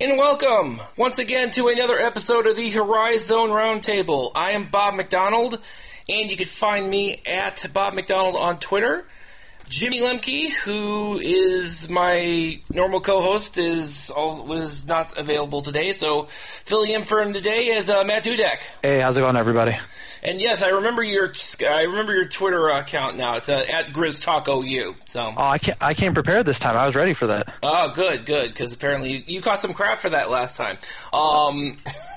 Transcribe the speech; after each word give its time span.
And 0.00 0.16
welcome 0.16 0.80
once 0.96 1.18
again 1.18 1.50
to 1.50 1.66
another 1.66 1.98
episode 1.98 2.46
of 2.46 2.56
the 2.56 2.70
Horizon 2.70 3.48
Roundtable. 3.48 4.30
I 4.32 4.52
am 4.52 4.66
Bob 4.66 4.94
McDonald, 4.94 5.58
and 6.08 6.30
you 6.30 6.36
can 6.36 6.46
find 6.46 6.88
me 6.88 7.20
at 7.26 7.66
Bob 7.74 7.94
McDonald 7.94 8.36
on 8.36 8.60
Twitter. 8.60 9.04
Jimmy 9.68 9.98
Lemke, 9.98 10.54
who 10.54 11.18
is 11.18 11.90
my 11.90 12.60
normal 12.72 13.00
co-host, 13.00 13.58
is 13.58 14.08
was 14.14 14.86
not 14.86 15.18
available 15.18 15.62
today, 15.62 15.90
so 15.90 16.26
filling 16.26 16.92
in 16.92 17.02
for 17.02 17.20
him 17.20 17.32
today 17.32 17.64
is 17.64 17.90
uh, 17.90 18.04
Matt 18.04 18.22
Dudek. 18.22 18.60
Hey, 18.80 19.00
how's 19.00 19.16
it 19.16 19.20
going, 19.20 19.36
everybody? 19.36 19.76
And 20.22 20.40
yes, 20.40 20.62
I 20.62 20.70
remember 20.70 21.02
your 21.02 21.32
I 21.68 21.82
remember 21.82 22.14
your 22.14 22.26
Twitter 22.26 22.68
account 22.68 23.16
now. 23.16 23.36
It's 23.36 23.48
uh, 23.48 23.64
at 23.68 23.92
Grizz 23.92 24.22
Talk 24.22 24.48
OU. 24.48 24.96
So 25.06 25.32
oh, 25.36 25.40
I 25.40 25.58
can't 25.58 25.78
I 25.80 25.94
came 25.94 26.14
prepared 26.14 26.46
this 26.46 26.58
time. 26.58 26.76
I 26.76 26.86
was 26.86 26.94
ready 26.94 27.14
for 27.14 27.28
that. 27.28 27.54
Oh, 27.62 27.92
good, 27.94 28.26
good. 28.26 28.48
Because 28.48 28.72
apparently 28.72 29.12
you, 29.12 29.22
you, 29.26 29.40
caught 29.40 29.60
some 29.60 29.72
crap 29.72 29.98
for 29.98 30.10
that 30.10 30.30
last 30.30 30.56
time. 30.56 30.78
Um, 31.12 31.78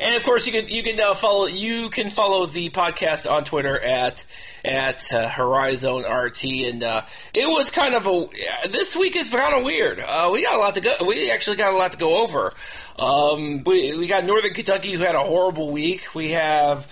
and 0.00 0.16
of 0.16 0.22
course 0.22 0.46
you 0.46 0.52
can 0.52 0.68
you 0.68 0.82
can 0.82 0.98
uh, 0.98 1.14
follow 1.14 1.46
you 1.46 1.90
can 1.90 2.10
follow 2.10 2.46
the 2.46 2.70
podcast 2.70 3.30
on 3.30 3.44
Twitter 3.44 3.78
at 3.78 4.24
at 4.64 5.12
uh, 5.12 5.28
Horizon 5.28 6.04
RT, 6.04 6.44
and 6.44 6.82
uh, 6.82 7.02
it 7.34 7.48
was 7.48 7.70
kind 7.70 7.94
of 7.94 8.06
a 8.06 8.28
this 8.68 8.96
week 8.96 9.16
is 9.16 9.28
kind 9.28 9.54
of 9.54 9.64
weird. 9.64 10.00
Uh, 10.00 10.30
we 10.32 10.42
got 10.42 10.54
a 10.54 10.58
lot 10.58 10.74
to 10.76 10.80
go. 10.80 10.92
We 11.06 11.30
actually 11.30 11.56
got 11.56 11.74
a 11.74 11.76
lot 11.76 11.92
to 11.92 11.98
go 11.98 12.22
over. 12.22 12.50
Um, 12.98 13.64
we 13.64 13.96
we 13.96 14.06
got 14.06 14.24
Northern 14.24 14.54
Kentucky 14.54 14.92
who 14.92 15.02
had 15.02 15.14
a 15.14 15.20
horrible 15.20 15.70
week. 15.70 16.14
We 16.14 16.30
have 16.30 16.86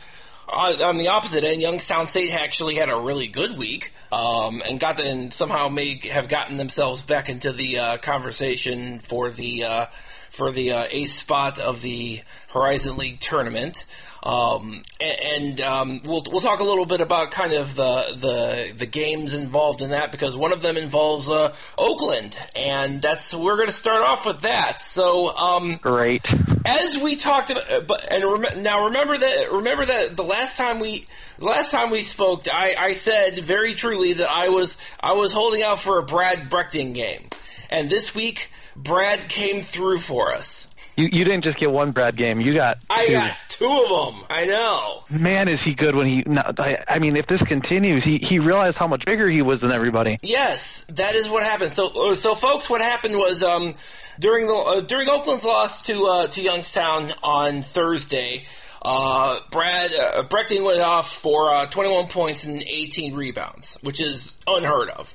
on 0.52 0.96
the 0.96 1.08
opposite 1.08 1.44
end, 1.44 1.62
Youngstown 1.62 2.06
State 2.06 2.32
actually 2.32 2.76
had 2.76 2.88
a 2.90 2.96
really 2.96 3.26
good 3.26 3.56
week 3.56 3.92
um, 4.12 4.62
and 4.68 4.80
got 4.80 5.00
and 5.00 5.32
somehow 5.32 5.68
may 5.68 6.00
have 6.08 6.28
gotten 6.28 6.56
themselves 6.56 7.02
back 7.02 7.28
into 7.28 7.52
the 7.52 7.78
uh, 7.78 7.96
conversation 7.98 8.98
for 8.98 9.30
the 9.30 9.64
uh, 9.64 9.86
for 10.28 10.50
the 10.50 10.72
uh, 10.72 10.86
ace 10.90 11.14
spot 11.14 11.58
of 11.58 11.82
the 11.82 12.20
Horizon 12.48 12.96
League 12.96 13.20
tournament. 13.20 13.84
Um, 14.22 14.82
and, 15.00 15.60
um, 15.62 16.00
we'll 16.04 16.22
we'll 16.30 16.42
talk 16.42 16.60
a 16.60 16.64
little 16.64 16.84
bit 16.84 17.00
about 17.00 17.30
kind 17.30 17.54
of 17.54 17.74
the 17.74 18.04
the 18.18 18.74
the 18.76 18.86
games 18.86 19.34
involved 19.34 19.80
in 19.80 19.90
that 19.90 20.12
because 20.12 20.36
one 20.36 20.52
of 20.52 20.60
them 20.60 20.76
involves 20.76 21.30
uh, 21.30 21.54
Oakland, 21.78 22.38
and 22.54 23.00
that's 23.00 23.34
we're 23.34 23.56
going 23.56 23.68
to 23.68 23.72
start 23.72 24.06
off 24.06 24.26
with 24.26 24.42
that. 24.42 24.78
So 24.80 25.34
um, 25.36 25.78
great. 25.80 26.22
As 26.66 26.98
we 27.02 27.16
talked 27.16 27.50
about, 27.50 27.70
uh, 27.70 27.80
but 27.80 28.12
and 28.12 28.22
rem- 28.24 28.62
now 28.62 28.84
remember 28.86 29.16
that 29.16 29.52
remember 29.52 29.86
that 29.86 30.16
the 30.16 30.24
last 30.24 30.58
time 30.58 30.80
we 30.80 31.06
the 31.38 31.46
last 31.46 31.70
time 31.70 31.90
we 31.90 32.02
spoke, 32.02 32.46
I, 32.52 32.74
I 32.78 32.92
said 32.92 33.38
very 33.38 33.74
truly 33.74 34.12
that 34.14 34.28
I 34.28 34.50
was 34.50 34.76
I 35.00 35.14
was 35.14 35.32
holding 35.32 35.62
out 35.62 35.78
for 35.78 35.98
a 35.98 36.02
Brad 36.02 36.50
Brechting 36.50 36.92
game, 36.92 37.28
and 37.70 37.88
this 37.88 38.14
week 38.14 38.50
Brad 38.76 39.28
came 39.30 39.62
through 39.62 39.98
for 39.98 40.32
us. 40.32 40.74
You, 41.00 41.08
you 41.10 41.24
didn't 41.24 41.44
just 41.44 41.58
get 41.58 41.70
one 41.70 41.92
Brad 41.92 42.14
game. 42.14 42.42
You 42.42 42.52
got 42.52 42.76
I 42.90 43.08
got 43.08 43.36
two 43.48 43.64
of 43.64 44.12
them. 44.12 44.22
I 44.28 44.44
know. 44.44 45.04
Man, 45.08 45.48
is 45.48 45.58
he 45.64 45.72
good 45.72 45.94
when 45.94 46.06
he? 46.06 46.24
I, 46.28 46.84
I 46.86 46.98
mean, 46.98 47.16
if 47.16 47.26
this 47.26 47.40
continues, 47.48 48.04
he 48.04 48.18
he 48.18 48.38
realized 48.38 48.76
how 48.76 48.86
much 48.86 49.06
bigger 49.06 49.26
he 49.26 49.40
was 49.40 49.62
than 49.62 49.72
everybody. 49.72 50.18
Yes, 50.22 50.84
that 50.90 51.14
is 51.14 51.30
what 51.30 51.42
happened. 51.42 51.72
So 51.72 52.12
uh, 52.12 52.16
so 52.16 52.34
folks, 52.34 52.68
what 52.68 52.82
happened 52.82 53.16
was 53.16 53.42
um 53.42 53.72
during 54.18 54.46
the 54.46 54.52
uh, 54.52 54.80
during 54.82 55.08
Oakland's 55.08 55.44
loss 55.46 55.86
to 55.86 56.04
uh, 56.04 56.26
to 56.26 56.42
Youngstown 56.42 57.10
on 57.22 57.62
Thursday. 57.62 58.44
Uh, 58.82 59.38
Brad 59.50 59.92
uh, 59.92 60.22
Brechting 60.24 60.64
went 60.64 60.80
off 60.80 61.10
for 61.10 61.54
uh, 61.54 61.66
21 61.66 62.08
points 62.08 62.44
and 62.44 62.62
18 62.62 63.14
rebounds, 63.14 63.76
which 63.82 64.00
is 64.00 64.38
unheard 64.46 64.88
of. 64.90 65.14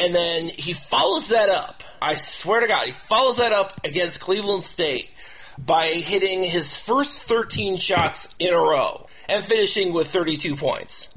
And 0.00 0.14
then 0.14 0.48
he 0.48 0.72
follows 0.72 1.28
that 1.28 1.48
up. 1.48 1.82
I 2.00 2.14
swear 2.14 2.60
to 2.60 2.66
God, 2.66 2.86
he 2.86 2.92
follows 2.92 3.36
that 3.36 3.52
up 3.52 3.84
against 3.84 4.20
Cleveland 4.20 4.64
State 4.64 5.10
by 5.58 5.88
hitting 5.88 6.42
his 6.42 6.76
first 6.76 7.24
13 7.24 7.76
shots 7.76 8.26
in 8.38 8.54
a 8.54 8.58
row 8.58 9.06
and 9.28 9.44
finishing 9.44 9.92
with 9.92 10.08
32 10.08 10.56
points. 10.56 11.10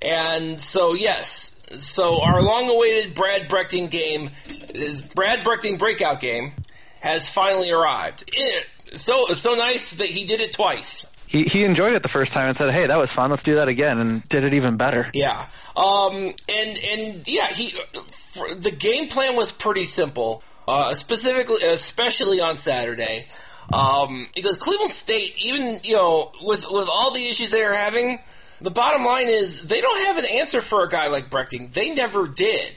And 0.00 0.60
so, 0.60 0.94
yes, 0.94 1.54
so 1.78 2.22
our 2.22 2.42
long-awaited 2.42 3.14
Brad 3.14 3.48
Brechting 3.48 3.90
game, 3.90 4.30
his 4.72 5.00
Brad 5.02 5.44
Brechting 5.44 5.78
breakout 5.78 6.20
game, 6.20 6.52
has 7.00 7.28
finally 7.28 7.70
arrived. 7.70 8.24
It, 8.28 8.66
so 8.96 9.24
so 9.34 9.54
nice 9.54 9.94
that 9.94 10.06
he 10.06 10.26
did 10.26 10.40
it 10.40 10.52
twice. 10.52 11.04
He, 11.34 11.48
he 11.50 11.64
enjoyed 11.64 11.94
it 11.94 12.04
the 12.04 12.08
first 12.08 12.32
time 12.32 12.50
and 12.50 12.56
said, 12.56 12.72
"Hey, 12.72 12.86
that 12.86 12.96
was 12.96 13.10
fun. 13.10 13.32
Let's 13.32 13.42
do 13.42 13.56
that 13.56 13.66
again," 13.66 13.98
and 13.98 14.28
did 14.28 14.44
it 14.44 14.54
even 14.54 14.76
better. 14.76 15.10
Yeah. 15.12 15.48
Um. 15.76 16.32
And 16.48 16.78
and 16.78 17.26
yeah, 17.26 17.48
he 17.48 17.74
the 18.56 18.70
game 18.70 19.08
plan 19.08 19.34
was 19.34 19.50
pretty 19.50 19.86
simple. 19.86 20.44
Uh, 20.68 20.94
specifically, 20.94 21.56
especially 21.66 22.40
on 22.40 22.56
Saturday, 22.56 23.26
um, 23.72 24.28
because 24.36 24.58
Cleveland 24.58 24.92
State, 24.92 25.34
even 25.44 25.80
you 25.82 25.96
know, 25.96 26.30
with 26.40 26.64
with 26.70 26.88
all 26.88 27.12
the 27.12 27.26
issues 27.26 27.50
they 27.50 27.64
are 27.64 27.74
having, 27.74 28.20
the 28.60 28.70
bottom 28.70 29.04
line 29.04 29.28
is 29.28 29.66
they 29.66 29.80
don't 29.80 30.06
have 30.06 30.18
an 30.18 30.26
answer 30.26 30.60
for 30.60 30.84
a 30.84 30.88
guy 30.88 31.08
like 31.08 31.30
Brechting. 31.30 31.72
They 31.72 31.92
never 31.94 32.28
did. 32.28 32.74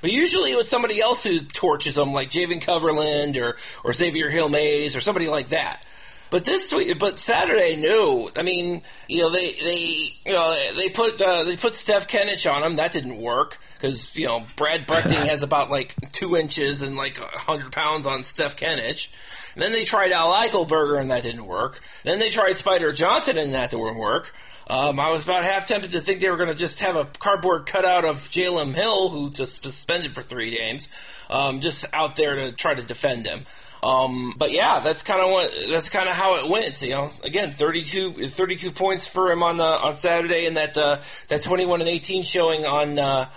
But 0.00 0.12
usually 0.12 0.52
it's 0.52 0.70
somebody 0.70 1.00
else 1.00 1.24
who 1.24 1.40
torches 1.40 1.96
them, 1.96 2.12
like 2.12 2.30
Jaevin 2.30 2.62
Cumberland 2.62 3.36
or, 3.36 3.56
or 3.84 3.92
Xavier 3.92 4.30
Hill-Mais 4.30 4.94
or 4.94 5.00
somebody 5.00 5.28
like 5.28 5.48
that. 5.48 5.82
But 6.30 6.44
this 6.44 6.72
week, 6.74 6.98
but 6.98 7.18
Saturday, 7.18 7.76
no. 7.76 8.30
I 8.36 8.42
mean, 8.42 8.82
you 9.08 9.22
know, 9.22 9.30
they 9.30 9.52
they 9.52 10.08
you 10.26 10.32
know 10.32 10.54
they 10.76 10.90
put 10.90 11.20
uh, 11.20 11.44
they 11.44 11.56
put 11.56 11.72
Stef 11.72 12.06
Kenic 12.06 12.50
on 12.50 12.62
him. 12.62 12.76
That 12.76 12.92
didn't 12.92 13.16
work 13.16 13.58
because 13.74 14.14
you 14.16 14.26
know 14.26 14.44
Brad 14.56 14.86
Brechting 14.86 15.26
has 15.28 15.42
about 15.42 15.70
like 15.70 15.94
two 16.12 16.36
inches 16.36 16.82
and 16.82 16.96
like 16.96 17.16
hundred 17.16 17.72
pounds 17.72 18.06
on 18.06 18.20
Stef 18.20 18.56
Kenic. 18.56 19.10
And 19.54 19.62
then 19.62 19.72
they 19.72 19.84
tried 19.84 20.12
Al 20.12 20.32
Eichelberger 20.32 21.00
and 21.00 21.10
that 21.10 21.22
didn't 21.22 21.46
work. 21.46 21.80
Then 22.04 22.18
they 22.18 22.30
tried 22.30 22.56
Spider 22.56 22.92
Johnson 22.92 23.38
and 23.38 23.54
that 23.54 23.70
didn't 23.70 23.98
work. 23.98 24.32
Um, 24.70 25.00
I 25.00 25.10
was 25.10 25.24
about 25.24 25.44
half 25.44 25.66
tempted 25.66 25.92
to 25.92 26.00
think 26.00 26.20
they 26.20 26.28
were 26.28 26.36
going 26.36 26.50
to 26.50 26.54
just 26.54 26.80
have 26.80 26.94
a 26.94 27.06
cardboard 27.06 27.64
cutout 27.64 28.04
of 28.04 28.16
Jalen 28.16 28.74
Hill, 28.74 29.08
who 29.08 29.30
just 29.30 29.62
suspended 29.62 30.14
for 30.14 30.20
three 30.20 30.56
games, 30.56 30.90
um, 31.30 31.60
just 31.60 31.86
out 31.94 32.16
there 32.16 32.34
to 32.34 32.52
try 32.52 32.74
to 32.74 32.82
defend 32.82 33.26
him. 33.26 33.46
Um, 33.82 34.34
but 34.36 34.52
yeah, 34.52 34.80
that's 34.80 35.02
kind 35.02 35.20
of 35.20 35.30
what 35.30 35.52
that's 35.68 35.88
kind 35.88 36.08
of 36.08 36.14
how 36.14 36.36
it 36.36 36.50
went. 36.50 36.80
You 36.82 36.90
know, 36.90 37.10
again, 37.22 37.52
32, 37.52 38.28
32 38.28 38.70
points 38.72 39.06
for 39.06 39.30
him 39.30 39.42
on 39.42 39.60
uh, 39.60 39.64
on 39.64 39.94
Saturday, 39.94 40.46
and 40.46 40.56
that 40.56 40.76
uh, 40.76 40.98
that 41.28 41.42
twenty 41.42 41.66
one 41.66 41.80
and 41.80 41.88
eighteen 41.88 42.24
showing 42.24 42.66
on. 42.66 42.98
Uh, 42.98 43.28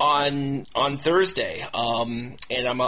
on 0.00 0.64
on 0.76 0.96
Thursday, 0.96 1.60
um, 1.74 2.36
and 2.50 2.68
I'm 2.68 2.80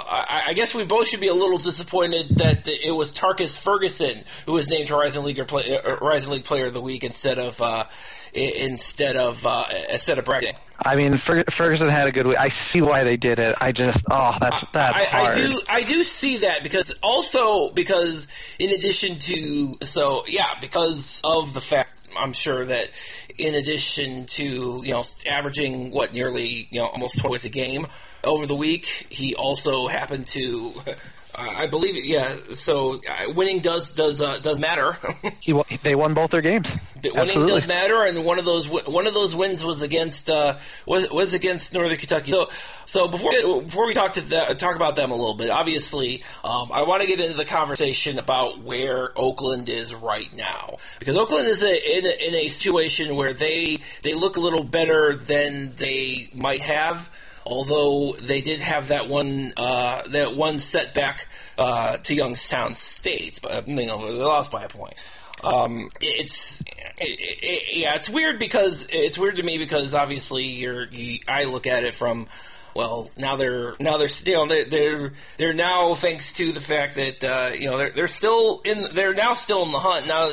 guess 0.54 0.74
we 0.74 0.84
both 0.84 1.08
should 1.08 1.20
be 1.20 1.26
a 1.26 1.34
little 1.34 1.58
disappointed 1.58 2.36
that 2.36 2.68
it 2.68 2.92
was 2.92 3.12
Tarkus 3.12 3.60
Ferguson 3.60 4.22
who 4.46 4.52
was 4.52 4.68
named 4.68 4.88
Horizon 4.90 5.24
League 5.24 5.44
play, 5.48 5.76
uh, 5.76 5.96
Horizon 5.96 6.32
League 6.32 6.44
Player 6.44 6.66
of 6.66 6.74
the 6.74 6.80
Week 6.80 7.02
instead 7.02 7.40
of 7.40 7.60
uh, 7.60 7.84
instead 8.32 9.16
of 9.16 9.44
uh, 9.46 9.64
instead 9.90 10.18
of 10.18 10.24
Brechting. 10.24 10.54
I 10.82 10.96
mean, 10.96 11.12
Ferguson 11.58 11.90
had 11.90 12.08
a 12.08 12.12
good 12.12 12.26
week. 12.26 12.38
I 12.38 12.48
see 12.72 12.80
why 12.80 13.04
they 13.04 13.18
did 13.18 13.38
it. 13.38 13.54
I 13.60 13.70
just, 13.70 13.98
oh, 14.10 14.32
that's 14.40 14.64
that's 14.72 14.96
I, 14.96 15.04
hard. 15.04 15.34
I 15.34 15.36
do, 15.36 15.60
I 15.68 15.82
do 15.82 16.02
see 16.02 16.38
that 16.38 16.62
because 16.62 16.98
also 17.02 17.70
because 17.70 18.28
in 18.58 18.70
addition 18.70 19.18
to 19.18 19.76
so 19.84 20.24
yeah, 20.26 20.54
because 20.60 21.20
of 21.22 21.52
the 21.52 21.60
fact 21.60 21.98
I'm 22.18 22.32
sure 22.32 22.64
that 22.64 22.90
in 23.36 23.54
addition 23.54 24.26
to 24.26 24.82
you 24.84 24.92
know 24.92 25.04
averaging 25.28 25.90
what 25.90 26.14
nearly 26.14 26.66
you 26.70 26.80
know 26.80 26.86
almost 26.86 27.18
20 27.18 27.28
points 27.28 27.44
a 27.44 27.50
game 27.50 27.86
over 28.24 28.46
the 28.46 28.56
week, 28.56 28.86
he 28.86 29.34
also 29.34 29.86
happened 29.86 30.26
to 30.28 30.72
I 31.48 31.66
believe 31.66 31.96
it. 31.96 32.04
Yeah. 32.04 32.34
So 32.54 33.00
winning 33.28 33.60
does 33.60 33.92
does 33.92 34.20
uh, 34.20 34.38
does 34.38 34.58
matter. 34.58 34.96
he, 35.40 35.52
they 35.82 35.94
won 35.94 36.14
both 36.14 36.30
their 36.30 36.42
games. 36.42 36.66
Winning 37.02 37.18
Absolutely. 37.18 37.52
does 37.52 37.66
matter, 37.66 38.02
and 38.04 38.24
one 38.24 38.38
of 38.38 38.44
those 38.44 38.68
one 38.68 39.06
of 39.06 39.14
those 39.14 39.34
wins 39.34 39.64
was 39.64 39.82
against 39.82 40.30
uh, 40.30 40.58
was 40.86 41.10
was 41.10 41.34
against 41.34 41.72
Northern 41.74 41.96
Kentucky. 41.96 42.32
So 42.32 42.48
so 42.84 43.08
before 43.08 43.32
before 43.62 43.86
we 43.86 43.94
talk 43.94 44.12
to 44.12 44.20
the, 44.20 44.54
talk 44.58 44.76
about 44.76 44.96
them 44.96 45.10
a 45.10 45.16
little 45.16 45.34
bit, 45.34 45.50
obviously, 45.50 46.22
um, 46.44 46.70
I 46.72 46.82
want 46.82 47.02
to 47.02 47.08
get 47.08 47.20
into 47.20 47.36
the 47.36 47.44
conversation 47.44 48.18
about 48.18 48.60
where 48.60 49.12
Oakland 49.16 49.68
is 49.68 49.94
right 49.94 50.34
now 50.34 50.76
because 50.98 51.16
Oakland 51.16 51.46
is 51.46 51.62
a, 51.62 51.98
in 51.98 52.06
a, 52.06 52.28
in 52.28 52.34
a 52.34 52.48
situation 52.48 53.16
where 53.16 53.32
they 53.32 53.78
they 54.02 54.14
look 54.14 54.36
a 54.36 54.40
little 54.40 54.64
better 54.64 55.14
than 55.14 55.74
they 55.76 56.30
might 56.34 56.60
have 56.60 57.10
although 57.46 58.12
they 58.12 58.40
did 58.40 58.60
have 58.60 58.88
that 58.88 59.08
one 59.08 59.52
uh, 59.56 60.02
that 60.08 60.36
one 60.36 60.58
setback 60.58 61.26
uh, 61.58 61.96
to 61.98 62.14
Youngstown 62.14 62.74
State, 62.74 63.40
but 63.42 63.68
you 63.68 63.86
know 63.86 64.12
they 64.12 64.22
lost 64.22 64.50
by 64.50 64.64
a 64.64 64.68
point. 64.68 64.94
Um, 65.42 65.90
it's 66.00 66.60
it, 66.60 66.64
it, 66.98 67.76
yeah, 67.76 67.94
it's 67.94 68.10
weird 68.10 68.38
because 68.38 68.86
it's 68.92 69.18
weird 69.18 69.36
to 69.36 69.42
me 69.42 69.58
because 69.58 69.94
obviously 69.94 70.44
you're 70.44 70.86
you, 70.88 71.20
I 71.26 71.44
look 71.44 71.66
at 71.66 71.84
it 71.84 71.94
from 71.94 72.26
well 72.74 73.10
now 73.16 73.36
they're 73.36 73.74
now 73.80 73.96
they're 73.96 74.08
you 74.26 74.34
know 74.34 74.46
they're 74.46 74.64
they're, 74.64 75.12
they're 75.38 75.54
now 75.54 75.94
thanks 75.94 76.34
to 76.34 76.52
the 76.52 76.60
fact 76.60 76.94
that 76.96 77.24
uh, 77.24 77.50
you 77.54 77.70
know 77.70 77.78
they're 77.78 77.90
they're 77.90 78.08
still 78.08 78.60
in 78.64 78.86
they're 78.92 79.14
now 79.14 79.34
still 79.34 79.64
in 79.64 79.72
the 79.72 79.78
hunt 79.78 80.06
now 80.06 80.28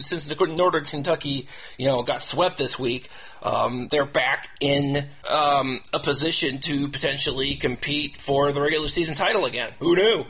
since 0.00 0.26
the 0.26 0.46
Northern 0.46 0.84
Kentucky 0.84 1.48
you 1.76 1.86
know 1.86 2.02
got 2.02 2.22
swept 2.22 2.58
this 2.58 2.78
week 2.78 3.10
um, 3.42 3.88
they're 3.90 4.04
back 4.04 4.48
in 4.60 5.04
um, 5.32 5.80
a 5.92 5.98
position 5.98 6.58
to 6.58 6.88
potentially 6.88 7.54
compete 7.54 8.16
for 8.16 8.52
the 8.52 8.60
regular 8.60 8.88
season 8.88 9.14
title 9.14 9.44
again. 9.44 9.72
Who 9.80 9.96
knew? 9.96 10.24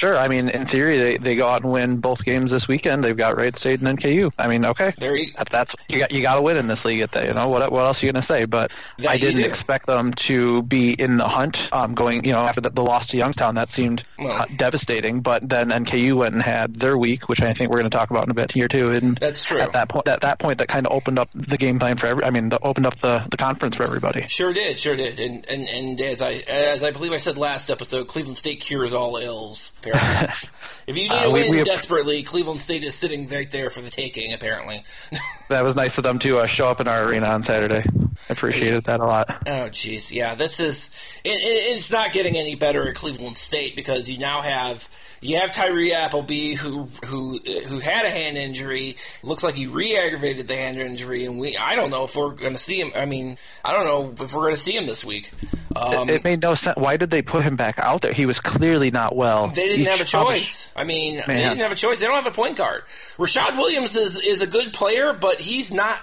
Sure. 0.00 0.18
I 0.18 0.28
mean, 0.28 0.48
in 0.48 0.66
theory, 0.68 1.18
they, 1.18 1.22
they 1.22 1.36
go 1.36 1.48
out 1.48 1.62
and 1.62 1.72
win 1.72 2.00
both 2.00 2.18
games 2.24 2.50
this 2.50 2.66
weekend. 2.68 3.04
They've 3.04 3.16
got 3.16 3.36
Wright 3.36 3.56
State 3.58 3.80
and 3.80 3.98
NKU. 3.98 4.32
I 4.38 4.48
mean, 4.48 4.64
okay, 4.66 4.92
there 4.98 5.16
you, 5.16 5.30
that, 5.36 5.48
that's 5.50 5.74
you 5.88 6.00
got 6.00 6.10
you 6.10 6.22
got 6.22 6.34
to 6.34 6.42
win 6.42 6.56
in 6.56 6.66
this 6.66 6.84
league. 6.84 7.00
At 7.00 7.12
that, 7.12 7.24
you 7.24 7.34
know 7.34 7.48
what 7.48 7.70
what 7.70 7.84
else 7.84 8.02
are 8.02 8.06
you 8.06 8.12
going 8.12 8.22
to 8.22 8.28
say? 8.28 8.44
But 8.44 8.70
I 9.08 9.16
didn't 9.16 9.44
expect 9.44 9.86
them 9.86 10.12
to 10.28 10.62
be 10.62 10.94
in 10.98 11.14
the 11.14 11.28
hunt 11.28 11.56
um, 11.72 11.94
going. 11.94 12.24
You 12.24 12.32
know, 12.32 12.40
after 12.40 12.60
the, 12.60 12.70
the 12.70 12.82
loss 12.82 13.08
to 13.08 13.16
Youngstown, 13.16 13.54
that 13.54 13.70
seemed 13.70 14.02
well, 14.18 14.42
uh, 14.42 14.46
devastating. 14.56 15.20
But 15.20 15.48
then 15.48 15.70
NKU 15.70 16.16
went 16.16 16.34
and 16.34 16.42
had 16.42 16.78
their 16.78 16.98
week, 16.98 17.28
which 17.28 17.40
I 17.40 17.54
think 17.54 17.70
we're 17.70 17.78
going 17.78 17.90
to 17.90 17.96
talk 17.96 18.10
about 18.10 18.24
in 18.24 18.30
a 18.30 18.34
bit 18.34 18.50
here 18.52 18.68
too. 18.68 18.92
And 18.92 19.16
that's 19.18 19.44
true. 19.44 19.60
At 19.60 19.72
that 19.72 19.88
point, 19.88 20.08
at 20.08 20.20
that 20.22 20.38
point, 20.40 20.58
that 20.58 20.68
kind 20.68 20.86
of 20.86 20.92
opened 20.92 21.18
up 21.18 21.28
the 21.32 21.56
game 21.56 21.78
plan 21.78 21.98
for 21.98 22.06
every. 22.06 22.24
I 22.24 22.30
mean, 22.30 22.45
the, 22.50 22.58
opened 22.62 22.86
up 22.86 23.00
the, 23.00 23.26
the 23.30 23.36
conference 23.36 23.76
for 23.76 23.84
everybody. 23.84 24.26
Sure 24.28 24.52
did, 24.52 24.78
sure 24.78 24.96
did. 24.96 25.20
And 25.20 25.46
and 25.48 25.68
and 25.68 26.00
as 26.00 26.22
I 26.22 26.32
as 26.48 26.82
I 26.82 26.90
believe 26.90 27.12
I 27.12 27.18
said 27.18 27.38
last 27.38 27.70
episode, 27.70 28.08
Cleveland 28.08 28.38
State 28.38 28.60
cures 28.60 28.94
all 28.94 29.16
ills. 29.16 29.72
Apparently. 29.78 30.34
If 30.86 30.96
you 30.96 31.02
need 31.02 31.12
uh, 31.12 31.24
to 31.24 31.30
win 31.30 31.50
we, 31.50 31.64
desperately, 31.64 32.22
Cleveland 32.22 32.60
State 32.60 32.84
is 32.84 32.94
sitting 32.94 33.28
right 33.28 33.50
there 33.50 33.70
for 33.70 33.80
the 33.80 33.90
taking. 33.90 34.32
Apparently, 34.32 34.84
that 35.48 35.62
was 35.62 35.74
nice 35.74 35.90
of 35.96 36.04
them 36.04 36.20
to 36.20 36.38
uh, 36.38 36.46
show 36.46 36.68
up 36.68 36.80
in 36.80 36.86
our 36.86 37.04
arena 37.04 37.26
on 37.26 37.42
Saturday. 37.42 37.84
I 38.28 38.32
appreciated 38.32 38.84
that 38.84 39.00
a 39.00 39.04
lot. 39.04 39.28
Oh, 39.46 39.68
jeez, 39.70 40.12
yeah, 40.12 40.34
this 40.34 40.60
is 40.60 40.90
it, 41.24 41.30
it, 41.30 41.76
it's 41.76 41.90
not 41.90 42.12
getting 42.12 42.36
any 42.36 42.54
better 42.54 42.88
at 42.88 42.94
Cleveland 42.96 43.36
State 43.36 43.76
because 43.76 44.08
you 44.08 44.18
now 44.18 44.40
have 44.40 44.88
you 45.20 45.38
have 45.38 45.52
Tyree 45.52 45.92
Appleby 45.92 46.54
who 46.54 46.88
who 47.04 47.38
who 47.38 47.78
had 47.80 48.04
a 48.04 48.10
hand 48.10 48.36
injury. 48.36 48.96
Looks 49.22 49.42
like 49.42 49.54
he 49.54 49.66
re-aggravated 49.66 50.46
the 50.46 50.56
hand 50.56 50.78
injury, 50.78 51.24
and 51.24 51.38
we 51.38 51.56
I 51.56 51.74
don't 51.74 51.90
know 51.90 52.04
if 52.04 52.14
we're 52.16 52.34
going 52.34 52.52
to 52.52 52.58
see 52.58 52.80
him. 52.80 52.92
I 52.94 53.06
mean, 53.06 53.38
I 53.64 53.72
don't 53.72 53.86
know 53.86 54.24
if 54.24 54.34
we're 54.34 54.42
going 54.42 54.54
to 54.54 54.60
see 54.60 54.76
him 54.76 54.86
this 54.86 55.04
week. 55.04 55.30
Um, 55.74 56.08
it, 56.08 56.16
it, 56.16 56.24
made 56.24 56.40
no 56.40 56.54
sense. 56.54 56.76
Why 56.76 56.96
did 56.96 57.10
they 57.10 57.22
put 57.22 57.44
him 57.44 57.56
back 57.56 57.78
out 57.78 58.02
there? 58.02 58.14
He 58.14 58.24
was 58.24 58.38
clearly 58.42 58.90
not 58.90 59.14
well. 59.14 59.48
They 59.48 59.66
didn't 59.66 59.78
He's 59.80 59.88
have 59.88 60.00
a 60.00 60.04
choice. 60.04 60.72
Probably, 60.72 60.82
I 60.82 60.96
mean, 60.96 61.16
man. 61.16 61.26
they 61.26 61.42
didn't 61.42 61.58
have 61.58 61.72
a 61.72 61.76
choice. 61.76 62.00
They 62.00 62.06
don't 62.06 62.22
have 62.22 62.32
a 62.32 62.34
point 62.34 62.56
guard. 62.56 62.84
Rashad 63.16 63.56
Williams 63.56 63.96
is 63.96 64.20
is 64.20 64.42
a 64.42 64.46
good 64.46 64.72
player, 64.72 65.12
but 65.12 65.40
he's 65.40 65.72
not 65.72 65.98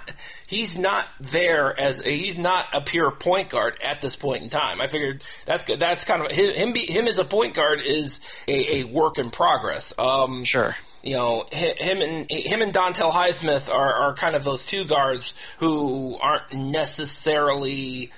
he's 0.47 0.77
not 0.77 1.07
there 1.19 1.79
as 1.79 2.02
he's 2.05 2.37
not 2.37 2.65
a 2.73 2.81
pure 2.81 3.11
point 3.11 3.49
guard 3.49 3.75
at 3.83 4.01
this 4.01 4.15
point 4.15 4.43
in 4.43 4.49
time. 4.49 4.81
I 4.81 4.87
figured 4.87 5.23
that's 5.45 5.63
good. 5.63 5.79
That's 5.79 6.05
kind 6.05 6.23
of 6.23 6.31
him. 6.31 6.73
Be, 6.73 6.91
him 6.91 7.07
as 7.07 7.19
a 7.19 7.25
point 7.25 7.53
guard 7.53 7.81
is 7.81 8.19
a, 8.47 8.81
a 8.81 8.83
work 8.85 9.17
in 9.17 9.29
progress. 9.29 9.97
Um, 9.97 10.45
sure 10.45 10.75
you 11.03 11.17
know, 11.17 11.45
him 11.51 12.01
and 12.01 12.31
him 12.31 12.61
and 12.61 12.73
Dontel 12.73 13.11
Highsmith 13.11 13.69
are, 13.69 13.93
are 13.93 14.13
kind 14.15 14.35
of 14.35 14.45
those 14.45 14.65
two 14.65 14.85
guards 14.85 15.33
who 15.57 16.17
aren't 16.19 16.53
necessarily 16.53 18.09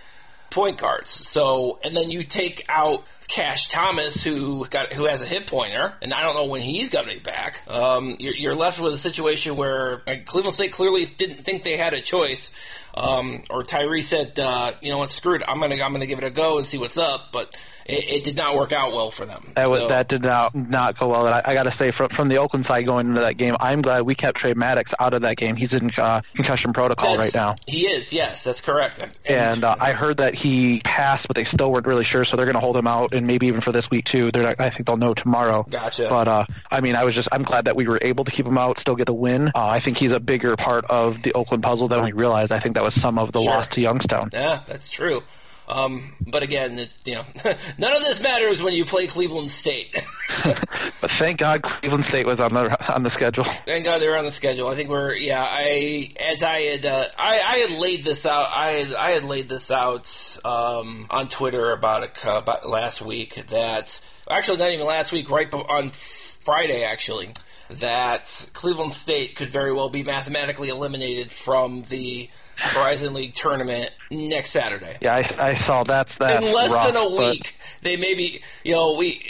point 0.51 0.77
guards. 0.77 1.09
So, 1.09 1.79
and 1.83 1.97
then 1.97 2.11
you 2.11 2.23
take 2.23 2.63
out 2.69 3.03
Cash 3.27 3.69
Thomas, 3.69 4.23
who 4.23 4.67
got 4.67 4.93
who 4.93 5.05
has 5.05 5.23
a 5.23 5.25
hit 5.25 5.47
pointer, 5.47 5.95
and 6.01 6.13
I 6.13 6.21
don't 6.21 6.35
know 6.35 6.45
when 6.45 6.61
he's 6.61 6.89
going 6.89 7.07
to 7.07 7.13
be 7.13 7.19
back. 7.19 7.67
Um, 7.67 8.17
you're, 8.19 8.35
you're, 8.35 8.55
left 8.55 8.79
with 8.79 8.93
a 8.93 8.97
situation 8.97 9.55
where 9.55 10.03
like, 10.05 10.25
Cleveland 10.25 10.53
State 10.53 10.71
clearly 10.71 11.05
didn't 11.05 11.37
think 11.37 11.63
they 11.63 11.75
had 11.75 11.95
a 11.95 12.01
choice, 12.01 12.51
um, 12.95 13.43
or 13.49 13.63
Tyree 13.63 14.01
said, 14.01 14.39
uh, 14.39 14.71
"You 14.81 14.91
know 14.91 14.97
what, 14.97 15.11
screw 15.11 15.35
it, 15.35 15.43
I'm 15.47 15.59
gonna 15.59 15.75
I'm 15.75 15.91
gonna 15.91 16.05
give 16.05 16.19
it 16.19 16.25
a 16.25 16.29
go 16.29 16.57
and 16.57 16.65
see 16.65 16.77
what's 16.77 16.97
up." 16.97 17.29
But 17.31 17.55
it, 17.85 18.09
it, 18.09 18.23
did 18.23 18.35
not 18.35 18.55
work 18.55 18.71
out 18.71 18.93
well 18.93 19.11
for 19.11 19.25
them. 19.25 19.51
That, 19.55 19.67
was, 19.67 19.79
so. 19.79 19.87
that 19.89 20.07
did 20.07 20.23
not 20.23 20.55
not 20.55 20.97
go 20.97 21.09
well. 21.09 21.27
I, 21.27 21.41
I 21.45 21.53
got 21.53 21.63
to 21.63 21.75
say, 21.77 21.91
from, 21.95 22.09
from 22.15 22.29
the 22.29 22.37
Oakland 22.37 22.65
side 22.67 22.85
going 22.85 23.07
into 23.09 23.21
that 23.21 23.37
game, 23.37 23.55
I'm 23.59 23.81
glad 23.81 24.01
we 24.01 24.15
kept 24.15 24.39
Trey 24.39 24.53
Maddox 24.53 24.91
out 24.99 25.13
of 25.13 25.21
that 25.21 25.37
game. 25.37 25.55
He's 25.55 25.71
in 25.71 25.91
uh, 25.91 26.21
concussion 26.35 26.73
protocol 26.73 27.17
that's, 27.17 27.35
right 27.35 27.41
now. 27.41 27.55
He 27.67 27.85
is, 27.85 28.11
yes, 28.11 28.43
that's 28.43 28.61
correct. 28.61 28.99
And, 28.99 29.11
and 29.29 29.63
uh, 29.63 29.75
I 29.79 29.93
heard 29.93 30.17
that 30.17 30.33
he 30.33 30.81
passed, 30.83 31.27
but 31.27 31.35
they 31.35 31.45
still 31.53 31.71
weren't 31.71 31.85
really 31.85 32.05
sure, 32.05 32.25
so 32.25 32.37
they're 32.37 32.45
going 32.45 32.55
to 32.55 32.61
hold 32.61 32.75
him 32.75 32.87
out, 32.87 33.13
and 33.13 33.27
maybe 33.27 33.47
even 33.47 33.61
for 33.61 33.71
this 33.71 33.85
week 33.91 34.05
too. 34.11 34.31
They're 34.33 34.43
not, 34.43 34.59
I 34.59 34.71
think 34.71 34.87
they'll 34.87 34.97
know 34.97 35.13
tomorrow. 35.13 35.63
Gotcha. 35.69 36.07
But 36.09 36.27
uh, 36.27 36.45
I 36.71 36.81
mean, 36.81 36.95
I 36.95 37.03
was 37.03 37.13
just 37.13 37.27
I'm 37.31 37.43
glad 37.43 37.65
that 37.65 37.75
we 37.75 37.87
were 37.87 37.99
able 38.01 38.23
to 38.23 38.31
keep 38.31 38.45
him 38.45 38.57
out, 38.57 38.77
still 38.81 38.95
get 38.95 39.09
a 39.09 39.13
win. 39.13 39.49
Uh, 39.53 39.65
I 39.65 39.81
think 39.83 39.97
he's 39.97 40.11
a 40.11 40.19
bigger 40.19 40.55
part 40.55 40.85
of 40.85 41.21
the 41.21 41.33
Oakland 41.33 41.63
puzzle 41.63 41.87
than 41.87 42.03
we 42.03 42.13
realized. 42.13 42.51
I 42.51 42.59
think 42.59 42.75
that 42.75 42.83
was 42.83 42.93
some 43.01 43.19
of 43.19 43.31
the 43.31 43.41
sure. 43.41 43.51
loss 43.51 43.69
to 43.73 43.81
Youngstown. 43.81 44.29
Yeah, 44.33 44.61
that's 44.65 44.89
true. 44.89 45.23
Um, 45.67 46.13
but 46.21 46.43
again, 46.43 46.77
it, 46.77 46.91
you 47.05 47.15
know, 47.15 47.25
none 47.77 47.95
of 47.95 48.01
this 48.01 48.21
matters 48.21 48.61
when 48.61 48.73
you 48.73 48.85
play 48.85 49.07
Cleveland 49.07 49.49
State. 49.49 49.95
but 50.43 51.11
thank 51.17 51.39
God 51.39 51.63
Cleveland 51.63 52.05
State 52.09 52.25
was 52.25 52.39
on 52.39 52.53
the 52.53 52.93
on 52.93 53.03
the 53.03 53.11
schedule. 53.11 53.45
Thank 53.65 53.85
God 53.85 54.01
they 54.01 54.07
were 54.07 54.17
on 54.17 54.25
the 54.25 54.31
schedule. 54.31 54.67
I 54.67 54.75
think 54.75 54.89
we're 54.89 55.13
yeah. 55.13 55.45
I 55.47 56.11
as 56.31 56.43
I 56.43 56.59
had 56.59 56.85
uh, 56.85 57.05
I, 57.17 57.41
I 57.47 57.57
had 57.57 57.71
laid 57.71 58.03
this 58.03 58.25
out. 58.25 58.47
I 58.55 58.67
had, 58.67 58.93
I 58.93 59.09
had 59.11 59.23
laid 59.23 59.49
this 59.49 59.71
out 59.71 60.37
um, 60.45 61.07
on 61.09 61.29
Twitter 61.29 61.71
about 61.71 62.03
a, 62.03 62.37
about 62.37 62.67
last 62.67 63.01
week 63.01 63.47
that 63.47 63.99
actually 64.29 64.57
not 64.57 64.71
even 64.71 64.85
last 64.85 65.11
week, 65.11 65.31
right 65.31 65.51
on 65.53 65.89
Friday 65.89 66.83
actually 66.83 67.29
that 67.69 68.49
Cleveland 68.53 68.93
State 68.93 69.35
could 69.35 69.49
very 69.49 69.73
well 69.73 69.89
be 69.89 70.03
mathematically 70.03 70.69
eliminated 70.69 71.31
from 71.31 71.81
the 71.83 72.29
Horizon 72.57 73.13
League 73.13 73.33
tournament 73.33 73.91
next 74.09 74.51
Saturday. 74.51 74.97
Yeah, 75.01 75.15
I, 75.15 75.51
I 75.51 75.67
saw 75.67 75.83
that's 75.83 76.11
that. 76.19 76.43
In 76.43 76.53
less 76.53 76.71
rough, 76.71 76.93
than 76.93 76.95
a 76.95 77.15
week, 77.15 77.57
they 77.81 77.97
maybe 77.97 78.41
you 78.63 78.73
know 78.73 78.95
we 78.97 79.21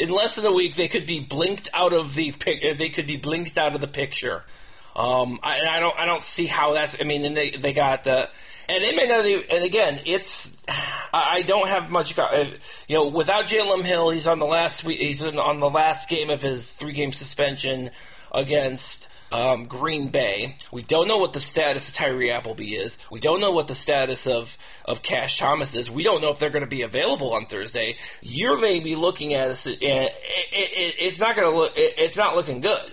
in 0.00 0.10
less 0.10 0.36
than 0.36 0.46
a 0.46 0.52
week 0.52 0.74
they 0.74 0.88
could 0.88 1.06
be 1.06 1.20
blinked 1.20 1.68
out 1.72 1.92
of 1.92 2.14
the 2.14 2.30
they 2.78 2.88
could 2.88 3.06
be 3.06 3.16
blinked 3.16 3.58
out 3.58 3.74
of 3.74 3.80
the 3.80 3.88
picture. 3.88 4.44
Um, 4.96 5.40
I, 5.42 5.60
I 5.68 5.80
don't 5.80 5.98
I 5.98 6.06
don't 6.06 6.22
see 6.22 6.46
how 6.46 6.72
that's. 6.72 7.00
I 7.00 7.04
mean, 7.04 7.24
and 7.24 7.36
they 7.36 7.50
they 7.50 7.72
got. 7.72 8.04
the. 8.04 8.28
and 8.68 8.84
they 8.84 8.94
may 8.94 9.06
not. 9.06 9.26
Even, 9.26 9.44
and 9.50 9.64
again, 9.64 10.00
it's 10.06 10.64
I 11.12 11.42
don't 11.46 11.68
have 11.68 11.90
much. 11.90 12.18
Uh, 12.18 12.46
you 12.88 12.96
know, 12.96 13.08
without 13.08 13.46
Jalen 13.46 13.84
Hill, 13.84 14.10
he's 14.10 14.26
on 14.26 14.38
the 14.38 14.46
last. 14.46 14.82
He's 14.82 15.22
on 15.22 15.60
the 15.60 15.70
last 15.70 16.08
game 16.08 16.30
of 16.30 16.42
his 16.42 16.74
three 16.74 16.92
game 16.92 17.12
suspension 17.12 17.90
against 18.32 19.08
um, 19.34 19.66
Green 19.66 20.08
Bay. 20.08 20.56
We 20.70 20.82
don't 20.82 21.08
know 21.08 21.18
what 21.18 21.32
the 21.32 21.40
status 21.40 21.88
of 21.88 21.94
Tyree 21.94 22.30
Appleby 22.30 22.76
is. 22.76 22.98
We 23.10 23.18
don't 23.18 23.40
know 23.40 23.50
what 23.50 23.66
the 23.66 23.74
status 23.74 24.28
of, 24.28 24.56
of 24.84 25.02
Cash 25.02 25.40
Thomas 25.40 25.74
is. 25.74 25.90
We 25.90 26.04
don't 26.04 26.22
know 26.22 26.30
if 26.30 26.38
they're 26.38 26.50
going 26.50 26.64
to 26.64 26.70
be 26.70 26.82
available 26.82 27.34
on 27.34 27.46
Thursday. 27.46 27.96
You're 28.22 28.60
maybe 28.60 28.94
looking 28.94 29.34
at 29.34 29.48
us, 29.48 29.66
and 29.66 29.76
it, 29.80 30.08
it, 30.52 30.94
it's 31.00 31.18
not 31.18 31.34
going 31.34 31.50
to 31.50 31.56
look. 31.56 31.76
It, 31.76 31.94
it's 31.98 32.16
not 32.16 32.36
looking 32.36 32.60
good. 32.60 32.92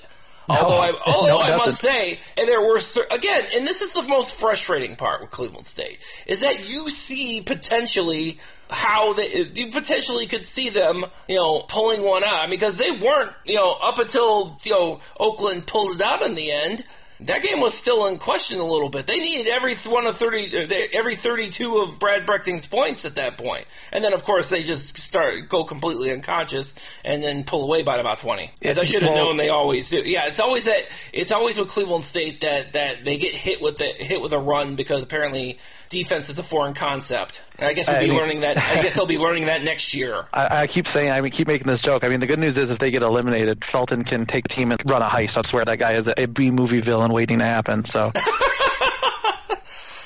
Although 0.51 0.77
I, 0.77 0.94
although 1.06 1.27
no, 1.27 1.42
I 1.42 1.57
must 1.57 1.80
say, 1.80 2.19
and 2.38 2.48
there 2.48 2.62
were 2.62 2.80
again, 3.12 3.44
and 3.56 3.65
this 3.68 3.81
is 3.81 3.94
the 3.94 4.03
most 4.03 4.39
frustrating 4.39 4.95
part 4.95 5.21
with 5.21 5.31
Cleveland 5.31 5.65
State 5.65 6.00
is 6.25 6.42
that 6.42 6.69
you 6.69 6.89
see 6.89 7.42
potentially 7.42 8.39
how 8.69 9.13
they 9.13 9.50
you 9.53 9.68
potentially 9.71 10.27
could 10.27 10.45
see 10.45 10.69
them, 10.69 11.06
you 11.27 11.36
know, 11.36 11.62
pulling 11.68 12.03
one 12.03 12.24
out. 12.24 12.39
I 12.39 12.48
mean, 12.48 12.51
because 12.51 12.77
they 12.77 12.92
weren't, 12.92 13.31
you 13.45 13.56
know, 13.56 13.75
up 13.81 14.00
until 14.00 14.59
you 14.63 14.71
know 14.71 15.00
Oakland 15.19 15.68
pulled 15.68 15.95
it 15.95 16.01
out 16.01 16.22
in 16.22 16.36
the 16.36 16.51
end. 16.51 16.84
That 17.22 17.44
game 17.44 17.62
was 17.62 17.75
still 17.75 18.08
in 18.08 18.18
question 18.18 18.60
a 18.60 18.66
little 18.66 18.90
bit. 18.90 19.06
They 19.06 19.20
needed 19.20 19.51
every 19.51 19.75
one 19.75 20.08
of 20.08 20.18
thirty, 20.18 20.58
uh, 20.58 20.88
every 20.94 21.16
thirty-two 21.16 21.78
of 21.78 22.00
Brad 22.00 22.25
Brechting's 22.25 22.66
points 22.66 23.06
at 23.06 23.16
that 23.16 23.38
point. 23.38 23.51
point, 23.51 23.68
and 23.92 24.04
then 24.04 24.13
of 24.13 24.24
course 24.24 24.50
they 24.50 24.63
just 24.63 24.98
start 24.98 25.50
go 25.50 25.63
completely 25.63 26.12
unconscious 26.12 26.74
and 27.04 27.24
then 27.24 27.44
pull 27.44 27.63
away 27.63 27.84
by 27.84 27.98
about 27.98 28.20
twenty. 28.20 28.51
As 28.62 28.78
I 28.78 28.84
should 28.84 29.04
have 29.04 29.16
known, 29.16 29.38
they 29.38 29.50
always 29.50 29.90
do. 29.90 29.98
Yeah, 29.98 30.28
it's 30.28 30.40
always 30.40 30.66
that. 30.66 30.82
It's 31.13 31.32
always 31.32 31.58
with 31.58 31.70
Cleveland 31.70 32.06
State 32.06 32.42
that 32.42 32.74
that 32.74 33.04
they 33.04 33.18
get 33.18 33.34
hit 33.34 33.62
with 33.62 33.78
the 33.78 33.86
hit 33.86 34.22
with 34.22 34.34
a 34.34 34.40
run 34.40 34.75
because 34.75 35.04
apparently 35.04 35.60
defense 35.91 36.29
is 36.29 36.39
a 36.39 36.43
foreign 36.43 36.74
concept. 36.74 37.43
And 37.60 37.67
I 37.67 37.74
guess 37.74 37.88
we'll 37.88 38.00
be 38.00 38.05
I 38.05 38.07
mean, 38.07 38.17
learning 38.17 38.39
that. 38.39 38.57
I 38.57 38.81
guess 38.81 38.95
they'll 38.95 39.05
be 39.05 39.19
learning 39.19 39.45
that 39.45 39.63
next 39.63 39.93
year. 39.93 40.25
I, 40.33 40.62
I 40.62 40.67
keep 40.67 40.86
saying, 40.93 41.12
I 41.12 41.21
mean, 41.21 41.31
keep 41.31 41.48
making 41.48 41.67
this 41.67 41.81
joke. 41.81 42.03
I 42.03 42.07
mean, 42.07 42.19
the 42.19 42.25
good 42.25 42.39
news 42.39 42.57
is 42.57 42.71
if 42.71 42.79
they 42.79 42.89
get 42.89 43.03
eliminated, 43.03 43.62
Felton 43.71 44.03
can 44.03 44.25
take 44.25 44.48
the 44.48 44.55
team 44.55 44.71
and 44.71 44.79
run 44.86 45.03
a 45.03 45.07
heist. 45.07 45.38
I 45.38 45.41
swear 45.51 45.65
that 45.65 45.77
guy 45.77 45.93
is 45.98 46.07
a 46.17 46.25
B 46.25 46.50
movie 46.50 46.81
villain 46.81 47.13
waiting 47.13 47.39
to 47.39 47.45
happen. 47.45 47.86
So. 47.91 48.12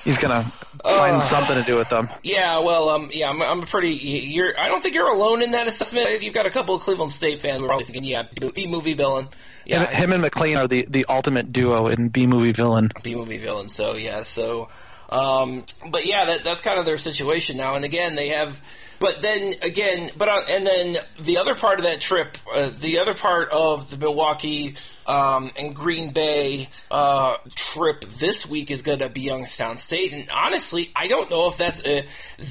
He's 0.05 0.19
gonna 0.19 0.43
find 0.83 1.15
uh, 1.15 1.29
something 1.29 1.55
to 1.55 1.63
do 1.63 1.77
with 1.77 1.89
them. 1.89 2.09
Yeah, 2.21 2.59
well, 2.59 2.89
um, 2.89 3.09
yeah, 3.11 3.27
I'm, 3.27 3.41
I'm 3.41 3.61
pretty. 3.63 3.93
You're. 3.93 4.53
I 4.59 4.67
don't 4.67 4.83
think 4.83 4.93
you're 4.93 5.09
alone 5.09 5.41
in 5.41 5.51
that 5.51 5.65
assessment. 5.65 6.21
You've 6.21 6.35
got 6.35 6.45
a 6.45 6.51
couple 6.51 6.75
of 6.75 6.83
Cleveland 6.83 7.11
State 7.11 7.39
fans 7.39 7.57
who 7.57 7.65
are 7.65 7.69
probably 7.69 7.85
thinking, 7.85 8.03
yeah, 8.03 8.21
B 8.53 8.67
movie 8.67 8.93
villain. 8.93 9.29
Yeah, 9.65 9.87
him, 9.87 10.03
him 10.03 10.11
and 10.11 10.21
McLean 10.21 10.57
are 10.57 10.67
the 10.67 10.85
the 10.87 11.05
ultimate 11.09 11.51
duo 11.51 11.87
in 11.87 12.09
B 12.09 12.27
movie 12.27 12.51
villain. 12.51 12.91
B 13.01 13.15
movie 13.15 13.39
villain. 13.39 13.67
So 13.67 13.95
yeah, 13.95 14.21
so 14.21 14.69
um, 15.09 15.63
but 15.89 16.05
yeah, 16.05 16.25
that, 16.25 16.43
that's 16.43 16.61
kind 16.61 16.79
of 16.79 16.85
their 16.85 16.97
situation 16.97 17.57
now. 17.57 17.75
And 17.75 17.85
again, 17.85 18.15
they 18.15 18.29
have 18.29 18.61
but 18.99 19.21
then 19.21 19.53
again, 19.61 20.11
but 20.17 20.29
uh, 20.29 20.41
and 20.49 20.65
then 20.65 20.97
the 21.19 21.37
other 21.37 21.55
part 21.55 21.79
of 21.79 21.85
that 21.85 22.01
trip, 22.01 22.37
uh, 22.53 22.69
the 22.79 22.99
other 22.99 23.13
part 23.13 23.49
of 23.51 23.89
the 23.89 23.97
Milwaukee 23.97 24.75
um, 25.07 25.51
and 25.57 25.75
Green 25.75 26.11
Bay 26.11 26.69
uh, 26.89 27.37
trip 27.53 28.01
this 28.01 28.47
week 28.47 28.71
is 28.71 28.81
going 28.81 28.99
to 28.99 29.09
be 29.09 29.21
Youngstown 29.21 29.77
State, 29.77 30.13
and 30.13 30.29
honestly, 30.29 30.91
I 30.95 31.07
don't 31.07 31.29
know 31.29 31.47
if 31.47 31.57
that's 31.57 31.85
uh, 31.85 32.03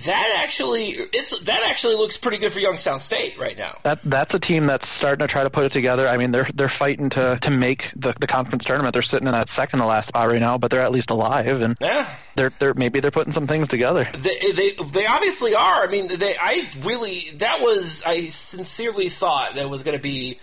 that 0.07 0.43
actually 0.45 0.85
it's 0.91 1.39
that 1.41 1.63
actually 1.65 1.97
looks 1.97 2.17
pretty 2.17 2.39
good 2.39 2.53
for 2.53 2.61
Youngstown 2.61 3.01
State 3.01 3.39
right 3.39 3.57
now. 3.57 3.79
That 3.83 4.01
that's 4.03 4.35
a 4.35 4.39
team 4.39 4.67
that's 4.67 4.85
starting 4.99 5.27
to 5.27 5.33
try 5.33 5.43
to 5.43 5.51
put 5.51 5.65
it 5.65 5.73
together. 5.73 6.09
I 6.09 6.17
mean, 6.17 6.31
they're 6.31 6.49
they're 6.55 6.73
fighting 6.79 7.11
to 7.11 7.39
to 7.43 7.51
make 7.51 7.83
the, 7.97 8.15
the 8.21 8.27
conference 8.27 8.65
tournament. 8.65 8.95
They're 8.95 9.03
sitting 9.03 9.27
in 9.27 9.33
that 9.33 9.49
second 9.57 9.81
to 9.81 9.87
last 9.87 10.09
spot 10.09 10.29
right 10.29 10.41
now, 10.41 10.59
but 10.59 10.71
they're 10.71 10.83
at 10.83 10.93
least 10.93 11.11
alive, 11.11 11.61
and 11.61 11.77
yeah. 11.81 12.09
they're 12.37 12.53
they're 12.59 12.75
maybe 12.75 13.01
they're 13.01 13.11
putting 13.11 13.33
some 13.33 13.47
things 13.47 13.69
together. 13.69 14.09
They 14.15 14.53
they, 14.53 14.71
they 14.71 15.07
obviously 15.07 15.55
are. 15.55 15.85
I 15.85 15.89
mean, 15.89 16.09
they 16.09 16.34
I 16.41 16.71
really 16.81 17.31
that 17.39 17.61
was 17.61 18.03
I 18.05 18.27
sincerely 18.27 19.09
thought 19.09 19.55
that 19.55 19.69
was 19.69 19.83
going 19.83 19.97
to 19.97 20.03
be 20.03 20.39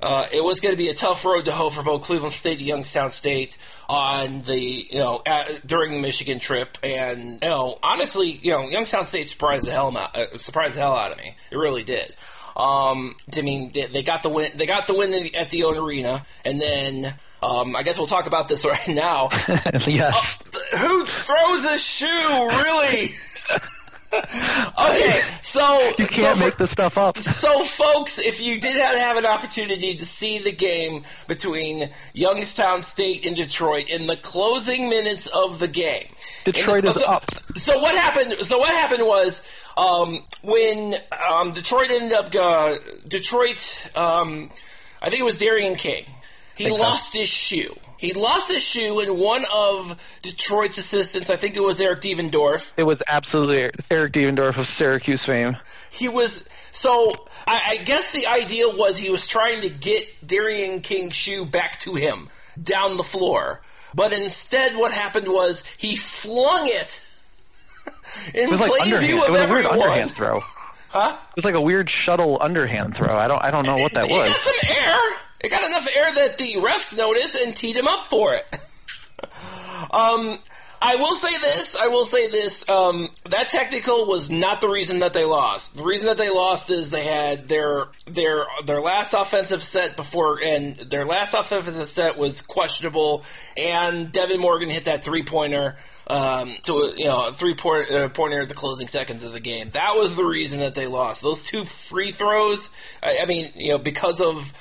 uh, 0.00 0.26
it 0.32 0.44
was 0.44 0.60
going 0.60 0.72
to 0.72 0.78
be 0.78 0.88
a 0.88 0.94
tough 0.94 1.24
road 1.24 1.46
to 1.46 1.52
hoe 1.52 1.70
for 1.70 1.82
both 1.82 2.02
Cleveland 2.02 2.32
State 2.32 2.58
and 2.58 2.66
Youngstown 2.66 3.10
State 3.10 3.58
on 3.88 4.42
the 4.42 4.58
you 4.58 4.98
know 4.98 5.22
at, 5.26 5.66
during 5.66 5.92
the 5.92 6.00
Michigan 6.00 6.38
trip, 6.38 6.78
and 6.82 7.42
you 7.42 7.48
know 7.48 7.78
honestly, 7.82 8.30
you 8.30 8.52
know 8.52 8.62
Youngstown 8.68 9.06
State 9.06 9.28
surprised 9.28 9.66
the 9.66 9.72
hell 9.72 9.96
out, 9.96 10.16
uh, 10.16 10.38
surprised 10.38 10.76
the 10.76 10.80
hell 10.80 10.94
out 10.94 11.12
of 11.12 11.18
me. 11.18 11.34
It 11.50 11.56
really 11.56 11.84
did. 11.84 12.14
Um, 12.56 13.14
I 13.36 13.40
mean, 13.42 13.70
they, 13.72 13.86
they 13.86 14.02
got 14.02 14.22
the 14.22 14.28
win. 14.28 14.52
They 14.54 14.66
got 14.66 14.86
the 14.86 14.94
win 14.94 15.14
at 15.36 15.50
the 15.50 15.64
own 15.64 15.76
arena, 15.76 16.24
and 16.44 16.60
then 16.60 17.14
um, 17.42 17.76
I 17.76 17.82
guess 17.82 17.98
we'll 17.98 18.06
talk 18.06 18.26
about 18.26 18.48
this 18.48 18.64
right 18.64 18.88
now. 18.88 19.30
yes. 19.86 20.16
Uh, 20.16 20.76
who 20.78 21.06
throws 21.22 21.64
a 21.64 21.78
shoe? 21.78 22.06
Really? 22.06 23.10
okay, 24.90 25.22
so 25.42 25.92
you 25.98 26.06
can't 26.06 26.38
so 26.38 26.44
make 26.44 26.56
this 26.56 26.70
stuff 26.72 26.96
up. 26.96 27.18
So, 27.38 27.62
folks, 27.62 28.18
if 28.18 28.42
you 28.42 28.60
did 28.60 28.76
have, 28.76 29.16
an 29.16 29.26
opportunity 29.26 29.94
to 29.94 30.04
see 30.04 30.38
the 30.38 30.52
game 30.52 31.04
between 31.26 31.88
Youngstown 32.14 32.82
State 32.82 33.24
and 33.26 33.36
Detroit 33.36 33.88
in 33.88 34.06
the 34.06 34.16
closing 34.16 34.88
minutes 34.88 35.26
of 35.28 35.58
the 35.58 35.68
game, 35.68 36.06
Detroit 36.44 36.82
the, 36.82 36.90
is 36.90 36.96
so, 36.96 37.06
up. 37.06 37.30
So 37.54 37.78
what 37.78 37.94
happened? 37.94 38.32
So 38.40 38.58
what 38.58 38.70
happened 38.70 39.06
was 39.06 39.42
um, 39.76 40.22
when 40.42 40.94
um, 41.30 41.52
Detroit 41.52 41.90
ended 41.90 42.12
up 42.12 42.34
uh, 42.34 42.76
Detroit. 43.08 43.90
Um, 43.96 44.50
I 45.00 45.10
think 45.10 45.20
it 45.20 45.24
was 45.24 45.38
Darian 45.38 45.76
King. 45.76 46.04
He 46.56 46.70
lost 46.70 47.14
his 47.14 47.28
shoe. 47.28 47.76
He 47.98 48.12
lost 48.14 48.50
his 48.50 48.62
shoe, 48.62 49.00
and 49.00 49.18
one 49.18 49.44
of 49.52 50.00
Detroit's 50.22 50.78
assistants, 50.78 51.30
I 51.30 51.36
think 51.36 51.56
it 51.56 51.62
was 51.62 51.80
Eric 51.80 52.00
Devendorf. 52.00 52.72
It 52.76 52.84
was 52.84 52.98
absolutely 53.08 53.70
Eric 53.90 54.12
Devendorf 54.12 54.58
of 54.58 54.66
Syracuse 54.78 55.20
fame. 55.26 55.56
He 55.90 56.08
was 56.08 56.48
so. 56.70 57.26
I, 57.46 57.74
I 57.80 57.84
guess 57.84 58.12
the 58.12 58.28
idea 58.28 58.68
was 58.68 58.98
he 58.98 59.10
was 59.10 59.26
trying 59.26 59.62
to 59.62 59.68
get 59.68 60.04
Darian 60.24 60.80
King's 60.80 61.16
shoe 61.16 61.44
back 61.44 61.80
to 61.80 61.96
him 61.96 62.28
down 62.60 62.96
the 62.96 63.02
floor, 63.02 63.62
but 63.94 64.12
instead, 64.12 64.76
what 64.76 64.92
happened 64.92 65.26
was 65.26 65.64
he 65.76 65.96
flung 65.96 66.68
it 66.68 67.02
in 68.34 68.54
it 68.54 68.60
plain 68.60 68.92
like 68.92 69.00
view 69.00 69.22
of 69.22 69.28
it 69.28 69.30
was 69.32 69.40
everyone. 69.40 69.74
A 69.74 69.78
weird 69.78 69.82
underhand 69.82 70.10
throw. 70.12 70.40
Huh? 70.90 71.16
It 71.30 71.36
was 71.36 71.44
like 71.44 71.56
a 71.56 71.60
weird 71.60 71.90
shuttle 72.06 72.38
underhand 72.40 72.94
throw. 72.96 73.16
I 73.16 73.26
don't. 73.26 73.42
I 73.42 73.50
don't 73.50 73.66
know 73.66 73.76
what 73.78 73.92
that 73.94 74.04
it, 74.04 74.12
was. 74.12 74.20
It 74.20 74.32
got 74.32 74.40
some 74.40 74.84
air. 74.84 75.18
It 75.40 75.50
got 75.50 75.64
enough 75.64 75.86
air 75.94 76.12
that 76.14 76.38
the 76.38 76.54
refs 76.56 76.96
noticed 76.96 77.36
and 77.36 77.54
teed 77.54 77.76
him 77.76 77.86
up 77.86 78.06
for 78.06 78.34
it. 78.34 78.46
um, 79.90 80.38
I 80.80 80.96
will 80.96 81.14
say 81.14 81.36
this. 81.38 81.76
I 81.76 81.88
will 81.88 82.04
say 82.04 82.28
this. 82.28 82.68
Um, 82.68 83.08
that 83.30 83.48
technical 83.48 84.06
was 84.06 84.30
not 84.30 84.60
the 84.60 84.68
reason 84.68 85.00
that 85.00 85.12
they 85.12 85.24
lost. 85.24 85.74
The 85.74 85.82
reason 85.82 86.06
that 86.06 86.18
they 86.18 86.30
lost 86.30 86.70
is 86.70 86.90
they 86.90 87.04
had 87.04 87.48
their 87.48 87.88
their 88.06 88.44
their 88.64 88.80
last 88.80 89.12
offensive 89.12 89.62
set 89.62 89.96
before, 89.96 90.40
and 90.40 90.76
their 90.76 91.04
last 91.04 91.34
offensive 91.34 91.88
set 91.88 92.16
was 92.16 92.42
questionable. 92.42 93.24
And 93.56 94.12
Devin 94.12 94.40
Morgan 94.40 94.70
hit 94.70 94.84
that 94.84 95.04
three 95.04 95.24
pointer 95.24 95.76
um, 96.06 96.54
to 96.62 96.94
you 96.96 97.06
know 97.06 97.32
three 97.32 97.54
point, 97.54 97.90
uh, 97.90 98.08
pointer 98.08 98.42
at 98.42 98.48
the 98.48 98.54
closing 98.54 98.86
seconds 98.86 99.24
of 99.24 99.32
the 99.32 99.40
game. 99.40 99.70
That 99.70 99.94
was 99.96 100.14
the 100.14 100.24
reason 100.24 100.60
that 100.60 100.74
they 100.76 100.86
lost. 100.86 101.22
Those 101.22 101.44
two 101.44 101.64
free 101.64 102.12
throws. 102.12 102.70
I, 103.02 103.18
I 103.22 103.26
mean, 103.26 103.50
you 103.56 103.70
know, 103.70 103.78
because 103.78 104.20
of 104.20 104.52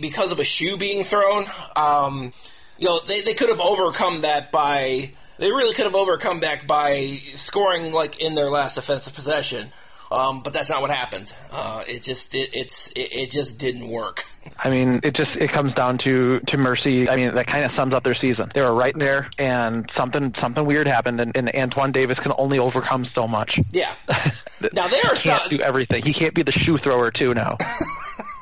because 0.00 0.32
of 0.32 0.38
a 0.38 0.44
shoe 0.44 0.76
being 0.76 1.04
thrown. 1.04 1.46
Um, 1.76 2.32
you 2.78 2.86
know, 2.86 3.00
they, 3.06 3.20
they 3.20 3.34
could 3.34 3.48
have 3.50 3.60
overcome 3.60 4.22
that 4.22 4.50
by 4.50 5.10
they 5.38 5.50
really 5.50 5.74
could 5.74 5.86
have 5.86 5.94
overcome 5.94 6.40
that 6.40 6.66
by 6.66 7.06
scoring 7.34 7.92
like 7.92 8.20
in 8.20 8.34
their 8.34 8.50
last 8.50 8.76
offensive 8.76 9.14
possession. 9.14 9.72
Um, 10.12 10.42
but 10.42 10.52
that's 10.52 10.68
not 10.68 10.80
what 10.80 10.90
happened. 10.90 11.32
Uh, 11.52 11.84
it 11.86 12.02
just 12.02 12.34
it, 12.34 12.50
it's 12.52 12.88
it, 12.88 13.12
it, 13.12 13.30
just 13.30 13.60
didn't 13.60 13.88
work. 13.88 14.24
I 14.58 14.68
mean, 14.68 15.00
it 15.04 15.14
just 15.14 15.30
it 15.38 15.52
comes 15.52 15.72
down 15.74 15.98
to 16.04 16.40
to 16.48 16.56
mercy. 16.56 17.08
I 17.08 17.14
mean, 17.14 17.34
that 17.36 17.46
kind 17.46 17.64
of 17.64 17.70
sums 17.76 17.94
up 17.94 18.02
their 18.02 18.16
season. 18.16 18.50
They 18.52 18.60
were 18.60 18.74
right 18.74 18.94
there, 18.98 19.30
and 19.38 19.88
something 19.96 20.34
something 20.40 20.64
weird 20.64 20.88
happened, 20.88 21.20
and, 21.20 21.36
and 21.36 21.48
Antoine 21.54 21.92
Davis 21.92 22.18
can 22.18 22.32
only 22.36 22.58
overcome 22.58 23.06
so 23.14 23.28
much. 23.28 23.56
Yeah. 23.70 23.94
now 24.72 24.88
they 24.88 25.00
are 25.00 25.14
he 25.14 25.28
can't 25.28 25.50
do 25.50 25.60
everything. 25.60 26.02
He 26.04 26.12
can't 26.12 26.34
be 26.34 26.42
the 26.42 26.52
shoe 26.52 26.78
thrower 26.78 27.12
too 27.12 27.32
now. 27.32 27.56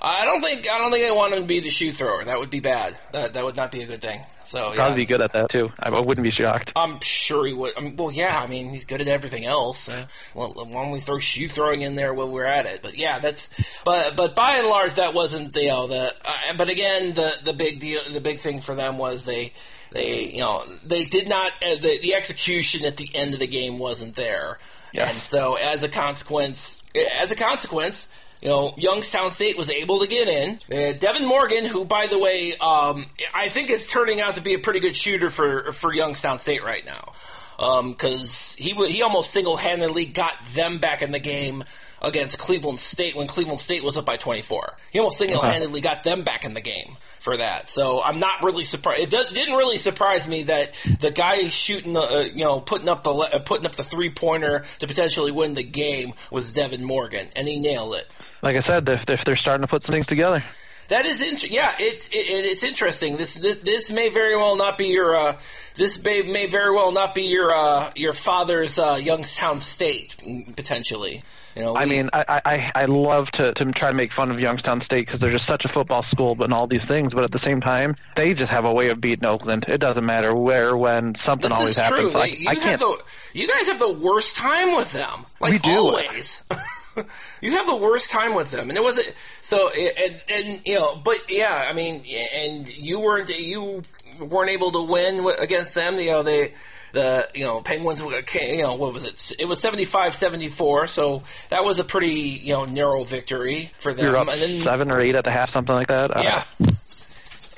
I 0.00 0.24
don't 0.24 0.42
think 0.42 0.70
I 0.70 0.78
don't 0.78 0.90
think 0.90 1.06
I 1.06 1.12
want 1.12 1.34
him 1.34 1.40
to 1.40 1.46
be 1.46 1.60
the 1.60 1.70
shoe 1.70 1.92
thrower. 1.92 2.24
That 2.24 2.38
would 2.38 2.50
be 2.50 2.60
bad. 2.60 2.96
That 3.12 3.34
that 3.34 3.44
would 3.44 3.56
not 3.56 3.72
be 3.72 3.82
a 3.82 3.86
good 3.86 4.00
thing. 4.00 4.20
So 4.48 4.72
probably 4.72 5.02
be 5.02 5.06
good 5.06 5.20
at 5.20 5.32
that 5.32 5.50
too. 5.50 5.68
I 5.78 5.90
wouldn't 5.90 6.24
be 6.24 6.30
shocked. 6.30 6.70
I'm 6.74 7.00
sure 7.00 7.46
he 7.46 7.52
would. 7.52 7.76
I 7.76 7.80
mean, 7.80 7.96
well, 7.96 8.10
yeah. 8.10 8.40
I 8.40 8.46
mean, 8.46 8.70
he's 8.70 8.86
good 8.86 9.02
at 9.02 9.08
everything 9.08 9.44
else. 9.44 9.90
Uh, 9.90 10.06
well, 10.34 10.54
why 10.54 10.64
don't 10.64 10.90
we 10.90 11.00
throw 11.00 11.18
shoe 11.18 11.48
throwing 11.48 11.82
in 11.82 11.96
there 11.96 12.14
while 12.14 12.30
we're 12.30 12.46
at 12.46 12.64
it? 12.64 12.80
But 12.82 12.96
yeah, 12.96 13.18
that's. 13.18 13.48
But 13.84 14.16
but 14.16 14.34
by 14.34 14.56
and 14.56 14.66
large, 14.66 14.94
that 14.94 15.12
wasn't 15.12 15.52
the 15.52 15.64
you 15.64 15.68
know, 15.68 15.86
the. 15.86 16.14
Uh, 16.24 16.54
but 16.56 16.70
again, 16.70 17.12
the 17.12 17.30
the 17.44 17.52
big 17.52 17.78
deal, 17.80 18.00
the 18.10 18.22
big 18.22 18.38
thing 18.38 18.62
for 18.62 18.74
them 18.74 18.96
was 18.96 19.24
they 19.24 19.52
they 19.92 20.30
you 20.30 20.40
know 20.40 20.64
they 20.82 21.04
did 21.04 21.28
not 21.28 21.52
uh, 21.62 21.74
the 21.74 21.98
the 22.00 22.14
execution 22.14 22.86
at 22.86 22.96
the 22.96 23.10
end 23.14 23.34
of 23.34 23.40
the 23.40 23.46
game 23.46 23.78
wasn't 23.78 24.14
there, 24.14 24.58
yeah. 24.94 25.10
and 25.10 25.20
so 25.20 25.56
as 25.56 25.84
a 25.84 25.90
consequence, 25.90 26.82
as 27.20 27.30
a 27.32 27.36
consequence 27.36 28.08
you 28.40 28.48
know, 28.48 28.72
Youngstown 28.76 29.30
State 29.30 29.58
was 29.58 29.70
able 29.70 30.00
to 30.00 30.06
get 30.06 30.28
in. 30.28 30.58
Uh, 30.72 30.92
Devin 30.92 31.26
Morgan, 31.26 31.64
who, 31.64 31.84
by 31.84 32.06
the 32.06 32.18
way, 32.18 32.52
um, 32.52 33.06
I 33.34 33.48
think 33.48 33.70
is 33.70 33.88
turning 33.88 34.20
out 34.20 34.36
to 34.36 34.40
be 34.40 34.54
a 34.54 34.58
pretty 34.58 34.80
good 34.80 34.96
shooter 34.96 35.28
for 35.28 35.72
for 35.72 35.92
Youngstown 35.92 36.38
State 36.38 36.62
right 36.62 36.84
now, 36.86 37.12
because 37.56 38.56
um, 38.58 38.64
he 38.64 38.74
he 38.88 39.02
almost 39.02 39.32
single 39.32 39.56
handedly 39.56 40.06
got 40.06 40.34
them 40.54 40.78
back 40.78 41.02
in 41.02 41.10
the 41.10 41.18
game 41.18 41.64
against 42.00 42.38
Cleveland 42.38 42.78
State 42.78 43.16
when 43.16 43.26
Cleveland 43.26 43.58
State 43.58 43.82
was 43.82 43.96
up 43.96 44.04
by 44.04 44.16
24. 44.16 44.76
He 44.92 45.00
almost 45.00 45.18
single 45.18 45.42
handedly 45.42 45.80
got 45.80 46.04
them 46.04 46.22
back 46.22 46.44
in 46.44 46.54
the 46.54 46.60
game 46.60 46.96
for 47.18 47.36
that. 47.36 47.68
So 47.68 48.00
I'm 48.00 48.20
not 48.20 48.44
really 48.44 48.62
surprised. 48.62 49.02
It 49.02 49.10
does, 49.10 49.32
didn't 49.32 49.56
really 49.56 49.78
surprise 49.78 50.28
me 50.28 50.44
that 50.44 50.74
the 51.00 51.10
guy 51.10 51.48
shooting 51.48 51.94
the, 51.94 52.00
uh, 52.00 52.20
you 52.20 52.44
know, 52.44 52.60
putting 52.60 52.88
up 52.88 53.02
the 53.02 53.10
uh, 53.10 53.38
putting 53.40 53.66
up 53.66 53.74
the 53.74 53.82
three 53.82 54.10
pointer 54.10 54.64
to 54.78 54.86
potentially 54.86 55.32
win 55.32 55.54
the 55.54 55.64
game 55.64 56.12
was 56.30 56.52
Devin 56.52 56.84
Morgan, 56.84 57.26
and 57.34 57.48
he 57.48 57.58
nailed 57.58 57.96
it 57.96 58.06
like 58.42 58.56
I 58.56 58.66
said, 58.66 58.88
if, 58.88 59.00
if 59.08 59.20
they're 59.24 59.36
starting 59.36 59.62
to 59.62 59.68
put 59.68 59.82
some 59.82 59.92
things 59.92 60.06
together. 60.06 60.42
That 60.88 61.04
is 61.04 61.20
interesting. 61.20 61.52
Yeah, 61.52 61.74
it, 61.78 62.08
it, 62.12 62.44
it's 62.46 62.64
interesting. 62.64 63.18
This, 63.18 63.34
this, 63.34 63.56
this 63.56 63.90
may 63.90 64.08
very 64.08 64.36
well 64.36 64.56
not 64.56 64.78
be 64.78 64.86
your 64.86 65.14
uh, 65.14 65.38
this 65.74 66.02
may, 66.02 66.22
may 66.22 66.46
very 66.46 66.74
well 66.74 66.92
not 66.92 67.14
be 67.14 67.24
your 67.24 67.52
uh, 67.54 67.90
your 67.94 68.14
father's 68.14 68.78
uh, 68.78 68.98
Youngstown 69.00 69.60
State 69.60 70.16
potentially. 70.56 71.22
You 71.54 71.62
know, 71.62 71.72
we, 71.74 71.78
I 71.80 71.84
mean, 71.86 72.08
I, 72.12 72.40
I 72.44 72.82
I 72.82 72.84
love 72.86 73.26
to 73.34 73.52
to 73.52 73.64
try 73.72 73.88
to 73.88 73.94
make 73.94 74.12
fun 74.12 74.30
of 74.30 74.40
Youngstown 74.40 74.80
State 74.84 75.06
because 75.06 75.20
they're 75.20 75.32
just 75.32 75.46
such 75.46 75.64
a 75.64 75.68
football 75.68 76.04
school, 76.10 76.34
but 76.34 76.44
and 76.44 76.54
all 76.54 76.66
these 76.66 76.86
things. 76.88 77.12
But 77.12 77.24
at 77.24 77.32
the 77.32 77.40
same 77.44 77.60
time, 77.60 77.94
they 78.16 78.32
just 78.32 78.50
have 78.50 78.64
a 78.64 78.72
way 78.72 78.88
of 78.88 79.00
beating 79.00 79.26
Oakland. 79.26 79.66
It 79.68 79.78
doesn't 79.78 80.06
matter 80.06 80.34
where, 80.34 80.76
when, 80.76 81.16
something 81.26 81.48
this 81.48 81.58
always 81.58 81.72
is 81.72 81.78
happens. 81.78 82.12
True. 82.12 82.20
I, 82.20 82.24
you 82.26 82.48
I 82.48 82.54
have 82.54 82.62
can't. 82.62 82.80
The, 82.80 82.98
you 83.34 83.48
guys 83.48 83.66
have 83.68 83.78
the 83.78 83.92
worst 83.92 84.36
time 84.36 84.74
with 84.74 84.92
them. 84.92 85.26
Like 85.38 85.52
We 85.52 85.58
do. 85.58 85.70
always. 85.70 86.44
you 87.42 87.52
have 87.52 87.66
the 87.66 87.76
worst 87.76 88.10
time 88.10 88.34
with 88.34 88.50
them, 88.50 88.68
and 88.68 88.76
it 88.76 88.82
wasn't 88.82 89.12
so. 89.40 89.70
And, 89.70 90.22
and 90.30 90.66
you 90.66 90.74
know, 90.74 90.96
but 90.96 91.16
yeah, 91.28 91.66
I 91.68 91.72
mean, 91.72 92.04
and 92.34 92.68
you 92.68 93.00
weren't 93.00 93.28
you 93.30 93.82
weren't 94.20 94.50
able 94.50 94.72
to 94.72 94.82
win 94.82 95.26
against 95.38 95.74
them. 95.74 95.98
You 95.98 96.10
know, 96.10 96.22
they 96.22 96.52
the 96.92 97.28
you 97.34 97.44
know 97.44 97.60
Penguins 97.60 98.02
you 98.02 98.62
know 98.62 98.74
what 98.74 98.92
was 98.92 99.04
it? 99.04 99.32
It 99.38 99.46
was 99.46 99.62
75-74, 99.62 100.88
so 100.88 101.22
that 101.50 101.64
was 101.64 101.78
a 101.78 101.84
pretty 101.84 102.12
you 102.12 102.54
know 102.54 102.64
narrow 102.64 103.04
victory 103.04 103.70
for 103.78 103.92
them. 103.92 104.06
You're 104.06 104.18
up 104.18 104.28
and 104.28 104.42
then, 104.42 104.62
seven 104.62 104.92
or 104.92 105.00
eight 105.00 105.14
at 105.14 105.24
the 105.24 105.30
half, 105.30 105.52
something 105.52 105.74
like 105.74 105.88
that. 105.88 106.16
Uh, 106.16 106.20
yeah. 106.22 106.44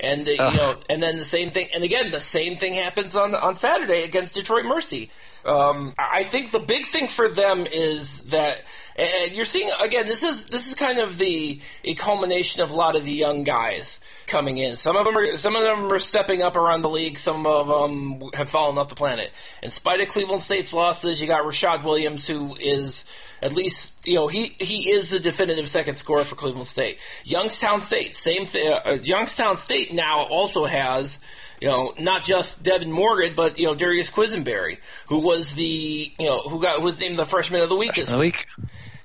And 0.03 0.27
uh, 0.27 0.31
you 0.31 0.57
know, 0.57 0.77
and 0.89 1.03
then 1.03 1.19
the 1.19 1.27
same 1.27 1.51
thing, 1.51 1.69
and 1.75 1.85
again, 1.85 2.11
the 2.11 2.23
same 2.23 2.57
thing 2.57 2.75
happens 2.75 3.15
on 3.15 3.35
on 3.35 3.57
Saturday 3.57 4.03
against 4.03 4.35
Detroit 4.35 4.65
Mercy. 4.65 5.11
Um, 5.45 5.93
I 5.99 6.25
think 6.25 6.51
the 6.51 6.59
big 6.59 6.87
thing 6.87 7.09
for 7.09 7.29
them 7.29 7.67
is 7.67 8.23
that, 8.25 8.63
And 9.01 9.33
you're 9.33 9.47
seeing 9.47 9.71
again. 9.83 10.07
This 10.07 10.23
is 10.23 10.45
this 10.47 10.69
is 10.69 10.75
kind 10.75 10.99
of 10.99 11.17
the 11.17 11.59
a 11.85 11.95
culmination 11.95 12.63
of 12.63 12.71
a 12.71 12.77
lot 12.77 12.97
of 12.97 13.05
the 13.05 13.13
young 13.13 13.45
guys 13.45 13.99
coming 14.27 14.59
in. 14.59 14.77
Some 14.77 14.95
of 14.95 15.07
them 15.07 15.17
are 15.17 15.39
some 15.39 15.57
of 15.57 15.63
them 15.63 15.91
are 15.91 15.99
stepping 15.99 16.43
up 16.43 16.55
around 16.55 16.83
the 16.83 16.91
league. 16.91 17.17
Some 17.17 17.47
of 17.47 17.67
them 17.67 18.31
have 18.35 18.51
fallen 18.51 18.77
off 18.77 18.89
the 18.89 18.95
planet. 18.95 19.33
In 19.63 19.71
spite 19.71 20.03
of 20.03 20.09
Cleveland 20.09 20.43
State's 20.43 20.75
losses, 20.75 21.19
you 21.19 21.27
got 21.27 21.45
Rashad 21.45 21.83
Williams, 21.83 22.27
who 22.27 22.55
is 22.57 23.11
at 23.43 23.55
least 23.55 24.07
you 24.07 24.17
know 24.17 24.29
he 24.29 24.55
he 24.61 24.91
is 24.91 25.11
the 25.11 25.21
definitive 25.21 25.67
second 25.67 25.95
scorer 25.95 26.25
for 26.25 26.35
Cleveland 26.35 26.69
State. 26.69 26.99
Youngstown 27.25 27.81
State, 27.81 28.15
same 28.15 28.45
thing. 28.45 28.71
Uh, 28.85 28.99
Youngstown 29.03 29.57
State 29.57 29.95
now 29.95 30.27
also 30.31 30.67
has 30.67 31.21
you 31.61 31.69
know, 31.69 31.93
not 31.99 32.25
just 32.25 32.63
Devin 32.63 32.91
Morgan, 32.91 33.35
but 33.35 33.59
you 33.59 33.67
know 33.67 33.75
Darius 33.75 34.11
Quisenberry, 34.11 34.79
who 35.09 35.21
was 35.21 35.55
the 35.55 36.13
you 36.19 36.27
know 36.27 36.41
who 36.41 36.61
got 36.61 36.77
who 36.77 36.85
was 36.85 36.99
named 37.01 37.19
the 37.19 37.27
freshman 37.27 37.63
of 37.63 37.69
the 37.69 37.77
week 37.77 37.95
this 37.95 38.13
week. 38.13 38.47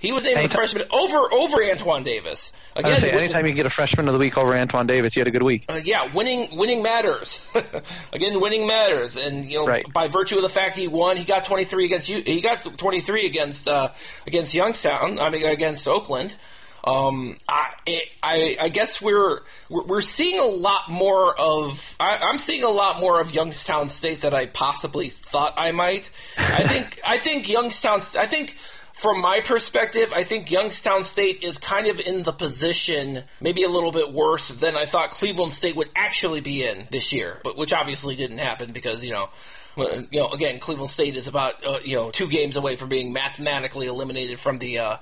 He 0.06 0.12
was 0.12 0.24
named 0.24 0.38
anytime, 0.38 0.50
the 0.50 0.56
freshman 0.56 0.84
over 0.92 1.34
over 1.34 1.64
Antoine 1.64 2.04
Davis. 2.04 2.54
Again, 2.76 3.02
say, 3.02 3.12
anytime 3.12 3.48
you 3.48 3.54
get 3.54 3.66
a 3.66 3.72
freshman 3.72 4.08
of 4.08 4.14
the 4.14 4.20
week 4.20 4.38
over 4.38 4.56
Antoine 4.56 4.86
Davis, 4.86 5.16
you 5.16 5.22
had 5.22 5.28
a 5.28 5.32
good 5.32 5.42
week. 5.42 5.66
Uh, 5.68 5.80
yeah, 5.84 6.12
winning 6.14 6.56
winning 6.56 6.84
matters. 6.84 7.52
Again, 8.14 8.40
winning 8.40 8.68
matters, 8.68 9.18
and 9.18 9.46
you 9.46 9.58
know 9.58 9.66
right. 9.66 9.92
by 9.92 10.08
virtue 10.08 10.36
of 10.36 10.44
the 10.44 10.50
fact 10.50 10.78
he 10.78 10.88
won, 10.88 11.18
he 11.18 11.24
got 11.24 11.44
twenty 11.44 11.64
three 11.64 11.86
against 11.86 12.08
you. 12.08 12.22
He 12.22 12.42
got 12.42 12.62
twenty 12.78 13.02
three 13.02 13.26
against 13.26 13.68
uh, 13.68 13.90
against 14.28 14.54
Youngstown. 14.54 15.18
I 15.20 15.32
mean 15.32 15.44
against 15.44 15.88
Oakland. 15.88 16.36
Um, 16.86 17.38
I, 17.50 17.72
I, 18.22 18.58
I 18.62 18.70
guess 18.70 19.02
we're, 19.02 19.40
we're 19.70 20.02
seeing 20.02 20.40
a 20.40 20.46
lot 20.46 20.88
more 20.88 21.34
of. 21.40 21.96
I, 22.00 22.30
am 22.30 22.38
seeing 22.38 22.64
a 22.64 22.70
lot 22.70 23.00
more 23.00 23.20
of 23.20 23.34
Youngstown 23.34 23.90
State 23.90 24.22
that 24.22 24.36
I 24.36 24.46
possibly 24.46 25.10
thought 25.10 25.56
I 25.58 25.72
might. 25.72 26.12
I 26.38 26.62
think 26.62 27.00
I 27.06 27.18
think 27.18 27.50
Youngstown. 27.50 28.02
I 28.20 28.28
think 28.28 28.56
from 28.96 29.22
my 29.22 29.42
perspective, 29.42 30.14
I 30.16 30.24
think 30.24 30.50
Youngstown 30.50 31.04
State 31.04 31.44
is 31.44 31.58
kind 31.58 31.88
of 31.88 32.00
in 32.00 32.24
the 32.24 32.32
position, 32.32 33.24
maybe 33.42 33.64
a 33.64 33.70
little 33.70 33.92
bit 33.92 34.14
worse 34.14 34.48
than 34.48 34.76
I 34.76 34.86
thought 34.86 35.12
Cleveland 35.12 35.52
State 35.52 35.76
would 35.76 35.90
actually 35.96 36.40
be 36.42 36.64
in 36.64 36.86
this 36.92 37.12
year, 37.12 37.40
but 37.44 37.58
which 37.58 37.74
obviously 37.74 38.16
didn't 38.16 38.38
happen 38.38 38.72
because 38.72 39.04
you 39.04 39.12
know 39.12 39.30
you 39.78 40.08
know, 40.14 40.30
again, 40.30 40.60
Cleveland 40.60 40.90
State 40.90 41.16
is 41.16 41.28
about 41.28 41.66
uh, 41.66 41.80
you 41.84 41.98
know 41.98 42.12
two 42.12 42.30
games 42.30 42.56
away 42.56 42.76
from 42.76 42.90
being 42.90 43.12
mathematically 43.12 43.88
eliminated 43.88 44.40
from 44.40 44.60
the 44.60 44.80
uh, 44.80 44.98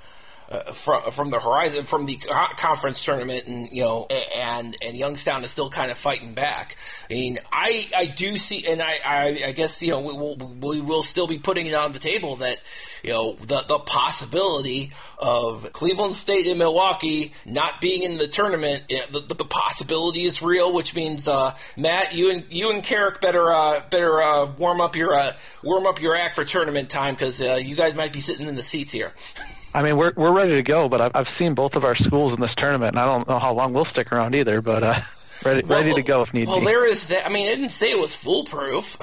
uh, 0.50 0.60
from 0.72 1.12
from 1.12 1.30
the 1.30 1.40
horizon 1.40 1.84
from 1.84 2.06
the 2.06 2.18
conference 2.58 3.04
tournament, 3.04 3.48
and 3.48 3.72
you 3.72 3.82
know, 3.82 4.08
and 4.36 4.76
and 4.82 4.96
Youngstown 4.96 5.44
is 5.44 5.52
still 5.52 5.70
kind 5.70 5.92
of 5.92 5.98
fighting 5.98 6.34
back. 6.34 6.78
I 7.10 7.14
mean, 7.14 7.40
I 7.52 7.86
I 7.96 8.06
do 8.06 8.38
see, 8.38 8.68
and 8.68 8.82
I 8.82 9.00
I, 9.06 9.42
I 9.48 9.52
guess 9.52 9.82
you 9.82 9.92
know 9.92 10.02
we 10.02 10.14
will 10.14 10.36
we 10.36 10.82
will 10.82 11.04
still 11.04 11.28
be 11.28 11.40
putting 11.40 11.68
it 11.68 11.74
on 11.74 11.94
the 11.94 12.00
table 12.00 12.38
that 12.38 12.58
you 13.04 13.12
know 13.12 13.34
the 13.34 13.62
the 13.62 13.80
possibility 13.80 14.92
of 15.18 15.72
Cleveland 15.72 16.16
State 16.16 16.48
and 16.48 16.60
Milwaukee 16.60 17.34
not 17.46 17.80
being 17.80 18.04
in 18.04 18.18
the 18.18 18.28
tournament. 18.28 18.84
The, 18.88 19.22
the, 19.22 19.36
the 19.36 19.46
possibility 19.46 20.24
is 20.24 20.42
real, 20.42 20.74
which 20.74 20.96
means 20.96 21.28
uh, 21.28 21.56
Matt, 21.78 22.14
you 22.14 22.32
and 22.32 22.46
you 22.50 22.70
and 22.72 22.84
Carrick 22.84 23.22
better 23.22 23.52
uh, 23.52 23.82
better 23.90 24.22
uh, 24.22 24.52
warm 24.58 24.82
up 24.82 24.96
your 24.96 25.14
uh, 25.14 25.32
warm 25.64 25.88
up 25.88 26.02
your 26.02 26.16
act 26.16 26.36
for 26.36 26.44
tournament 26.44 26.90
time 26.90 27.14
because 27.14 27.42
uh, 27.42 27.54
you 27.56 27.76
guys 27.76 27.96
might 27.96 28.14
be 28.14 28.20
sitting 28.20 28.48
in 28.48 28.56
the 28.56 28.64
seats 28.64 28.92
here. 28.92 29.14
I 29.74 29.82
mean, 29.82 29.98
we're 29.98 30.14
we're 30.16 30.32
ready 30.32 30.56
to 30.56 30.64
go, 30.64 30.88
but 30.88 31.02
I've 31.02 31.12
I've 31.16 31.28
seen 31.40 31.56
both 31.56 31.74
of 31.74 31.84
our 31.84 31.96
schools 31.96 32.34
in 32.34 32.42
this 32.42 32.54
tournament, 32.58 32.96
and 32.96 33.00
I 33.00 33.06
don't 33.06 33.28
know 33.28 33.40
how 33.40 33.54
long 33.54 33.74
we'll 33.74 33.86
stick 33.86 34.12
around 34.12 34.36
either. 34.36 34.62
But 34.62 34.84
uh, 34.84 35.02
ready 35.44 35.66
well, 35.66 35.80
ready 35.82 35.94
to 35.94 36.04
go 36.04 36.22
if 36.24 36.34
need 36.34 36.48
well, 36.48 36.60
be. 36.60 36.66
Well, 36.66 36.74
there 36.74 36.86
is 36.86 37.08
that. 37.08 37.26
I 37.26 37.30
mean, 37.30 37.48
it 37.48 37.56
didn't 37.56 37.70
say 37.70 37.92
it 37.92 38.00
was 38.00 38.16
foolproof. 38.16 38.98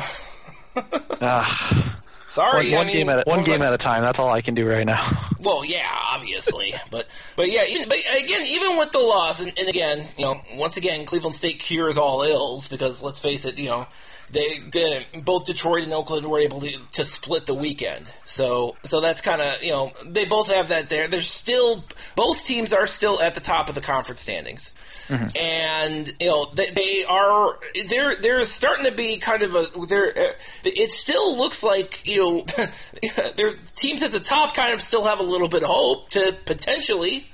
uh, 0.77 1.91
Sorry, 2.31 2.69
one, 2.69 2.75
one 2.75 2.81
I 2.83 2.87
mean, 2.87 2.97
game 2.97 3.09
at 3.09 3.19
a, 3.19 3.23
one 3.29 3.43
game 3.43 3.61
at 3.61 3.75
a 3.75 3.79
time. 3.79 4.03
That's 4.03 4.19
all 4.21 4.31
I 4.31 4.41
can 4.41 4.55
do 4.55 4.67
right 4.67 4.87
now. 4.87 5.27
Well, 5.43 5.65
yeah, 5.65 5.89
obviously, 5.91 6.75
but 6.91 7.09
but 7.35 7.50
yeah, 7.50 7.65
but 7.89 7.97
again, 8.15 8.43
even 8.45 8.77
with 8.77 8.93
the 8.93 8.99
loss, 8.99 9.41
and, 9.41 9.50
and 9.59 9.71
again, 9.71 10.07
you 10.19 10.27
know, 10.27 10.39
once 10.53 10.77
again, 10.77 11.07
Cleveland 11.07 11.35
State 11.35 11.61
cures 11.61 11.97
all 11.97 12.23
ills 12.25 12.69
because 12.69 13.03
let's 13.03 13.19
face 13.19 13.47
it, 13.47 13.57
you 13.57 13.71
know, 13.71 13.87
they, 14.33 15.07
both 15.25 15.47
Detroit 15.47 15.85
and 15.85 15.93
Oakland 15.93 16.27
were 16.27 16.41
able 16.41 16.61
to, 16.61 16.79
to 16.93 17.05
split 17.05 17.47
the 17.47 17.55
weekend. 17.55 18.11
So 18.25 18.77
so 18.85 19.01
that's 19.01 19.21
kind 19.21 19.41
of 19.41 19.63
you 19.63 19.71
know 19.71 19.93
they 20.07 20.25
both 20.25 20.51
have 20.53 20.69
that 20.69 20.89
there. 20.89 21.09
There's 21.09 21.29
still 21.29 21.85
both 22.17 22.45
teams 22.45 22.73
are 22.73 22.87
still 22.87 23.21
at 23.21 23.35
the 23.35 23.41
top 23.41 23.69
of 23.69 23.75
the 23.75 23.81
conference 23.81 24.21
standings. 24.21 24.73
Mm-hmm. 25.09 25.37
And 25.37 26.15
you 26.21 26.29
know 26.29 26.47
they, 26.55 26.71
they 26.71 27.05
are 27.09 27.59
they're 27.89 28.17
they're 28.17 28.45
starting 28.45 28.85
to 28.85 28.93
be 28.93 29.19
kind 29.19 29.43
of 29.43 29.55
a 29.55 29.87
they're 29.87 30.17
uh, 30.17 30.33
it 30.65 30.93
still 30.93 31.37
looks 31.37 31.63
like 31.63 32.07
you 32.07 32.21
know 32.21 32.47
their 33.37 33.55
teams 33.75 34.03
at 34.03 34.13
the 34.13 34.21
top 34.21 34.55
kind 34.55 34.73
of 34.73 34.81
still 34.81 35.05
have 35.05 35.19
a 35.19 35.25
little 35.25 35.49
bit 35.49 35.63
of 35.63 35.69
hope 35.69 36.11
to 36.11 36.37
potentially 36.45 37.27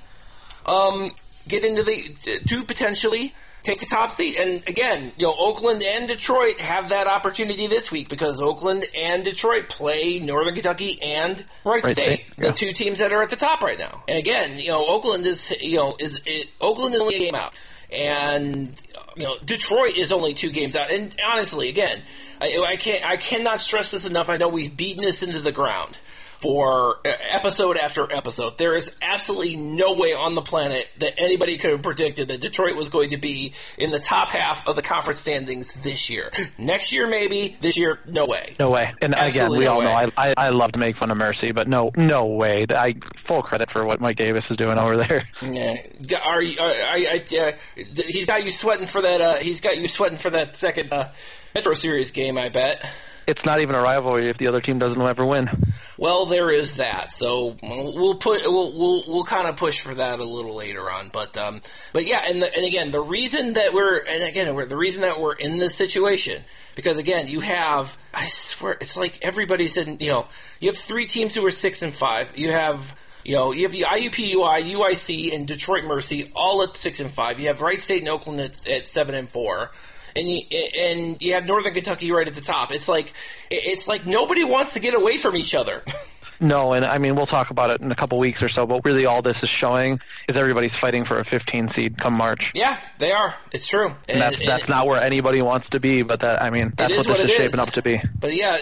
um, 0.65 1.11
get 1.47 1.63
into 1.63 1.83
the 1.83 2.39
to 2.47 2.63
potentially 2.63 3.33
take 3.67 3.79
the 3.79 3.85
top 3.85 4.09
seat. 4.09 4.37
And 4.39 4.67
again, 4.67 5.11
you 5.17 5.27
know, 5.27 5.35
Oakland 5.37 5.83
and 5.83 6.07
Detroit 6.07 6.59
have 6.59 6.89
that 6.89 7.07
opportunity 7.07 7.67
this 7.67 7.91
week 7.91 8.09
because 8.09 8.41
Oakland 8.41 8.85
and 8.95 9.23
Detroit 9.23 9.69
play 9.69 10.19
Northern 10.19 10.53
Kentucky 10.53 10.97
and 11.01 11.43
Wright, 11.63 11.83
State, 11.83 11.93
State. 11.93 12.25
Yeah. 12.37 12.47
the 12.47 12.53
two 12.53 12.73
teams 12.73 12.99
that 12.99 13.11
are 13.11 13.21
at 13.21 13.29
the 13.29 13.35
top 13.35 13.61
right 13.61 13.77
now. 13.77 14.03
And 14.07 14.17
again, 14.17 14.57
you 14.57 14.69
know, 14.69 14.85
Oakland 14.87 15.25
is 15.25 15.55
you 15.61 15.75
know 15.75 15.95
is 15.99 16.21
it, 16.25 16.49
Oakland 16.61 16.95
is 16.95 17.01
only 17.01 17.15
a 17.15 17.19
game 17.19 17.35
out, 17.35 17.53
and 17.91 18.75
you 19.15 19.23
know 19.23 19.35
Detroit 19.43 19.97
is 19.97 20.11
only 20.11 20.33
two 20.33 20.51
games 20.51 20.75
out. 20.75 20.89
And 20.89 21.13
honestly, 21.27 21.69
again, 21.69 22.01
I, 22.41 22.65
I 22.67 22.75
can't 22.77 23.05
I 23.05 23.17
cannot 23.17 23.61
stress 23.61 23.91
this 23.91 24.05
enough. 24.05 24.29
I 24.29 24.37
know 24.37 24.47
we've 24.47 24.75
beaten 24.75 25.03
this 25.03 25.23
into 25.23 25.39
the 25.39 25.51
ground 25.51 25.99
for 26.39 26.99
episode 27.03 27.77
after 27.77 28.11
episode. 28.11 28.57
There 28.57 28.75
is 28.75 28.95
absolutely 29.01 29.55
no 29.55 29.93
way 29.93 30.13
on 30.13 30.35
the 30.35 30.41
planet 30.41 30.89
that 30.99 31.13
anybody 31.17 31.57
could 31.57 31.71
have 31.71 31.81
predicted 31.81 32.27
that 32.29 32.41
Detroit 32.41 32.75
was 32.75 32.89
going 32.89 33.11
to 33.11 33.17
be 33.17 33.53
in 33.77 33.91
the 33.91 33.99
top 33.99 34.29
half 34.29 34.67
of 34.67 34.75
the 34.75 34.81
conference 34.81 35.19
standings 35.19 35.83
this 35.83 36.09
year. 36.09 36.31
Next 36.57 36.93
year, 36.93 37.07
maybe. 37.07 37.57
This 37.59 37.77
year, 37.77 37.99
no 38.07 38.25
way. 38.25 38.55
No 38.59 38.69
way. 38.69 38.93
And 39.01 39.17
absolutely 39.17 39.39
again, 39.39 39.59
we 39.59 39.65
no 39.65 39.71
all 39.73 39.79
way. 39.79 39.85
know 39.85 40.11
I, 40.17 40.29
I, 40.29 40.33
I 40.37 40.49
love 40.49 40.71
to 40.73 40.79
make 40.79 40.97
fun 40.97 41.11
of 41.11 41.17
Mercy, 41.17 41.51
but 41.51 41.67
no 41.67 41.91
no 41.95 42.25
way. 42.25 42.65
I 42.69 42.93
full 43.27 43.41
credit 43.41 43.71
for 43.71 43.85
what 43.85 43.99
Mike 43.99 44.17
Davis 44.17 44.43
is 44.49 44.57
doing 44.57 44.77
over 44.77 44.97
there. 44.97 45.27
Yeah. 45.41 45.75
Are 46.23 46.41
you? 46.41 46.55
I, 46.59 47.21
I, 47.31 47.37
uh, 47.37 47.51
he's 47.75 48.25
got 48.25 48.43
you 48.43 48.51
sweating 48.51 48.85
for 48.85 49.01
that. 49.01 49.21
Uh, 49.21 49.35
he's 49.35 49.61
got 49.61 49.77
you 49.77 49.87
sweating 49.87 50.17
for 50.17 50.29
that 50.31 50.55
second 50.55 50.91
uh, 50.91 51.09
Metro 51.55 51.73
Series 51.73 52.11
game. 52.11 52.37
I 52.37 52.49
bet 52.49 52.85
it's 53.27 53.43
not 53.45 53.59
even 53.59 53.75
a 53.75 53.81
rivalry 53.81 54.29
if 54.29 54.37
the 54.37 54.47
other 54.47 54.61
team 54.61 54.79
doesn't 54.79 55.01
ever 55.01 55.25
win. 55.25 55.49
Well, 55.97 56.25
there 56.25 56.49
is 56.49 56.77
that. 56.77 57.11
So 57.11 57.57
we'll 57.61 58.15
put 58.15 58.41
we'll 58.43 58.77
we'll, 58.77 59.03
we'll 59.07 59.23
kind 59.25 59.47
of 59.47 59.57
push 59.57 59.81
for 59.81 59.93
that 59.95 60.19
a 60.19 60.23
little 60.23 60.55
later 60.55 60.89
on. 60.89 61.09
But 61.11 61.37
um, 61.37 61.61
but 61.91 62.07
yeah, 62.07 62.21
and 62.25 62.41
the, 62.41 62.55
and 62.55 62.65
again, 62.65 62.91
the 62.91 63.01
reason 63.01 63.53
that 63.53 63.73
we're 63.73 63.97
and 63.99 64.23
again 64.23 64.55
we're, 64.55 64.65
the 64.65 64.77
reason 64.77 65.01
that 65.01 65.19
we're 65.19 65.33
in 65.33 65.57
this 65.57 65.75
situation 65.75 66.41
because 66.75 66.97
again, 66.97 67.27
you 67.27 67.41
have 67.41 67.97
I 68.13 68.27
swear 68.27 68.77
it's 68.79 68.95
like 68.95 69.19
everybody's 69.23 69.75
in 69.77 69.97
you 69.99 70.11
know 70.11 70.27
you 70.59 70.69
have 70.69 70.77
three 70.77 71.05
teams 71.05 71.35
who 71.35 71.45
are 71.45 71.51
six 71.51 71.81
and 71.81 71.93
five. 71.93 72.37
You 72.37 72.51
have 72.53 72.95
you 73.27 73.35
know, 73.35 73.51
you 73.51 73.63
have 73.63 73.71
the 73.73 73.81
IUPUI, 73.81 74.71
UIC, 74.71 75.35
and 75.35 75.45
Detroit 75.45 75.83
Mercy 75.83 76.31
all 76.35 76.63
at 76.63 76.75
six 76.77 76.99
and 76.99 77.11
five. 77.11 77.39
You 77.39 77.47
have 77.47 77.61
Wright 77.61 77.79
State 77.79 77.99
and 77.99 78.09
Oakland 78.09 78.39
at, 78.39 78.67
at 78.67 78.87
seven 78.87 79.13
and 79.13 79.29
four 79.29 79.71
and 80.15 80.27
you 80.27 80.41
and 80.79 81.21
you 81.21 81.33
have 81.33 81.45
Northern 81.45 81.73
Kentucky 81.73 82.11
right 82.11 82.27
at 82.27 82.33
the 82.33 82.41
top. 82.41 82.71
It's 82.71 82.87
like 82.87 83.13
it's 83.51 83.87
like 83.87 84.05
nobody 84.05 84.43
wants 84.43 84.73
to 84.73 84.79
get 84.79 84.95
away 84.95 85.17
from 85.17 85.35
each 85.35 85.53
other. 85.53 85.83
No, 86.39 86.73
and 86.73 86.85
I 86.85 86.99
mean 86.99 87.15
we'll 87.15 87.25
talk 87.25 87.49
about 87.49 87.71
it 87.71 87.81
in 87.81 87.91
a 87.91 87.95
couple 87.95 88.19
weeks 88.19 88.43
or 88.43 88.49
so. 88.49 88.67
But 88.67 88.85
really, 88.85 89.07
all 89.07 89.23
this 89.23 89.37
is 89.41 89.49
showing 89.59 89.99
is 90.29 90.35
everybody's 90.35 90.71
fighting 90.79 91.03
for 91.03 91.19
a 91.19 91.25
15 91.25 91.71
seed 91.75 91.97
come 91.99 92.13
March. 92.13 92.41
Yeah, 92.53 92.79
they 92.99 93.11
are. 93.11 93.33
It's 93.51 93.65
true, 93.65 93.87
and, 94.07 94.21
and 94.21 94.21
that's 94.21 94.45
that's 94.45 94.69
not 94.69 94.85
where 94.85 95.01
anybody 95.01 95.41
wants 95.41 95.71
to 95.71 95.79
be. 95.79 96.03
But 96.03 96.19
that 96.19 96.39
I 96.39 96.51
mean 96.51 96.73
that's 96.77 96.91
what 96.91 96.97
this 96.97 97.07
what 97.07 97.19
is, 97.21 97.31
is 97.31 97.37
shaping 97.37 97.59
up 97.59 97.71
to 97.71 97.81
be. 97.81 97.99
But 98.19 98.35
yeah, 98.35 98.55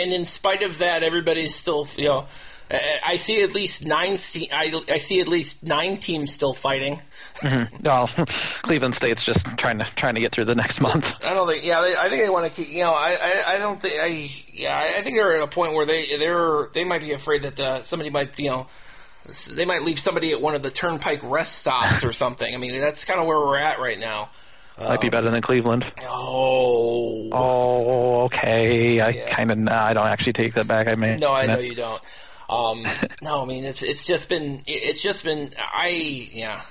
and 0.00 0.12
in 0.12 0.26
spite 0.26 0.64
of 0.64 0.78
that, 0.78 1.04
everybody's 1.04 1.54
still 1.54 1.86
you 1.96 2.06
know 2.06 2.26
I 2.70 3.16
see 3.16 3.42
at 3.42 3.54
least 3.54 3.86
nine. 3.86 4.18
I, 4.52 4.82
I 4.88 4.98
see 4.98 5.20
at 5.20 5.28
least 5.28 5.62
nine 5.62 5.96
teams 5.98 6.32
still 6.32 6.52
fighting. 6.52 7.00
Mm-hmm. 7.36 7.82
Well, 7.82 8.08
Cleveland 8.64 8.94
State's 8.98 9.24
just 9.24 9.40
trying 9.58 9.78
to 9.78 9.86
trying 9.96 10.14
to 10.14 10.20
get 10.20 10.34
through 10.34 10.46
the 10.46 10.54
next 10.54 10.80
month. 10.80 11.04
I 11.24 11.34
don't 11.34 11.48
think. 11.48 11.64
Yeah, 11.64 11.80
they, 11.80 11.96
I 11.96 12.08
think 12.08 12.22
they 12.22 12.28
want 12.28 12.52
to 12.52 12.62
keep. 12.62 12.72
You 12.72 12.82
know, 12.82 12.92
I, 12.92 13.16
I, 13.20 13.54
I 13.54 13.58
don't 13.58 13.80
think. 13.80 14.00
I 14.00 14.30
yeah, 14.52 14.78
I 14.78 15.02
think 15.02 15.16
they're 15.16 15.36
at 15.36 15.42
a 15.42 15.46
point 15.46 15.72
where 15.74 15.86
they 15.86 16.16
they're 16.16 16.68
they 16.74 16.84
might 16.84 17.00
be 17.00 17.12
afraid 17.12 17.42
that 17.42 17.58
uh, 17.58 17.82
somebody 17.82 18.10
might 18.10 18.38
you 18.38 18.50
know 18.50 18.66
they 19.50 19.64
might 19.64 19.82
leave 19.82 19.98
somebody 19.98 20.32
at 20.32 20.40
one 20.40 20.54
of 20.54 20.62
the 20.62 20.70
turnpike 20.70 21.20
rest 21.22 21.58
stops 21.58 22.04
or 22.04 22.12
something. 22.24 22.52
I 22.52 22.58
mean, 22.58 22.78
that's 22.80 23.04
kind 23.04 23.18
of 23.20 23.26
where 23.26 23.38
we're 23.38 23.58
at 23.58 23.78
right 23.78 23.98
now. 23.98 24.30
Might 24.78 25.00
be 25.00 25.08
better 25.08 25.28
than 25.28 25.42
Cleveland. 25.42 25.84
Oh. 26.08 27.28
Oh, 27.32 28.22
okay. 28.26 29.00
I 29.00 29.08
yeah. 29.08 29.34
kind 29.34 29.50
of. 29.50 29.58
I 29.68 29.92
don't 29.92 30.06
actually 30.06 30.34
take 30.34 30.54
that 30.54 30.68
back. 30.68 30.86
I 30.86 30.94
mean, 30.94 31.18
no, 31.18 31.32
I 31.32 31.46
know 31.46 31.58
you 31.58 31.74
don't. 31.74 32.00
Um, 32.48 32.86
no, 33.22 33.42
I 33.42 33.44
mean 33.44 33.64
it's 33.64 33.82
it's 33.82 34.06
just 34.06 34.28
been 34.28 34.62
it's 34.66 35.02
just 35.02 35.24
been 35.24 35.50
I 35.58 35.88
yeah. 36.32 36.62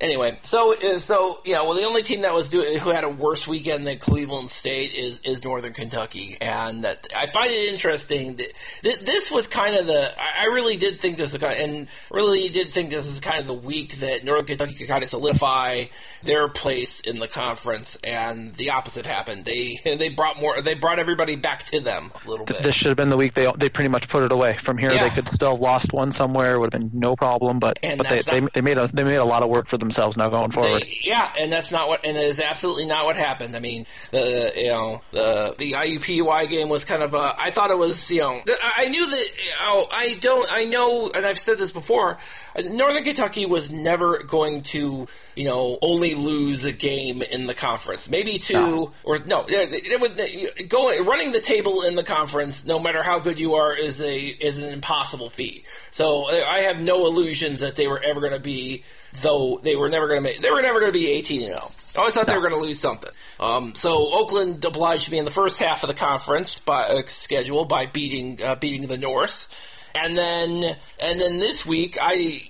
Anyway, 0.00 0.38
so 0.42 0.74
uh, 0.74 0.98
so 0.98 1.40
yeah, 1.44 1.62
well, 1.62 1.74
the 1.74 1.84
only 1.84 2.02
team 2.02 2.22
that 2.22 2.34
was 2.34 2.50
doing 2.50 2.78
who 2.78 2.90
had 2.90 3.04
a 3.04 3.08
worse 3.08 3.46
weekend 3.46 3.86
than 3.86 3.98
Cleveland 3.98 4.50
State 4.50 4.94
is 4.94 5.20
is 5.20 5.44
Northern 5.44 5.72
Kentucky, 5.72 6.36
and 6.40 6.84
that 6.84 7.06
I 7.16 7.26
find 7.26 7.50
it 7.50 7.72
interesting 7.72 8.36
that 8.36 8.52
th- 8.82 9.00
this 9.00 9.30
was 9.30 9.46
kind 9.46 9.76
of 9.76 9.86
the 9.86 10.12
I 10.18 10.46
really 10.46 10.76
did 10.76 11.00
think 11.00 11.16
this 11.16 11.32
was 11.32 11.42
kind 11.42 11.54
of, 11.54 11.60
and 11.60 11.88
really 12.10 12.48
did 12.48 12.70
think 12.70 12.90
this 12.90 13.06
is 13.06 13.20
kind 13.20 13.40
of 13.40 13.46
the 13.46 13.54
week 13.54 13.96
that 13.96 14.24
Northern 14.24 14.46
Kentucky 14.46 14.74
could 14.74 14.88
kind 14.88 15.02
of 15.02 15.08
solidify 15.08 15.84
their 16.22 16.48
place 16.48 17.00
in 17.00 17.18
the 17.18 17.28
conference, 17.28 17.96
and 18.02 18.54
the 18.54 18.70
opposite 18.70 19.06
happened. 19.06 19.44
They 19.44 19.78
they 19.84 20.08
brought 20.08 20.40
more, 20.40 20.60
they 20.60 20.74
brought 20.74 20.98
everybody 20.98 21.36
back 21.36 21.64
to 21.66 21.80
them 21.80 22.12
a 22.24 22.30
little 22.30 22.46
bit. 22.46 22.62
This 22.62 22.74
should 22.76 22.88
have 22.88 22.96
been 22.96 23.08
the 23.10 23.16
week 23.16 23.34
they 23.34 23.46
they 23.58 23.68
pretty 23.68 23.88
much 23.88 24.08
put 24.10 24.22
it 24.22 24.32
away. 24.32 24.58
From 24.64 24.78
here, 24.78 24.92
yeah. 24.92 25.08
they 25.08 25.14
could 25.14 25.28
still 25.34 25.52
have 25.52 25.60
lost 25.60 25.92
one 25.92 26.14
somewhere, 26.16 26.58
would 26.58 26.72
have 26.72 26.80
been 26.80 26.90
no 26.98 27.16
problem, 27.16 27.58
but 27.58 27.78
and 27.82 27.98
but 27.98 28.08
they, 28.08 28.16
not, 28.16 28.26
they 28.26 28.40
they 28.54 28.60
made 28.60 28.78
a 28.78 28.88
they 28.92 29.04
made 29.04 29.16
a 29.16 29.24
lot 29.24 29.42
of 29.42 29.48
work 29.48 29.68
for 29.68 29.78
themselves 29.88 30.16
now 30.16 30.28
going 30.30 30.50
forward. 30.52 30.82
They, 30.82 30.98
yeah, 31.02 31.32
and 31.38 31.50
that's 31.50 31.70
not 31.70 31.88
what, 31.88 32.04
and 32.04 32.16
it 32.16 32.24
is 32.24 32.40
absolutely 32.40 32.86
not 32.86 33.04
what 33.04 33.16
happened. 33.16 33.56
I 33.56 33.60
mean, 33.60 33.86
the 34.10 34.52
you 34.56 34.68
know 34.68 35.00
the 35.12 35.54
the 35.56 35.72
IUPUI 35.72 36.48
game 36.48 36.68
was 36.68 36.84
kind 36.84 37.02
of 37.02 37.14
a. 37.14 37.34
I 37.38 37.50
thought 37.50 37.70
it 37.70 37.78
was 37.78 38.10
you 38.10 38.20
know 38.20 38.40
I 38.76 38.88
knew 38.88 39.08
that 39.08 39.26
oh 39.62 39.86
I 39.90 40.14
don't 40.20 40.48
I 40.50 40.64
know 40.64 41.10
and 41.14 41.24
I've 41.24 41.38
said 41.38 41.58
this 41.58 41.72
before. 41.72 42.18
Northern 42.64 43.04
Kentucky 43.04 43.46
was 43.46 43.70
never 43.70 44.22
going 44.24 44.62
to 44.62 45.06
you 45.34 45.44
know 45.44 45.78
only 45.80 46.14
lose 46.14 46.64
a 46.64 46.72
game 46.72 47.22
in 47.22 47.46
the 47.46 47.54
conference, 47.54 48.08
maybe 48.10 48.38
two 48.38 48.54
no. 48.54 48.92
or 49.04 49.18
no. 49.18 49.44
It 49.48 50.00
was 50.00 50.66
going 50.68 51.04
running 51.04 51.32
the 51.32 51.40
table 51.40 51.82
in 51.82 51.94
the 51.94 52.02
conference, 52.02 52.66
no 52.66 52.78
matter 52.78 53.02
how 53.02 53.18
good 53.18 53.38
you 53.38 53.54
are, 53.54 53.74
is 53.74 54.00
a 54.00 54.18
is 54.18 54.58
an 54.58 54.70
impossible 54.70 55.30
feat. 55.30 55.64
So 55.90 56.26
I 56.28 56.60
have 56.60 56.82
no 56.82 57.06
illusions 57.06 57.60
that 57.60 57.76
they 57.76 57.86
were 57.86 58.02
ever 58.02 58.20
going 58.20 58.32
to 58.32 58.40
be 58.40 58.84
though 59.22 59.60
they 59.62 59.76
were 59.76 59.88
never 59.88 60.08
going 60.08 60.18
to 60.18 60.22
make 60.22 60.40
they 60.40 60.50
were 60.50 60.62
never 60.62 60.80
going 60.80 60.92
to 60.92 60.98
be 60.98 61.10
18 61.10 61.42
and 61.42 61.52
0. 61.52 61.70
I 61.96 61.98
always 62.00 62.14
thought 62.14 62.26
no. 62.26 62.34
they 62.34 62.38
were 62.38 62.48
going 62.48 62.60
to 62.60 62.66
lose 62.66 62.78
something. 62.78 63.10
Um, 63.40 63.74
so 63.74 64.12
Oakland 64.12 64.64
obliged 64.64 65.10
me 65.10 65.18
in 65.18 65.24
the 65.24 65.30
first 65.30 65.58
half 65.60 65.82
of 65.82 65.88
the 65.88 65.94
conference 65.94 66.60
by 66.60 66.84
uh, 66.84 67.02
schedule 67.06 67.64
by 67.64 67.86
beating 67.86 68.42
uh, 68.42 68.54
beating 68.56 68.86
the 68.86 68.98
Norse. 68.98 69.48
And 69.94 70.16
then 70.16 70.76
and 71.02 71.20
then 71.20 71.38
this 71.38 71.66
week 71.66 71.98
I 72.00 72.42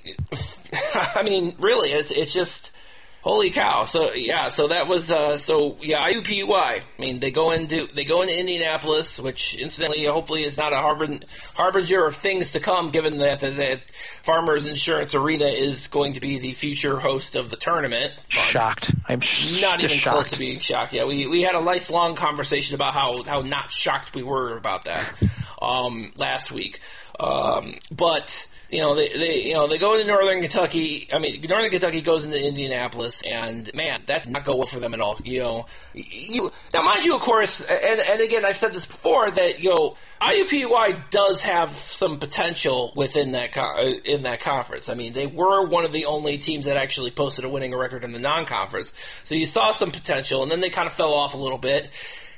I 1.14 1.22
mean 1.22 1.54
really 1.58 1.90
it's 1.90 2.10
it's 2.10 2.32
just 2.32 2.74
Holy 3.22 3.50
cow! 3.50 3.84
So 3.84 4.12
yeah, 4.14 4.48
so 4.48 4.68
that 4.68 4.86
was 4.86 5.10
uh, 5.10 5.38
so 5.38 5.76
yeah 5.80 6.08
IUPUI. 6.08 6.54
I 6.54 6.82
mean, 6.98 7.18
they 7.18 7.32
go 7.32 7.50
into 7.50 7.86
they 7.92 8.04
go 8.04 8.22
into 8.22 8.38
Indianapolis, 8.38 9.18
which 9.18 9.58
incidentally, 9.58 10.04
hopefully, 10.04 10.44
is 10.44 10.56
not 10.56 10.72
a 10.72 10.76
harbin, 10.76 11.24
harbinger 11.54 12.06
of 12.06 12.14
things 12.14 12.52
to 12.52 12.60
come. 12.60 12.90
Given 12.90 13.18
that, 13.18 13.40
that, 13.40 13.56
that 13.56 13.90
Farmers 13.90 14.66
Insurance 14.66 15.16
Arena 15.16 15.46
is 15.46 15.88
going 15.88 16.12
to 16.12 16.20
be 16.20 16.38
the 16.38 16.52
future 16.52 16.98
host 16.98 17.34
of 17.34 17.50
the 17.50 17.56
tournament. 17.56 18.14
Fun. 18.28 18.52
Shocked! 18.52 18.86
I'm 19.08 19.20
sh- 19.20 19.60
not 19.60 19.82
even 19.82 19.98
shocked. 19.98 20.14
close 20.14 20.30
to 20.30 20.38
being 20.38 20.60
shocked. 20.60 20.92
Yeah, 20.92 21.04
we 21.04 21.26
we 21.26 21.42
had 21.42 21.56
a 21.56 21.62
nice 21.62 21.90
long 21.90 22.14
conversation 22.14 22.76
about 22.76 22.94
how 22.94 23.24
how 23.24 23.40
not 23.40 23.72
shocked 23.72 24.14
we 24.14 24.22
were 24.22 24.56
about 24.56 24.84
that 24.84 25.20
um, 25.60 26.12
last 26.16 26.52
week, 26.52 26.80
um, 27.18 27.74
but 27.90 28.46
you 28.68 28.80
know, 28.80 28.94
they, 28.94 29.08
they 29.08 29.44
you 29.44 29.54
know 29.54 29.66
they 29.66 29.78
go 29.78 29.96
to 29.96 30.04
Northern 30.04 30.40
Kentucky. 30.40 31.08
I 31.12 31.18
mean, 31.18 31.40
Northern 31.48 31.70
Kentucky 31.70 32.02
goes 32.02 32.26
into 32.26 32.38
Indianapolis, 32.38 33.22
and 33.22 33.72
man, 33.74 34.02
that 34.06 34.24
did 34.24 34.32
not 34.32 34.44
go 34.44 34.56
well 34.56 34.66
for 34.66 34.78
them 34.78 34.92
at 34.92 35.00
all. 35.00 35.18
You 35.24 35.40
know, 35.40 35.66
you 35.94 36.52
now 36.74 36.82
mind 36.82 37.04
you, 37.04 37.14
of 37.14 37.22
course, 37.22 37.62
and 37.62 38.00
and 38.00 38.20
again, 38.20 38.44
I've 38.44 38.58
said 38.58 38.74
this 38.74 38.84
before 38.84 39.30
that 39.30 39.62
you 39.62 39.70
know 39.70 39.96
IUPUI 40.20 41.10
does 41.10 41.42
have 41.42 41.70
some 41.70 42.18
potential 42.18 42.92
within 42.94 43.32
that 43.32 43.56
uh, 43.56 43.84
in 44.04 44.22
that 44.22 44.40
conference. 44.40 44.90
I 44.90 44.94
mean, 44.94 45.14
they 45.14 45.26
were 45.26 45.66
one 45.66 45.86
of 45.86 45.92
the 45.92 46.04
only 46.04 46.36
teams 46.36 46.66
that 46.66 46.76
actually 46.76 47.10
posted 47.10 47.46
a 47.46 47.48
winning 47.48 47.74
record 47.74 48.04
in 48.04 48.12
the 48.12 48.18
non-conference, 48.18 48.92
so 49.24 49.34
you 49.34 49.46
saw 49.46 49.70
some 49.70 49.90
potential, 49.90 50.42
and 50.42 50.52
then 50.52 50.60
they 50.60 50.70
kind 50.70 50.86
of 50.86 50.92
fell 50.92 51.14
off 51.14 51.32
a 51.32 51.38
little 51.38 51.58
bit 51.58 51.90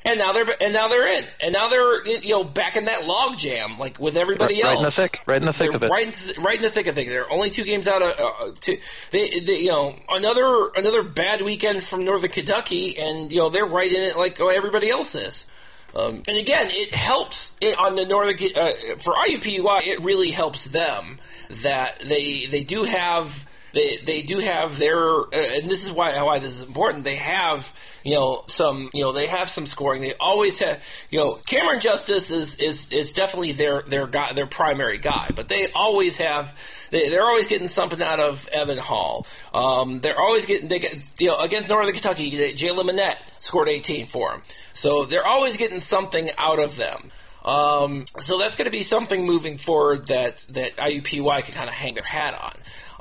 and 0.04 0.18
now 0.18 0.32
they're 0.32 0.46
and 0.60 0.72
now 0.72 0.88
they're 0.88 1.18
in, 1.18 1.24
and 1.42 1.52
now 1.52 1.68
they're 1.68 2.06
you 2.06 2.30
know 2.30 2.44
back 2.44 2.76
in 2.76 2.86
that 2.86 3.06
log 3.06 3.36
jam 3.36 3.78
like 3.78 3.98
with 3.98 4.16
everybody 4.16 4.62
right, 4.62 4.64
else. 4.64 4.74
Right 4.74 4.78
in 4.78 4.84
the 4.84 4.90
thick, 4.90 5.20
right 5.26 5.40
in 5.40 5.46
the 5.46 5.52
thick 5.52 5.74
of 5.74 5.82
it. 5.82 5.90
Right, 5.90 6.36
in, 6.36 6.42
right 6.42 6.56
in 6.56 6.62
the 6.62 6.70
thick 6.70 6.86
of 6.86 6.98
it. 6.98 7.06
They're 7.06 7.30
only 7.30 7.50
two 7.50 7.64
games 7.64 7.86
out 7.86 8.02
of 8.02 8.18
uh, 8.18 8.52
two. 8.60 8.78
They, 9.10 9.40
they, 9.40 9.60
you 9.60 9.70
know, 9.70 9.94
another 10.08 10.70
another 10.76 11.02
bad 11.02 11.42
weekend 11.42 11.84
from 11.84 12.04
Northern 12.04 12.30
Kentucky, 12.30 12.98
and 12.98 13.30
you 13.30 13.38
know 13.38 13.50
they're 13.50 13.66
right 13.66 13.92
in 13.92 14.02
it 14.02 14.16
like 14.16 14.40
everybody 14.40 14.90
else 14.90 15.14
is. 15.14 15.46
Um, 15.94 16.22
and 16.28 16.36
again, 16.36 16.68
it 16.70 16.94
helps 16.94 17.52
it, 17.60 17.76
on 17.76 17.96
the 17.96 18.06
Northern 18.06 18.34
uh, 18.34 18.72
for 18.98 19.14
IUPUI. 19.14 19.88
It 19.88 20.00
really 20.02 20.30
helps 20.30 20.68
them 20.68 21.18
that 21.62 21.98
they 22.00 22.46
they 22.46 22.64
do 22.64 22.84
have 22.84 23.46
they 23.72 23.96
they 23.98 24.22
do 24.22 24.38
have 24.38 24.78
their 24.78 24.98
uh, 24.98 25.26
and 25.32 25.70
this 25.70 25.84
is 25.84 25.92
why 25.92 26.20
why 26.22 26.38
this 26.38 26.60
is 26.60 26.66
important. 26.66 27.04
They 27.04 27.16
have 27.16 27.72
you 28.04 28.14
know 28.14 28.44
some 28.46 28.90
you 28.92 29.04
know 29.04 29.12
they 29.12 29.26
have 29.26 29.48
some 29.48 29.66
scoring. 29.66 30.02
They 30.02 30.14
always 30.14 30.58
have 30.60 30.82
you 31.10 31.18
know 31.18 31.34
Camron 31.46 31.80
Justice 31.80 32.30
is 32.30 32.56
is 32.56 32.92
is 32.92 33.12
definitely 33.12 33.52
their 33.52 33.82
their 33.82 34.06
guy 34.06 34.32
their 34.32 34.46
primary 34.46 34.98
guy, 34.98 35.30
but 35.34 35.48
they 35.48 35.68
always 35.74 36.18
have 36.18 36.58
they, 36.90 37.16
are 37.16 37.22
always 37.22 37.46
getting 37.46 37.68
something 37.68 38.02
out 38.02 38.20
of 38.20 38.48
Evan 38.48 38.78
Hall. 38.78 39.26
Um, 39.54 40.00
they're 40.00 40.18
always 40.18 40.46
getting 40.46 40.68
they 40.68 40.78
get 40.78 40.98
you 41.18 41.28
know 41.28 41.38
against 41.38 41.68
Northern 41.68 41.92
Kentucky. 41.92 42.30
Jaylen 42.54 42.84
Minnett 42.84 43.16
scored 43.38 43.68
18 43.68 44.06
for 44.06 44.30
them, 44.30 44.42
so 44.72 45.04
they're 45.04 45.26
always 45.26 45.56
getting 45.56 45.80
something 45.80 46.30
out 46.38 46.58
of 46.58 46.76
them. 46.76 47.10
Um, 47.44 48.04
so 48.18 48.38
that's 48.38 48.56
going 48.56 48.66
to 48.66 48.70
be 48.70 48.82
something 48.82 49.24
moving 49.24 49.56
forward 49.56 50.08
that 50.08 50.38
that 50.50 50.76
IUPUI 50.76 51.44
can 51.44 51.54
kind 51.54 51.68
of 51.68 51.74
hang 51.74 51.94
their 51.94 52.04
hat 52.04 52.38
on. 52.40 52.52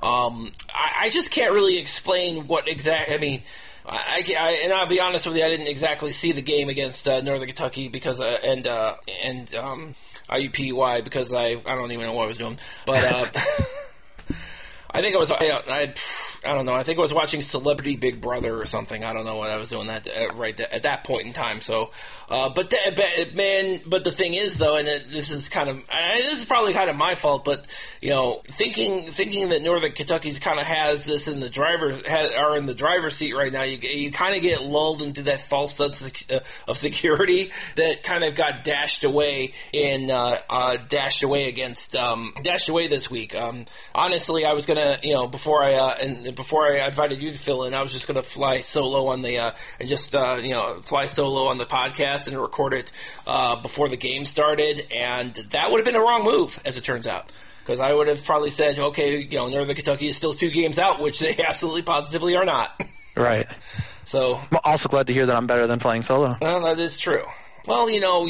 Um, 0.01 0.51
I, 0.73 1.05
I, 1.05 1.09
just 1.09 1.29
can't 1.31 1.51
really 1.53 1.77
explain 1.77 2.47
what 2.47 2.69
exact. 2.69 3.11
I 3.11 3.17
mean, 3.17 3.41
I, 3.85 4.23
I, 4.37 4.61
and 4.63 4.71
I'll 4.71 4.85
be 4.85 5.01
honest 5.01 5.27
with 5.27 5.35
you, 5.35 5.43
I 5.43 5.49
didn't 5.49 5.67
exactly 5.67 6.11
see 6.13 6.31
the 6.31 6.41
game 6.41 6.69
against 6.69 7.07
uh, 7.07 7.21
Northern 7.21 7.47
Kentucky 7.47 7.89
because 7.89 8.21
uh, 8.21 8.37
and 8.45 8.65
uh, 8.65 8.93
and 9.25 9.53
um, 9.55 9.93
IUPUI 10.29 11.03
because 11.03 11.33
I 11.33 11.61
I 11.65 11.75
don't 11.75 11.91
even 11.91 12.05
know 12.05 12.13
what 12.13 12.23
I 12.23 12.27
was 12.27 12.37
doing, 12.37 12.57
but. 12.85 13.03
Uh, 13.03 13.25
I 14.91 15.01
think 15.01 15.15
I 15.15 15.19
was 15.19 15.31
I, 15.31 15.61
I, 15.69 15.93
I 16.45 16.53
don't 16.53 16.65
know. 16.65 16.73
I 16.73 16.83
think 16.83 16.97
I 16.97 17.01
was 17.01 17.13
watching 17.13 17.41
Celebrity 17.41 17.97
Big 17.97 18.21
Brother 18.21 18.59
or 18.59 18.65
something. 18.65 19.03
I 19.03 19.11
don't 19.13 19.25
know 19.25 19.35
what 19.35 19.49
I 19.49 19.57
was 19.57 19.69
doing 19.69 19.87
that 19.87 20.07
uh, 20.07 20.33
right 20.35 20.57
at 20.57 20.83
that 20.83 21.03
point 21.03 21.27
in 21.27 21.33
time. 21.33 21.59
So, 21.59 21.91
uh, 22.29 22.49
but, 22.49 22.69
th- 22.69 22.95
but 22.95 23.35
man, 23.35 23.81
but 23.85 24.05
the 24.05 24.11
thing 24.11 24.33
is 24.33 24.55
though, 24.55 24.77
and 24.77 24.87
it, 24.87 25.11
this 25.11 25.31
is 25.31 25.49
kind 25.49 25.69
of 25.69 25.85
this 25.87 26.39
is 26.39 26.45
probably 26.45 26.73
kind 26.73 26.89
of 26.89 26.95
my 26.95 27.15
fault, 27.15 27.43
but 27.43 27.65
you 27.99 28.11
know, 28.11 28.41
thinking 28.45 29.01
thinking 29.11 29.49
that 29.49 29.61
Northern 29.63 29.91
Kentucky's 29.91 30.39
kind 30.39 30.59
of 30.59 30.65
has 30.65 31.05
this 31.05 31.27
in 31.27 31.41
the 31.41 31.49
driver 31.49 31.93
are 32.09 32.55
in 32.55 32.65
the 32.65 32.75
driver's 32.75 33.17
seat 33.17 33.35
right 33.35 33.51
now, 33.51 33.63
you 33.63 33.77
you 33.77 34.11
kind 34.11 34.35
of 34.35 34.41
get 34.41 34.61
lulled 34.61 35.01
into 35.01 35.23
that 35.23 35.41
false 35.41 35.75
sense 35.75 36.25
of 36.67 36.77
security 36.77 37.51
that 37.75 38.03
kind 38.03 38.23
of 38.23 38.35
got 38.35 38.63
dashed 38.63 39.03
away 39.03 39.53
in 39.73 40.09
uh, 40.09 40.37
uh, 40.49 40.77
dashed 40.87 41.23
away 41.23 41.49
against 41.49 41.97
um, 41.97 42.33
dashed 42.43 42.69
away 42.69 42.87
this 42.87 43.11
week. 43.11 43.35
Um, 43.35 43.65
honestly, 43.93 44.45
I 44.45 44.53
was 44.53 44.65
gonna 44.65 44.99
you 45.03 45.13
know, 45.13 45.27
before 45.27 45.63
I 45.63 45.73
uh, 45.73 45.95
and 46.29 46.35
before 46.35 46.71
I 46.71 46.85
invited 46.85 47.23
you 47.23 47.31
to 47.31 47.37
fill 47.37 47.63
in, 47.63 47.73
I 47.73 47.81
was 47.81 47.91
just 47.91 48.07
gonna 48.07 48.21
fly 48.21 48.61
solo 48.61 49.07
on 49.07 49.23
the 49.23 49.39
uh, 49.39 49.51
and 49.79 49.89
just 49.89 50.13
uh, 50.13 50.39
you 50.41 50.53
know 50.53 50.75
fly 50.81 51.07
solo 51.07 51.47
on 51.47 51.57
the 51.57 51.65
podcast 51.65 52.27
and 52.27 52.39
record 52.39 52.73
it 52.73 52.91
uh, 53.25 53.55
before 53.55 53.89
the 53.89 53.97
game 53.97 54.25
started, 54.25 54.79
and 54.95 55.33
that 55.33 55.71
would 55.71 55.79
have 55.79 55.85
been 55.85 55.95
a 55.95 55.99
wrong 55.99 56.23
move, 56.23 56.59
as 56.65 56.77
it 56.77 56.83
turns 56.83 57.07
out. 57.07 57.31
Because 57.65 57.79
I 57.79 57.91
would 57.91 58.07
have 58.07 58.23
probably 58.23 58.51
said, 58.51 58.77
okay, 58.77 59.21
you 59.21 59.37
know, 59.37 59.49
Northern 59.49 59.75
Kentucky 59.75 60.07
is 60.07 60.17
still 60.17 60.35
two 60.35 60.51
games 60.51 60.77
out, 60.77 60.99
which 60.99 61.19
they 61.19 61.35
absolutely 61.47 61.81
positively 61.81 62.35
are 62.37 62.45
not. 62.45 62.79
Right. 63.17 63.47
So 64.05 64.39
I'm 64.51 64.59
also 64.63 64.87
glad 64.87 65.07
to 65.07 65.13
hear 65.13 65.25
that 65.25 65.35
I'm 65.35 65.47
better 65.47 65.65
than 65.67 65.79
playing 65.79 66.03
solo. 66.07 66.35
Well, 66.39 66.61
that 66.61 66.77
is 66.77 66.99
true. 66.99 67.23
Well, 67.69 67.87
you 67.87 67.99
know, 67.99 68.27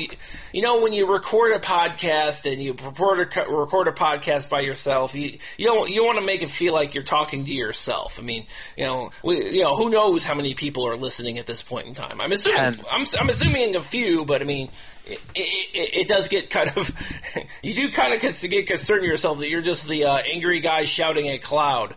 you 0.52 0.62
know 0.62 0.82
when 0.84 0.92
you 0.92 1.10
record 1.10 1.56
a 1.56 1.60
podcast 1.60 2.52
and 2.52 2.62
you 2.62 2.74
record 2.74 3.20
a, 3.20 3.50
record 3.50 3.88
a 3.88 3.94
podcast 3.94 4.50
by 4.50 4.60
yourself, 4.60 5.16
you 5.16 5.40
you 5.58 5.66
don't 5.66 5.90
you 5.90 6.04
want 6.04 6.20
to 6.20 6.26
make 6.26 6.42
it 6.42 6.50
feel 6.50 6.74
like 6.74 6.94
you're 6.94 7.06
talking 7.06 7.46
to 7.46 7.54
yourself. 7.54 8.20
I 8.20 8.22
mean, 8.22 8.48
you 8.76 8.84
know, 8.84 9.12
we, 9.24 9.38
you 9.56 9.64
know, 9.64 9.78
who 9.78 9.90
knows 9.90 10.26
how 10.26 10.36
many 10.36 10.56
people 10.56 10.86
are 10.86 10.98
listening 10.98 11.38
at 11.38 11.46
this 11.46 11.62
point 11.62 11.88
in 11.88 11.94
time? 11.94 12.20
I'm 12.20 12.34
assuming 12.34 12.60
I'm, 12.92 13.06
I'm 13.18 13.30
assuming 13.30 13.78
a 13.78 13.82
few, 13.82 14.26
but 14.26 14.42
I 14.42 14.44
mean, 14.44 14.68
it, 15.06 15.22
it, 15.36 15.96
it, 16.02 16.08
does 16.10 16.28
get 16.28 16.50
kind 16.50 16.74
of 16.76 16.92
you 17.64 17.76
do 17.76 17.92
kind 17.94 18.14
of 18.14 18.20
get 18.20 18.68
concerned 18.68 19.06
yourself 19.06 19.40
that 19.40 19.48
you're 19.48 19.62
just 19.62 19.88
the 19.88 20.04
uh, 20.04 20.18
angry 20.18 20.60
guy 20.60 20.84
shouting 20.84 21.30
at 21.30 21.42
cloud. 21.42 21.96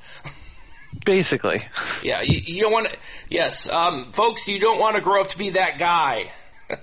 Basically, 1.05 1.61
yeah. 2.05 2.23
You, 2.23 2.39
you 2.39 2.63
don't 2.63 2.73
want 2.73 2.87
to. 2.87 2.97
Yes, 3.29 3.69
um, 3.69 4.13
folks, 4.13 4.47
you 4.47 4.61
don't 4.61 4.79
want 4.79 4.95
to 4.95 5.03
grow 5.03 5.23
up 5.23 5.29
to 5.31 5.39
be 5.39 5.51
that 5.51 5.79
guy. 5.81 6.31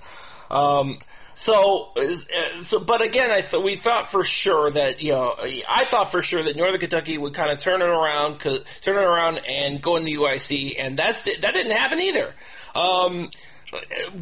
Um, 0.50 0.98
so, 1.34 1.90
uh, 1.96 2.62
so, 2.62 2.80
but 2.80 3.00
again, 3.00 3.30
I 3.30 3.40
thought 3.40 3.62
we 3.62 3.76
thought 3.76 4.08
for 4.08 4.24
sure 4.24 4.70
that 4.70 5.02
you 5.02 5.12
know, 5.12 5.34
I 5.68 5.84
thought 5.84 6.12
for 6.12 6.20
sure 6.20 6.42
that 6.42 6.56
Northern 6.56 6.80
Kentucky 6.80 7.16
would 7.16 7.32
kind 7.32 7.50
of 7.50 7.60
turn 7.60 7.80
it 7.80 7.88
around, 7.88 8.40
turn 8.40 8.56
it 8.86 8.88
around, 8.88 9.40
and 9.48 9.80
go 9.80 9.96
in 9.96 10.04
the 10.04 10.14
UIC, 10.14 10.74
and 10.78 10.98
that's 10.98 11.24
that 11.24 11.54
didn't 11.54 11.72
happen 11.72 11.98
either. 11.98 12.34
Um, 12.74 13.30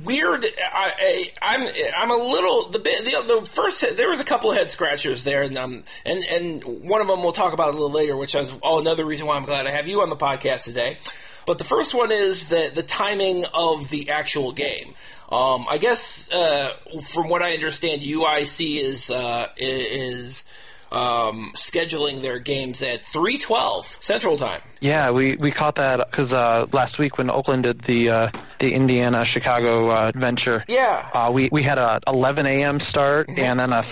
weird. 0.05 0.45
I, 0.45 1.31
am 1.43 1.63
I'm, 1.63 1.69
I'm 1.97 2.11
a 2.11 2.23
little 2.23 2.69
the, 2.69 2.79
the 2.79 3.41
the 3.41 3.51
first 3.51 3.97
there 3.97 4.09
was 4.09 4.21
a 4.21 4.25
couple 4.25 4.51
of 4.51 4.57
head 4.57 4.71
scratchers 4.71 5.25
there, 5.25 5.43
and 5.43 5.57
um 5.57 5.83
and 6.05 6.25
and 6.25 6.89
one 6.89 7.01
of 7.01 7.09
them 7.09 7.23
we'll 7.23 7.33
talk 7.33 7.53
about 7.53 7.71
a 7.71 7.73
little 7.73 7.91
later, 7.91 8.17
which 8.17 8.35
is 8.35 8.55
oh 8.63 8.79
another 8.79 9.05
reason 9.05 9.27
why 9.27 9.37
I'm 9.37 9.45
glad 9.45 9.67
I 9.67 9.71
have 9.71 9.89
you 9.89 10.03
on 10.03 10.11
the 10.11 10.17
podcast 10.17 10.65
today. 10.65 10.99
But 11.47 11.59
the 11.59 11.65
first 11.65 11.95
one 11.95 12.13
is 12.13 12.49
the 12.49 12.71
the 12.75 12.83
timing 12.83 13.45
of 13.55 13.89
the 13.89 14.11
actual 14.11 14.53
game. 14.53 14.95
Um, 15.31 15.67
I 15.69 15.77
guess 15.77 16.33
uh, 16.33 16.71
from 17.05 17.29
what 17.29 17.43
I 17.43 17.53
understand, 17.53 18.01
UIC 18.01 18.81
is 18.81 19.11
uh, 19.11 19.49
is 19.59 20.45
um, 20.91 21.53
scheduling 21.55 22.23
their 22.23 22.39
games 22.39 22.83
at 22.83 23.05
3:12 23.05 24.03
Central 24.03 24.37
Time. 24.37 24.61
Yeah, 24.81 25.11
we, 25.11 25.37
we 25.37 25.51
caught 25.51 25.75
that 25.77 26.09
because 26.11 26.31
uh, 26.31 26.67
last 26.73 26.99
week 26.99 27.19
when 27.19 27.31
Oakland 27.31 27.65
did 27.65 27.83
the 27.83 28.11
uh, 28.11 28.31
the 28.61 28.73
Indiana 28.73 29.25
Chicago 29.27 29.91
uh, 29.91 30.13
venture. 30.15 30.65
Yeah, 30.69 31.09
uh, 31.13 31.31
we 31.33 31.49
we 31.51 31.63
had 31.63 31.79
a 31.79 32.01
11 32.07 32.47
a.m. 32.47 32.81
start 32.91 33.29
mm-hmm. 33.29 33.41
and 33.41 33.61
then 33.61 33.73
a 33.73 33.83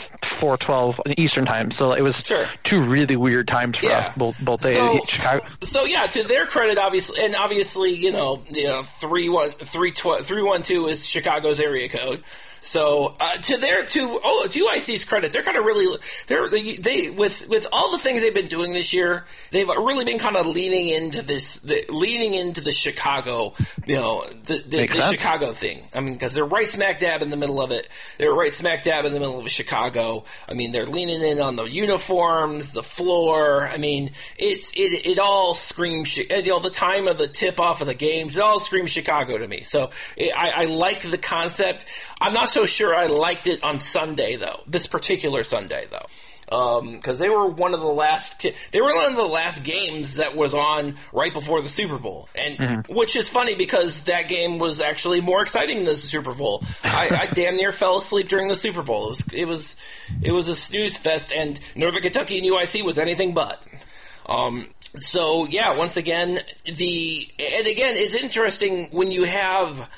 4:12 0.40 1.18
Eastern 1.18 1.44
time, 1.44 1.72
so 1.78 1.92
it 1.92 2.02
was 2.02 2.14
sure. 2.24 2.46
two 2.64 2.80
really 2.82 3.16
weird 3.16 3.48
times 3.48 3.76
for 3.78 3.87
yeah. 3.87 3.98
us 3.98 4.16
both 4.16 4.44
both 4.44 4.62
days. 4.62 4.76
So, 4.76 5.00
Chicago. 5.09 5.46
so 5.62 5.85
yeah, 5.85 6.06
to 6.06 6.22
their 6.22 6.46
credit, 6.46 6.78
obviously, 6.78 7.24
and 7.24 7.35
obviously, 7.35 7.94
you 7.94 8.12
know, 8.12 8.42
you 8.50 8.68
know, 8.68 8.82
three 8.82 9.28
one 9.28 9.50
three 9.52 9.92
twelve 9.92 10.24
three 10.24 10.42
one 10.42 10.62
two 10.62 10.87
is 10.87 11.06
Chicago's 11.06 11.61
area 11.61 11.88
code. 11.88 12.22
So 12.66 13.14
uh, 13.20 13.37
to 13.37 13.59
their 13.59 13.87
to 13.87 14.20
oh 14.24 14.48
to 14.50 14.66
UIC's 14.66 15.05
credit, 15.05 15.33
they're 15.33 15.44
kind 15.44 15.57
of 15.57 15.64
really 15.64 15.87
they're 16.26 16.50
they, 16.50 16.74
they, 16.74 17.11
with 17.11 17.48
with 17.48 17.68
all 17.72 17.92
the 17.92 17.98
things 17.98 18.22
they've 18.22 18.35
been 18.35 18.48
doing 18.48 18.72
this 18.72 18.92
year, 18.92 19.24
they've 19.52 19.68
really 19.68 20.05
been 20.05 20.18
kind 20.18 20.37
of 20.37 20.46
leaning 20.46 20.88
into 20.88 21.22
this 21.22 21.61
the, 21.61 21.85
leaning 21.88 22.35
into 22.35 22.61
the 22.61 22.72
Chicago 22.72 23.55
you 23.87 23.94
know 23.94 24.26
the 24.46 24.64
the, 24.66 24.87
the 24.88 25.00
Chicago 25.12 25.52
thing. 25.52 25.85
I 25.94 26.00
mean 26.00 26.14
because 26.14 26.35
they're 26.35 26.44
right 26.44 26.66
smack 26.66 26.98
dab 26.98 27.22
in 27.22 27.29
the 27.29 27.37
middle 27.37 27.62
of 27.62 27.70
it. 27.70 27.87
They're 28.18 28.35
right 28.35 28.52
smack 28.52 28.83
dab 28.83 29.05
in 29.05 29.12
the 29.12 29.20
middle 29.20 29.38
of 29.38 29.48
Chicago. 29.48 30.24
I 30.48 30.55
mean 30.55 30.72
they're 30.72 30.87
leaning 30.87 31.20
in 31.20 31.40
on 31.40 31.55
the 31.55 31.64
uniforms, 31.64 32.72
the 32.72 32.83
floor. 32.83 33.68
I 33.72 33.79
mean 33.79 34.11
it 34.38 34.66
it 34.74 35.07
it 35.07 35.18
all 35.20 35.55
screams 35.55 36.16
you 36.16 36.26
know 36.46 36.59
the 36.59 36.70
time 36.70 37.07
of 37.07 37.16
the 37.16 37.29
tip 37.29 37.61
off 37.61 37.81
of 37.81 37.87
the 37.87 37.94
games. 37.94 38.37
It 38.37 38.42
all 38.42 38.59
screams 38.59 38.90
Chicago 38.90 39.38
to 39.38 39.46
me. 39.46 39.62
So 39.62 39.90
it, 40.16 40.33
I, 40.37 40.62
I 40.62 40.64
like 40.64 41.02
the 41.02 41.18
concept. 41.18 41.87
I'm 42.20 42.33
not 42.33 42.48
so 42.57 42.66
sure 42.66 42.95
I 42.95 43.07
liked 43.07 43.47
it 43.47 43.62
on 43.62 43.81
Sunday 43.81 44.37
though. 44.37 44.61
This 44.66 44.87
particular 44.87 45.45
Sunday 45.45 45.87
though 45.90 46.07
because 46.47 46.81
um, 46.81 47.16
they 47.19 47.29
were 47.29 47.49
one 47.49 47.75
of 47.75 47.81
the 47.81 47.87
last 47.87 48.40
t- 48.40 48.53
they 48.71 48.81
were 48.81 48.95
one 48.95 49.11
of 49.11 49.16
the 49.16 49.25
last 49.25 49.64
games 49.64 50.16
that 50.16 50.37
was 50.37 50.55
on 50.55 50.95
right 51.12 51.33
before 51.33 51.61
the 51.61 51.69
Super 51.69 51.99
Bowl, 51.99 52.29
and 52.37 52.57
mm-hmm. 52.57 52.95
which 52.95 53.16
is 53.16 53.29
funny 53.29 53.57
because 53.57 54.03
that 54.03 54.29
game 54.29 54.59
was 54.59 54.81
actually 54.81 55.21
more 55.21 55.42
exciting 55.42 55.79
than 55.79 55.87
the 55.87 55.97
Super 55.97 56.33
Bowl. 56.33 56.62
I, 56.85 57.09
I, 57.23 57.27
damn 57.35 57.57
near 57.57 57.73
fell 57.73 57.99
asleep 57.99 58.29
during 58.29 58.47
the 58.47 58.55
Super 58.55 58.83
Bowl. 58.83 59.07
It 59.07 59.09
was 59.09 59.33
it 59.33 59.49
was 59.49 59.77
it 60.23 60.31
was 60.31 60.47
a 60.47 60.55
snooze 60.55 60.97
fest, 60.97 61.33
and 61.33 61.59
Northern 61.75 62.03
Kentucky 62.03 62.38
and 62.38 62.47
UIC 62.47 62.85
was 62.85 62.99
anything 62.99 63.35
but. 63.35 63.61
Um, 64.27 64.69
so 65.01 65.47
yeah, 65.47 65.73
once 65.75 65.97
again, 65.97 66.38
the 66.64 67.29
and 67.40 67.66
again, 67.66 67.97
it's 67.97 68.14
interesting 68.14 68.87
when 68.92 69.11
you 69.11 69.25
have 69.25 69.90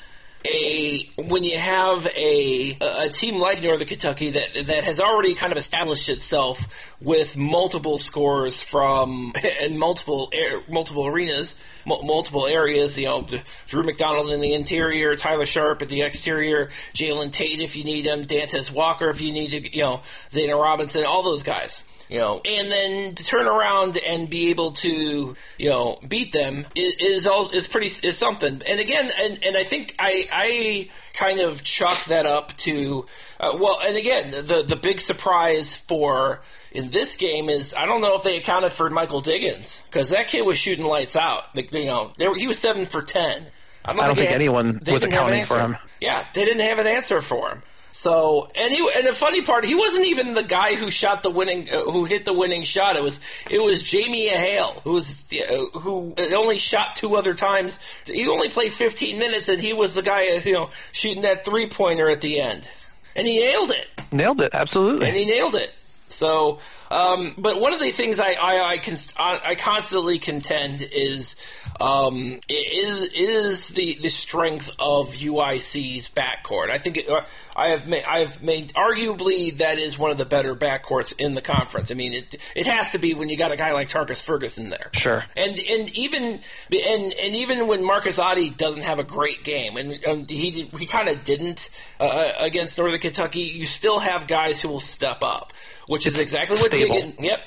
a 0.45 1.09
when 1.17 1.43
you 1.43 1.57
have 1.57 2.05
a 2.15 2.77
a 3.01 3.09
team 3.09 3.39
like 3.39 3.61
Northern 3.61 3.87
Kentucky 3.87 4.31
that 4.31 4.67
that 4.67 4.83
has 4.85 5.01
already 5.01 5.33
kind 5.33 5.51
of 5.51 5.57
established 5.57 6.07
itself 6.07 6.95
with 7.01 7.35
multiple 7.35 7.97
scores 7.97 8.63
from 8.63 9.33
in 9.61 9.77
multiple 9.77 10.31
multiple 10.69 11.07
arenas, 11.07 11.55
multiple 11.85 12.47
areas. 12.47 12.97
You 12.97 13.05
know, 13.05 13.27
Drew 13.67 13.83
McDonald 13.83 14.31
in 14.31 14.39
the 14.39 14.53
interior, 14.53 15.15
Tyler 15.15 15.45
Sharpe 15.45 15.81
at 15.81 15.89
the 15.89 16.03
exterior, 16.03 16.67
Jalen 16.93 17.31
Tate 17.31 17.59
if 17.59 17.75
you 17.75 17.83
need 17.83 18.05
him, 18.05 18.23
Dantez 18.23 18.71
Walker 18.71 19.09
if 19.09 19.21
you 19.21 19.33
need 19.33 19.51
to, 19.51 19.75
you 19.75 19.83
know, 19.83 20.01
Zayna 20.29 20.59
Robinson, 20.61 21.03
all 21.05 21.23
those 21.23 21.43
guys 21.43 21.83
you 22.09 22.17
know, 22.17 22.41
and 22.43 22.71
then 22.71 23.13
to 23.13 23.23
turn 23.23 23.47
around 23.47 23.97
and 23.97 24.29
be 24.29 24.49
able 24.49 24.71
to, 24.71 25.35
you 25.57 25.69
know, 25.69 25.99
beat 26.07 26.31
them 26.31 26.65
is, 26.75 26.95
is 26.95 27.27
all 27.27 27.49
is 27.51 27.67
pretty 27.67 27.87
is 28.05 28.17
something. 28.17 28.61
And 28.67 28.79
again, 28.79 29.11
and, 29.21 29.39
and 29.45 29.55
I 29.55 29.63
think 29.63 29.95
I 29.99 30.27
I 30.31 30.89
kind 31.13 31.39
of 31.39 31.63
chalk 31.63 32.05
that 32.05 32.25
up 32.25 32.55
to, 32.57 33.05
uh, 33.39 33.57
well, 33.59 33.79
and 33.83 33.95
again, 33.95 34.31
the 34.31 34.63
the 34.67 34.75
big 34.75 34.99
surprise 34.99 35.77
for 35.77 36.41
in 36.71 36.89
this 36.89 37.15
game 37.15 37.47
is 37.47 37.75
I 37.75 37.85
don't 37.85 38.01
know 38.01 38.15
if 38.15 38.23
they 38.23 38.37
accounted 38.37 38.71
for 38.71 38.89
Michael 38.89 39.21
Diggins 39.21 39.83
because 39.85 40.09
that 40.09 40.27
kid 40.27 40.45
was 40.45 40.57
shooting 40.57 40.85
lights 40.85 41.15
out. 41.15 41.55
Like, 41.55 41.71
you 41.71 41.85
know, 41.85 42.11
were, 42.19 42.35
he 42.35 42.47
was 42.47 42.57
seven 42.57 42.85
for 42.85 43.03
ten. 43.03 43.45
I 43.85 43.93
don't, 43.93 44.01
I 44.01 44.07
don't 44.07 44.15
think, 44.15 44.29
had, 44.29 44.35
anyone 44.35 44.81
was 44.85 45.03
accounting 45.03 45.45
for 45.45 45.59
him. 45.59 45.77
Yeah, 46.01 46.27
they 46.33 46.43
didn't 46.43 46.61
have 46.61 46.79
an 46.79 46.87
answer 46.87 47.21
for 47.21 47.49
him. 47.49 47.61
So, 47.91 48.49
and 48.55 48.71
he, 48.71 48.87
and 48.95 49.05
the 49.05 49.13
funny 49.13 49.41
part, 49.41 49.65
he 49.65 49.75
wasn't 49.75 50.05
even 50.05 50.33
the 50.33 50.43
guy 50.43 50.75
who 50.75 50.89
shot 50.91 51.23
the 51.23 51.29
winning, 51.29 51.69
uh, 51.69 51.81
who 51.81 52.05
hit 52.05 52.23
the 52.23 52.33
winning 52.33 52.63
shot. 52.63 52.95
It 52.95 53.03
was, 53.03 53.19
it 53.49 53.61
was 53.61 53.83
Jamie 53.83 54.27
Hale, 54.27 54.79
who 54.83 54.93
was, 54.93 55.31
uh, 55.33 55.79
who 55.79 56.13
only 56.17 56.59
shot 56.59 56.95
two 56.95 57.15
other 57.15 57.33
times. 57.33 57.79
He 58.05 58.27
only 58.27 58.49
played 58.49 58.73
15 58.73 59.19
minutes, 59.19 59.49
and 59.49 59.59
he 59.59 59.73
was 59.73 59.95
the 59.95 60.01
guy, 60.01 60.37
uh, 60.37 60.41
you 60.45 60.53
know, 60.53 60.69
shooting 60.91 61.23
that 61.23 61.45
three 61.45 61.67
pointer 61.67 62.09
at 62.09 62.21
the 62.21 62.39
end, 62.39 62.69
and 63.15 63.27
he 63.27 63.39
nailed 63.39 63.71
it. 63.71 63.87
Nailed 64.13 64.41
it, 64.41 64.51
absolutely. 64.53 65.07
And 65.07 65.17
he 65.17 65.25
nailed 65.25 65.55
it. 65.55 65.73
So, 66.09 66.59
um, 66.91 67.33
but 67.37 67.61
one 67.61 67.73
of 67.73 67.79
the 67.79 67.91
things 67.91 68.19
I 68.19 68.31
I, 68.31 68.69
I, 68.71 68.77
can, 68.77 68.97
I 69.17 69.55
constantly 69.55 70.19
contend 70.19 70.81
is 70.81 71.35
um, 71.79 72.39
is 72.49 73.13
is 73.13 73.69
the 73.69 73.97
the 74.01 74.09
strength 74.09 74.69
of 74.79 75.09
UIC's 75.09 76.09
backcourt. 76.09 76.69
I 76.69 76.77
think 76.77 76.97
it, 76.97 77.09
uh, 77.09 77.21
I 77.55 77.69
have 77.69 77.87
made, 77.87 78.03
I 78.03 78.19
have 78.19 78.43
made 78.43 78.73
arguably 78.73 79.57
that 79.57 79.77
is 79.77 79.97
one 79.97 80.11
of 80.11 80.17
the 80.17 80.25
better 80.25 80.55
backcourts 80.55 81.13
in 81.17 81.35
the 81.35 81.41
conference. 81.41 81.91
I 81.91 81.93
mean, 81.93 82.13
it 82.13 82.35
it 82.55 82.67
has 82.67 82.91
to 82.93 82.97
be 82.97 83.13
when 83.13 83.29
you 83.29 83.37
got 83.37 83.51
a 83.51 83.55
guy 83.55 83.71
like 83.71 83.89
Tarkus 83.89 84.23
Ferguson 84.23 84.69
there. 84.69 84.89
Sure. 84.93 85.21
And 85.37 85.57
and 85.57 85.97
even 85.97 86.23
and 86.23 87.13
and 87.13 87.35
even 87.35 87.67
when 87.67 87.85
Marcus 87.85 88.19
Ottey 88.19 88.55
doesn't 88.55 88.83
have 88.83 88.99
a 88.99 89.03
great 89.03 89.43
game, 89.43 89.77
and, 89.77 89.91
and 90.05 90.29
he 90.29 90.69
he 90.77 90.85
kind 90.85 91.07
of 91.07 91.23
didn't 91.23 91.69
uh, 91.99 92.31
against 92.39 92.77
Northern 92.77 92.99
Kentucky, 92.99 93.41
you 93.41 93.65
still 93.65 93.99
have 93.99 94.27
guys 94.27 94.61
who 94.61 94.69
will 94.69 94.79
step 94.79 95.19
up 95.21 95.53
which 95.89 96.05
is 96.05 96.19
exactly 96.19 96.59
what 96.59 96.71
Diggins. 96.71 97.15
Yep. 97.19 97.39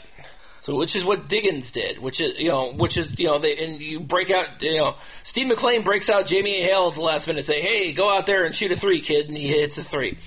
So, 0.61 0.77
which 0.77 0.97
is 0.97 1.05
what 1.05 1.29
Diggins 1.29 1.71
did, 1.71 1.99
which 1.99 2.21
is 2.21 2.39
you 2.41 2.49
know, 2.49 2.73
which 2.73 2.97
is 2.97 3.19
you 3.19 3.29
know, 3.29 3.39
they 3.39 3.57
and 3.57 3.81
you 3.81 4.01
break 4.01 4.33
out, 4.33 4.61
you 4.61 4.79
know, 4.79 4.97
Steve 5.23 5.47
McClain 5.47 5.85
breaks 5.85 6.11
out 6.11 6.27
Jamie 6.27 6.61
Hale 6.61 6.89
at 6.89 6.95
the 6.95 7.03
last 7.03 7.29
minute, 7.29 7.45
say, 7.45 7.61
"Hey, 7.61 7.93
go 7.93 8.13
out 8.13 8.27
there 8.27 8.45
and 8.45 8.53
shoot 8.53 8.73
a 8.73 8.77
three, 8.77 9.01
kid," 9.01 9.29
and 9.29 9.37
he 9.37 9.47
hits 9.47 9.79
a 9.79 9.85
three. 9.85 10.19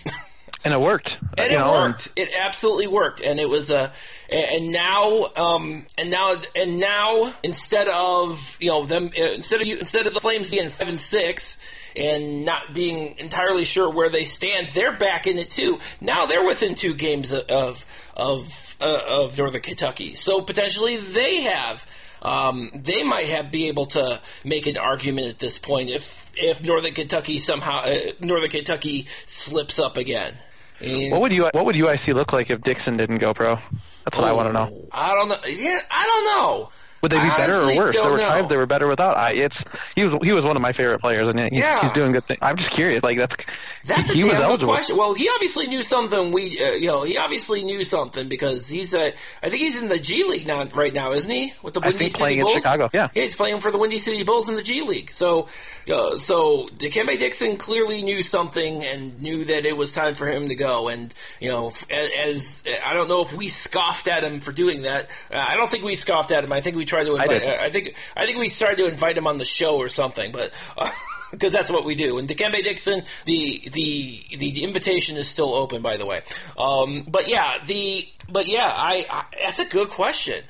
and 0.64 0.74
it 0.74 0.80
worked. 0.80 1.10
And 1.38 1.52
it 1.52 1.58
know, 1.58 1.74
worked. 1.74 2.08
And... 2.16 2.30
It 2.30 2.34
absolutely 2.40 2.88
worked. 2.88 3.20
And 3.20 3.42
it 3.42 3.50
was 3.50 3.70
a. 3.70 3.92
And 4.30 4.72
now, 4.72 5.28
um, 5.36 5.86
and 5.98 6.10
now, 6.10 6.36
and 6.56 6.80
now, 6.80 7.34
instead 7.44 7.90
of 7.90 8.58
you 8.62 8.70
know 8.70 8.86
them, 8.86 9.12
uh, 9.20 9.24
instead 9.34 9.60
of 9.60 9.68
you, 9.68 9.78
instead 9.78 10.08
of 10.08 10.14
the 10.14 10.22
Flames 10.22 10.52
being 10.52 10.70
five 10.70 10.88
and 10.88 11.00
six, 11.00 11.58
and 11.98 12.46
not 12.46 12.74
being 12.74 13.18
entirely 13.20 13.66
sure 13.66 13.90
where 13.90 14.10
they 14.10 14.26
stand, 14.26 14.68
they're 14.74 14.96
back 14.96 15.28
in 15.28 15.38
it 15.38 15.50
too. 15.50 15.80
Now 16.02 16.26
they're 16.26 16.46
within 16.46 16.76
two 16.76 16.94
games 16.94 17.34
of 17.34 17.86
of 18.16 18.78
uh, 18.82 19.00
of 19.10 19.38
Northern 19.38 19.62
Kentucky, 19.62 20.16
so 20.16 20.42
potentially 20.42 20.98
they 20.98 21.42
have. 21.42 21.86
Um, 22.22 22.72
they 22.74 23.04
might 23.04 23.28
have 23.28 23.52
be 23.52 23.68
able 23.68 23.86
to 23.88 24.20
make 24.44 24.66
an 24.66 24.78
argument 24.78 25.28
at 25.28 25.38
this 25.38 25.60
point 25.60 25.92
if 25.92 26.32
if 26.36 26.64
Northern 26.64 26.94
Kentucky 26.94 27.38
somehow 27.38 27.82
uh, 27.82 28.00
Northern 28.20 28.50
Kentucky 28.50 29.06
slips 29.26 29.78
up 29.78 29.98
again. 29.98 30.34
And, 30.80 31.12
what 31.12 31.22
would 31.22 31.32
you 31.32 31.44
what 31.52 31.66
would 31.66 31.76
UIC 31.76 32.14
look 32.14 32.34
like 32.34 32.50
if 32.50 32.62
Dixon 32.62 32.98
didn't 32.98 33.20
go 33.20 33.34
pro? 33.34 33.56
That's 33.56 34.18
what 34.18 34.26
oh, 34.26 34.28
I 34.28 34.32
want 34.34 34.50
to 34.50 34.54
know. 34.54 34.88
I 34.92 35.14
don't 35.14 35.30
know. 35.30 35.38
Yeah, 35.48 35.80
I 35.90 36.06
don't 36.06 36.26
know. 36.26 36.70
Would 37.02 37.12
they 37.12 37.20
be 37.20 37.28
better 37.28 37.54
or 37.54 37.76
worse? 37.76 37.94
There 37.94 38.10
were 38.10 38.18
know. 38.18 38.28
times 38.28 38.50
they 38.50 38.58
were 38.58 38.66
better 38.66 38.88
without. 38.88 39.18
I 39.18 39.32
it's 39.32 39.56
he 39.96 40.04
was 40.04 40.20
he 40.24 40.32
was 40.32 40.44
one 40.44 40.56
of 40.56 40.62
my 40.62 40.74
favorite 40.74 41.00
players, 41.00 41.28
and 41.28 41.40
he's, 41.40 41.62
yeah. 41.62 41.82
he's 41.82 41.94
doing 41.94 42.12
good 42.12 42.24
things. 42.24 42.40
I'm 42.42 42.58
just 42.58 42.72
curious, 42.74 43.04
like 43.04 43.18
that's 43.18 43.36
that's 43.84 44.12
he, 44.12 44.20
a 44.22 44.32
damn 44.32 44.58
good 44.58 44.66
question. 44.66 44.98
Well, 44.98 45.14
he 45.14 45.30
obviously 45.30 45.68
knew 45.68 45.84
something. 45.84 46.32
We 46.32 46.60
uh, 46.60 46.72
you 46.72 46.88
know 46.88 47.04
he 47.04 47.18
obviously 47.18 47.64
knew 47.64 47.84
something 47.84 48.28
because 48.28 48.68
he's 48.68 48.94
a 48.94 49.14
I 49.44 49.50
think 49.50 49.62
he's 49.62 49.82
in 49.82 49.90
the 49.90 50.00
G 50.00 50.24
League 50.24 50.48
now 50.48 50.64
right 50.74 50.94
now, 50.94 51.12
isn't 51.12 51.30
he? 51.30 51.54
With 51.62 51.74
the 51.74 51.82
Windy 51.82 52.08
City 52.08 52.40
Bulls. 52.40 52.58
Chicago, 52.58 52.90
yeah. 52.94 53.10
yeah, 53.14 53.24
he's 53.24 53.36
playing 53.36 53.60
for 53.60 53.72
the 53.72 53.78
Windy 53.78 53.98
City 53.98 54.24
Bulls 54.24 54.50
in 54.50 54.56
the 54.56 54.64
G 54.64 54.82
League. 54.82 55.12
So 55.12 55.48
uh, 55.92 56.18
so 56.18 56.68
Dikembe 56.70 57.20
Dixon 57.20 57.58
clearly 57.58 58.02
knew 58.02 58.22
something 58.22 58.84
and 58.84 59.22
knew 59.22 59.46
that 59.46 59.66
it 59.66 59.78
was 59.78 59.94
time 59.94 60.16
for 60.16 60.28
him 60.28 60.50
to 60.50 60.56
go. 60.56 60.88
And 60.88 61.14
you 61.40 61.50
know, 61.50 61.68
as, 61.68 61.84
as 61.92 62.64
I 62.86 62.94
don't 62.94 63.08
know 63.08 63.22
if 63.22 63.34
we 63.34 63.48
scoffed 63.48 64.08
at 64.08 64.24
him 64.24 64.40
for 64.40 64.52
doing 64.52 64.84
that. 64.84 65.10
Uh, 65.32 65.44
I 65.48 65.56
don't 65.56 65.70
think 65.70 65.84
we 65.84 65.96
scoffed 65.96 66.32
at 66.32 66.44
him. 66.44 66.52
I 66.52 66.62
think 66.62 66.76
we 66.76 66.85
tried 66.86 67.06
to 67.06 67.16
invite. 67.16 67.44
I, 67.44 67.66
I 67.66 67.70
think 67.70 67.96
I 68.16 68.26
think 68.26 68.38
we 68.38 68.48
started 68.48 68.78
to 68.78 68.88
invite 68.88 69.18
him 69.18 69.28
on 69.28 69.38
the 69.38 69.46
show 69.46 69.78
or 69.78 69.90
something, 69.90 70.32
but. 70.32 70.52
because 71.32 71.52
that's 71.52 71.72
what 71.72 71.84
we 71.84 71.96
do. 71.96 72.18
And 72.18 72.28
Dikembe 72.30 72.64
Dixon, 72.64 73.04
the 73.26 73.62
the 73.72 74.24
the 74.38 74.64
invitation 74.64 75.18
is 75.18 75.28
still 75.28 75.54
open, 75.54 75.82
by 75.82 75.98
the 75.98 76.06
way. 76.06 76.22
Um, 76.58 77.04
but 77.08 77.28
yeah, 77.28 77.58
the 77.66 78.08
but 78.32 78.48
yeah, 78.48 78.72
I, 78.74 79.06
I, 79.10 79.26
that's 79.42 79.60
a 79.60 79.66
good 79.66 79.90
question. 79.90 80.44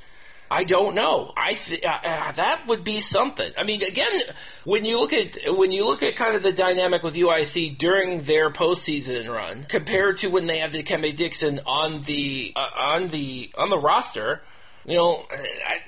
I 0.50 0.64
don't 0.64 0.94
know. 0.94 1.34
I 1.36 1.54
th- 1.54 1.84
uh, 1.84 2.00
uh, 2.04 2.32
that 2.34 2.68
would 2.68 2.84
be 2.84 3.00
something. 3.00 3.52
I 3.58 3.64
mean, 3.64 3.82
again, 3.82 4.22
when 4.64 4.86
you 4.86 5.00
look 5.00 5.12
at 5.12 5.38
when 5.48 5.72
you 5.72 5.86
look 5.86 6.04
at 6.04 6.16
kind 6.16 6.36
of 6.36 6.44
the 6.44 6.52
dynamic 6.52 7.02
with 7.02 7.16
UIC 7.16 7.78
during 7.78 8.22
their 8.22 8.52
postseason 8.52 9.28
run 9.28 9.64
compared 9.64 10.18
to 10.18 10.28
when 10.30 10.46
they 10.46 10.60
have 10.60 10.72
Dikembe 10.72 11.16
Dixon 11.16 11.60
on 11.66 12.02
the 12.02 12.54
uh, 12.56 12.68
on 12.78 13.08
the 13.08 13.50
on 13.58 13.70
the 13.70 13.78
roster, 13.80 14.44
you 14.88 14.96
know, 14.96 15.26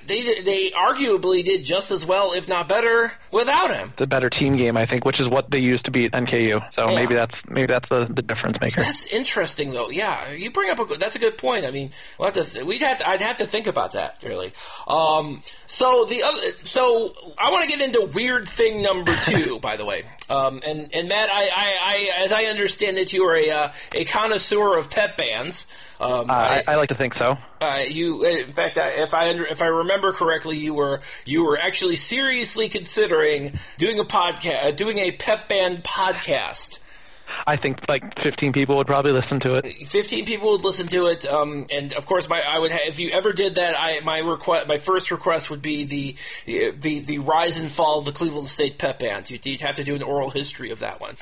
they 0.06 0.40
they 0.42 0.70
arguably 0.70 1.44
did 1.44 1.64
just 1.64 1.90
as 1.90 2.04
well, 2.04 2.32
if 2.32 2.48
not 2.48 2.68
better, 2.68 3.12
without 3.30 3.72
him. 3.72 3.92
The 3.96 4.06
better 4.06 4.28
team 4.28 4.56
game, 4.56 4.76
I 4.76 4.86
think, 4.86 5.04
which 5.04 5.20
is 5.20 5.28
what 5.28 5.50
they 5.50 5.58
used 5.58 5.84
to 5.84 5.92
beat 5.92 6.12
NKU. 6.12 6.60
So 6.74 6.88
yeah. 6.88 6.94
maybe 6.94 7.14
that's 7.14 7.34
maybe 7.48 7.72
that's 7.72 7.88
the, 7.88 8.06
the 8.12 8.22
difference 8.22 8.58
maker. 8.60 8.80
That's 8.82 9.06
interesting, 9.06 9.72
though. 9.72 9.90
Yeah, 9.90 10.32
you 10.32 10.50
bring 10.50 10.70
up 10.70 10.80
a 10.80 10.98
that's 10.98 11.14
a 11.14 11.20
good 11.20 11.38
point. 11.38 11.64
I 11.64 11.70
mean, 11.70 11.90
we'll 12.18 12.32
have 12.32 12.52
to 12.52 12.64
we'd 12.64 12.82
have 12.82 12.98
to 12.98 13.08
I'd 13.08 13.22
have 13.22 13.36
to 13.36 13.46
think 13.46 13.68
about 13.68 13.92
that 13.92 14.18
really. 14.24 14.52
Um, 14.88 15.42
so 15.66 16.04
the 16.04 16.22
other, 16.24 16.42
so 16.62 17.12
I 17.38 17.50
want 17.52 17.68
to 17.70 17.76
get 17.76 17.80
into 17.80 18.10
weird 18.12 18.48
thing 18.48 18.82
number 18.82 19.16
two, 19.18 19.60
by 19.60 19.76
the 19.76 19.84
way. 19.84 20.04
Um, 20.30 20.60
and 20.66 20.90
and 20.94 21.08
Matt, 21.08 21.30
I, 21.30 21.42
I, 21.42 21.76
I 21.82 22.24
as 22.24 22.32
I 22.32 22.44
understand 22.44 22.98
it, 22.98 23.12
you 23.12 23.24
are 23.24 23.36
a 23.36 23.50
uh, 23.50 23.72
a 23.92 24.04
connoisseur 24.04 24.76
of 24.76 24.90
pep 24.90 25.16
bands. 25.16 25.66
Um, 26.00 26.30
uh, 26.30 26.32
I, 26.32 26.62
I, 26.68 26.76
like 26.76 26.90
to 26.90 26.94
think 26.94 27.14
so. 27.14 27.36
Uh, 27.60 27.82
you, 27.88 28.24
in 28.24 28.52
fact, 28.52 28.78
if 28.80 29.14
I 29.14 29.30
if 29.30 29.62
I 29.62 29.66
remember 29.66 30.12
correctly, 30.12 30.56
you 30.56 30.74
were 30.74 31.00
you 31.24 31.44
were 31.44 31.58
actually 31.58 31.96
seriously 31.96 32.68
considering 32.68 33.58
doing 33.78 33.98
a 33.98 34.04
podcast, 34.04 34.64
uh, 34.64 34.70
doing 34.70 34.98
a 34.98 35.12
pep 35.12 35.48
band 35.48 35.82
podcast. 35.82 36.78
I 37.46 37.56
think 37.56 37.78
like 37.88 38.02
15 38.22 38.52
people 38.52 38.76
would 38.76 38.86
probably 38.86 39.12
listen 39.12 39.40
to 39.40 39.54
it. 39.54 39.88
15 39.88 40.24
people 40.24 40.52
would 40.52 40.64
listen 40.64 40.86
to 40.88 41.06
it, 41.06 41.26
um, 41.26 41.66
and 41.72 41.92
of 41.92 42.06
course, 42.06 42.28
my 42.28 42.42
I 42.46 42.58
would 42.58 42.72
ha- 42.72 42.86
if 42.86 43.00
you 43.00 43.10
ever 43.10 43.32
did 43.32 43.56
that, 43.56 43.74
I 43.78 44.00
my 44.00 44.18
request 44.18 44.68
my 44.68 44.78
first 44.78 45.10
request 45.10 45.50
would 45.50 45.62
be 45.62 45.84
the 45.84 46.16
the 46.44 47.00
the 47.00 47.18
rise 47.18 47.58
and 47.60 47.70
fall 47.70 48.00
of 48.00 48.04
the 48.04 48.12
Cleveland 48.12 48.48
State 48.48 48.78
Pep 48.78 48.98
Band. 48.98 49.30
You'd, 49.30 49.44
you'd 49.46 49.60
have 49.60 49.76
to 49.76 49.84
do 49.84 49.94
an 49.94 50.02
oral 50.02 50.30
history 50.30 50.70
of 50.70 50.80
that 50.80 51.00
one. 51.00 51.16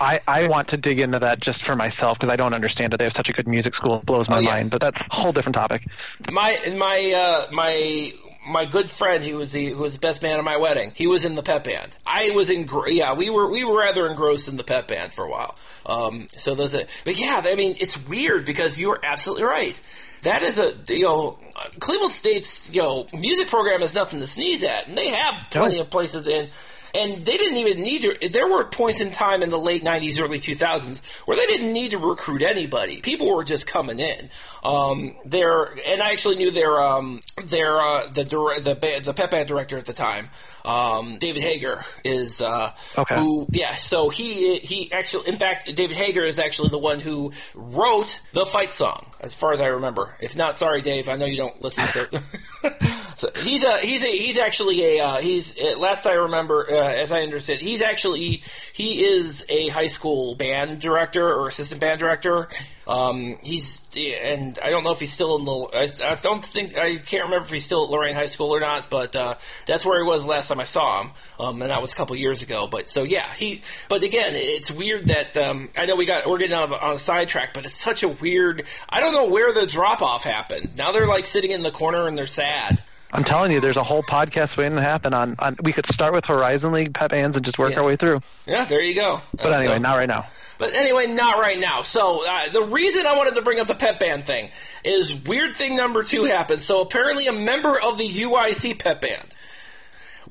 I, 0.00 0.20
I 0.26 0.48
want 0.48 0.68
to 0.68 0.76
dig 0.76 1.00
into 1.00 1.18
that 1.18 1.40
just 1.42 1.64
for 1.66 1.76
myself 1.76 2.18
because 2.18 2.32
I 2.32 2.36
don't 2.36 2.54
understand 2.54 2.94
it. 2.94 2.98
They 2.98 3.04
have 3.04 3.12
such 3.16 3.28
a 3.28 3.32
good 3.32 3.46
music 3.46 3.74
school; 3.74 3.98
it 3.98 4.06
blows 4.06 4.28
my 4.28 4.38
oh, 4.38 4.40
yeah. 4.40 4.50
mind. 4.50 4.70
But 4.70 4.80
that's 4.80 4.96
a 4.96 5.14
whole 5.14 5.32
different 5.32 5.54
topic. 5.54 5.82
My 6.30 6.58
my 6.76 7.12
uh, 7.14 7.52
my 7.52 8.12
my 8.46 8.64
good 8.64 8.90
friend 8.90 9.24
who 9.24 9.36
was 9.36 9.52
the 9.52 9.70
who 9.70 9.82
was 9.82 9.94
the 9.94 10.00
best 10.00 10.22
man 10.22 10.38
at 10.38 10.44
my 10.44 10.56
wedding. 10.56 10.92
He 10.94 11.06
was 11.06 11.24
in 11.24 11.34
the 11.34 11.42
pep 11.42 11.64
band. 11.64 11.96
I 12.06 12.30
was 12.30 12.50
in 12.50 12.68
yeah 12.88 13.14
we 13.14 13.30
were 13.30 13.48
we 13.48 13.64
were 13.64 13.78
rather 13.78 14.06
engrossed 14.06 14.48
in 14.48 14.56
the 14.56 14.64
pep 14.64 14.88
band 14.88 15.12
for 15.12 15.24
a 15.24 15.30
while. 15.30 15.56
Um, 15.86 16.28
so 16.36 16.54
those 16.54 16.74
are, 16.74 16.84
but 17.04 17.18
yeah 17.18 17.42
I 17.44 17.54
mean 17.54 17.76
it's 17.80 18.06
weird 18.08 18.44
because 18.44 18.80
you 18.80 18.90
are 18.90 19.00
absolutely 19.02 19.44
right. 19.44 19.80
That 20.22 20.42
is 20.42 20.58
a 20.58 20.74
you 20.88 21.04
know 21.04 21.38
Cleveland 21.78 22.12
State's 22.12 22.70
you 22.70 22.82
know 22.82 23.06
music 23.12 23.48
program 23.48 23.82
is 23.82 23.94
nothing 23.94 24.20
to 24.20 24.26
sneeze 24.26 24.64
at, 24.64 24.88
and 24.88 24.96
they 24.96 25.10
have 25.10 25.34
plenty 25.50 25.78
of 25.78 25.90
places 25.90 26.26
in 26.26 26.50
and 26.94 27.24
they 27.24 27.36
didn't 27.36 27.58
even 27.58 27.82
need 27.82 28.02
to. 28.02 28.28
There 28.28 28.48
were 28.48 28.64
points 28.64 29.00
in 29.00 29.10
time 29.10 29.42
in 29.42 29.48
the 29.48 29.58
late 29.58 29.82
'90s, 29.82 30.20
early 30.20 30.38
2000s 30.38 31.02
where 31.26 31.36
they 31.36 31.46
didn't 31.46 31.72
need 31.72 31.92
to 31.92 31.98
recruit 31.98 32.42
anybody. 32.42 33.00
People 33.00 33.34
were 33.34 33.44
just 33.44 33.66
coming 33.66 34.00
in. 34.00 34.30
Um, 34.64 35.16
and 35.24 36.02
I 36.02 36.10
actually 36.10 36.36
knew 36.36 36.50
their 36.50 36.80
um, 36.80 37.20
their 37.44 37.80
uh, 37.80 38.06
the 38.06 38.24
the 38.24 39.00
the 39.04 39.14
pep 39.14 39.30
band 39.30 39.48
director 39.48 39.76
at 39.76 39.86
the 39.86 39.92
time, 39.92 40.30
um, 40.64 41.18
David 41.18 41.42
Hager 41.42 41.84
is 42.04 42.40
uh, 42.40 42.72
okay. 42.96 43.16
who 43.16 43.46
yeah. 43.50 43.74
So 43.74 44.08
he 44.08 44.58
he 44.58 44.92
actually 44.92 45.28
in 45.28 45.36
fact 45.36 45.74
David 45.74 45.96
Hager 45.96 46.22
is 46.22 46.38
actually 46.38 46.68
the 46.68 46.78
one 46.78 47.00
who 47.00 47.32
wrote 47.54 48.20
the 48.32 48.46
fight 48.46 48.72
song 48.72 49.06
as 49.20 49.34
far 49.34 49.52
as 49.52 49.60
I 49.60 49.66
remember. 49.66 50.14
If 50.20 50.36
not, 50.36 50.58
sorry 50.58 50.82
Dave, 50.82 51.08
I 51.08 51.16
know 51.16 51.26
you 51.26 51.36
don't 51.36 51.60
listen 51.62 51.88
to. 51.88 52.22
so 53.16 53.28
he's 53.40 53.64
a 53.64 53.78
he's 53.78 54.04
a 54.04 54.08
he's 54.08 54.38
actually 54.38 54.98
a 54.98 55.04
uh, 55.04 55.16
he's 55.16 55.56
last 55.78 56.06
I 56.06 56.14
remember 56.14 56.66
uh, 56.70 56.74
as 56.74 57.12
I 57.12 57.22
understand 57.22 57.60
he's 57.60 57.82
actually 57.82 58.42
he 58.72 59.04
is 59.04 59.44
a 59.48 59.68
high 59.68 59.88
school 59.88 60.34
band 60.34 60.80
director 60.80 61.26
or 61.26 61.48
assistant 61.48 61.80
band 61.80 62.00
director. 62.00 62.48
Um, 62.86 63.36
he's 63.42 63.88
and 63.96 64.58
I 64.62 64.70
don't 64.70 64.82
know 64.82 64.90
if 64.90 64.98
he's 64.98 65.12
still 65.12 65.36
in 65.36 65.44
the. 65.44 65.52
I, 65.52 66.12
I, 66.12 66.14
don't 66.16 66.44
think 66.44 66.76
I 66.76 66.96
can't 66.96 67.24
remember 67.24 67.44
if 67.44 67.50
he's 67.50 67.64
still 67.64 67.84
at 67.84 67.90
Lorain 67.90 68.14
High 68.14 68.26
School 68.26 68.54
or 68.54 68.58
not, 68.58 68.90
but 68.90 69.14
uh, 69.14 69.36
that's 69.66 69.86
where 69.86 70.02
he 70.02 70.08
was 70.08 70.26
last 70.26 70.48
time 70.48 70.58
I 70.58 70.64
saw 70.64 71.02
him, 71.02 71.10
um, 71.38 71.62
and 71.62 71.70
that 71.70 71.80
was 71.80 71.92
a 71.92 71.96
couple 71.96 72.16
years 72.16 72.42
ago. 72.42 72.66
But 72.66 72.90
so 72.90 73.04
yeah, 73.04 73.32
he. 73.34 73.62
But 73.88 74.02
again, 74.02 74.32
it's 74.34 74.70
weird 74.70 75.06
that 75.06 75.36
um, 75.36 75.68
I 75.76 75.86
know 75.86 75.94
we 75.94 76.06
got 76.06 76.26
we're 76.26 76.38
getting 76.38 76.56
on, 76.56 76.72
on 76.72 76.94
a 76.94 76.98
sidetrack, 76.98 77.54
but 77.54 77.64
it's 77.64 77.80
such 77.80 78.02
a 78.02 78.08
weird. 78.08 78.64
I 78.88 79.00
don't 79.00 79.12
know 79.12 79.28
where 79.28 79.52
the 79.52 79.66
drop 79.66 80.02
off 80.02 80.24
happened. 80.24 80.76
Now 80.76 80.90
they're 80.90 81.06
like 81.06 81.26
sitting 81.26 81.52
in 81.52 81.62
the 81.62 81.70
corner 81.70 82.08
and 82.08 82.18
they're 82.18 82.26
sad. 82.26 82.82
I'm 83.12 83.24
telling 83.24 83.52
you, 83.52 83.60
there's 83.60 83.76
a 83.76 83.84
whole 83.84 84.02
podcast 84.02 84.56
waiting 84.56 84.76
to 84.76 84.82
happen 84.82 85.12
on. 85.12 85.36
on 85.38 85.56
we 85.62 85.72
could 85.72 85.84
start 85.92 86.14
with 86.14 86.24
Horizon 86.24 86.72
League 86.72 86.94
pep 86.94 87.10
bands 87.10 87.36
and 87.36 87.44
just 87.44 87.58
work 87.58 87.72
yeah. 87.72 87.80
our 87.80 87.84
way 87.84 87.96
through. 87.96 88.20
Yeah, 88.46 88.64
there 88.64 88.80
you 88.80 88.94
go. 88.94 89.20
But 89.36 89.52
uh, 89.52 89.58
anyway, 89.58 89.76
so, 89.76 89.82
not 89.82 89.94
right 89.96 90.08
now. 90.08 90.26
But 90.58 90.74
anyway, 90.74 91.08
not 91.08 91.38
right 91.38 91.58
now. 91.58 91.82
So 91.82 92.24
uh, 92.26 92.48
the 92.48 92.62
reason 92.62 93.06
I 93.06 93.16
wanted 93.16 93.34
to 93.34 93.42
bring 93.42 93.60
up 93.60 93.66
the 93.66 93.74
pep 93.74 94.00
band 94.00 94.24
thing 94.24 94.50
is 94.82 95.14
weird 95.14 95.56
thing 95.56 95.76
number 95.76 96.02
two 96.02 96.24
happened. 96.24 96.62
So 96.62 96.80
apparently, 96.80 97.26
a 97.26 97.32
member 97.32 97.78
of 97.78 97.98
the 97.98 98.08
UIC 98.08 98.78
pep 98.78 99.02
band 99.02 99.26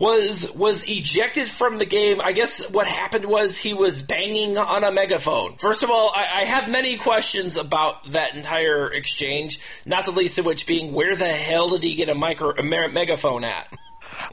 was 0.02 0.52
was 0.56 0.84
ejected 0.88 1.48
from 1.48 1.78
the 1.78 1.86
game. 1.86 2.20
I 2.22 2.32
guess 2.32 2.68
what 2.72 2.88
happened 2.88 3.26
was 3.26 3.60
he 3.60 3.76
was 3.76 4.02
banging 4.02 4.58
on 4.58 4.84
a 4.84 4.92
megaphone. 4.92 5.58
First 5.58 5.84
of 5.84 5.92
all, 5.92 6.12
I, 6.16 6.22
I 6.22 6.46
have 6.46 6.70
many 6.70 6.98
questions 6.98 7.56
about 7.56 8.12
that 8.12 8.36
entire 8.36 8.92
exchange. 8.92 9.60
Not 9.86 10.06
the 10.06 10.12
least 10.12 10.40
of 10.40 10.46
which 10.48 10.66
being 10.66 10.94
where 10.94 11.16
the 11.16 11.28
hell 11.28 11.70
did 11.70 11.84
he 11.84 11.94
get 11.94 12.10
a 12.10 12.16
micro 12.16 12.52
a 12.58 12.64
megaphone 12.64 13.44
at? 13.44 13.72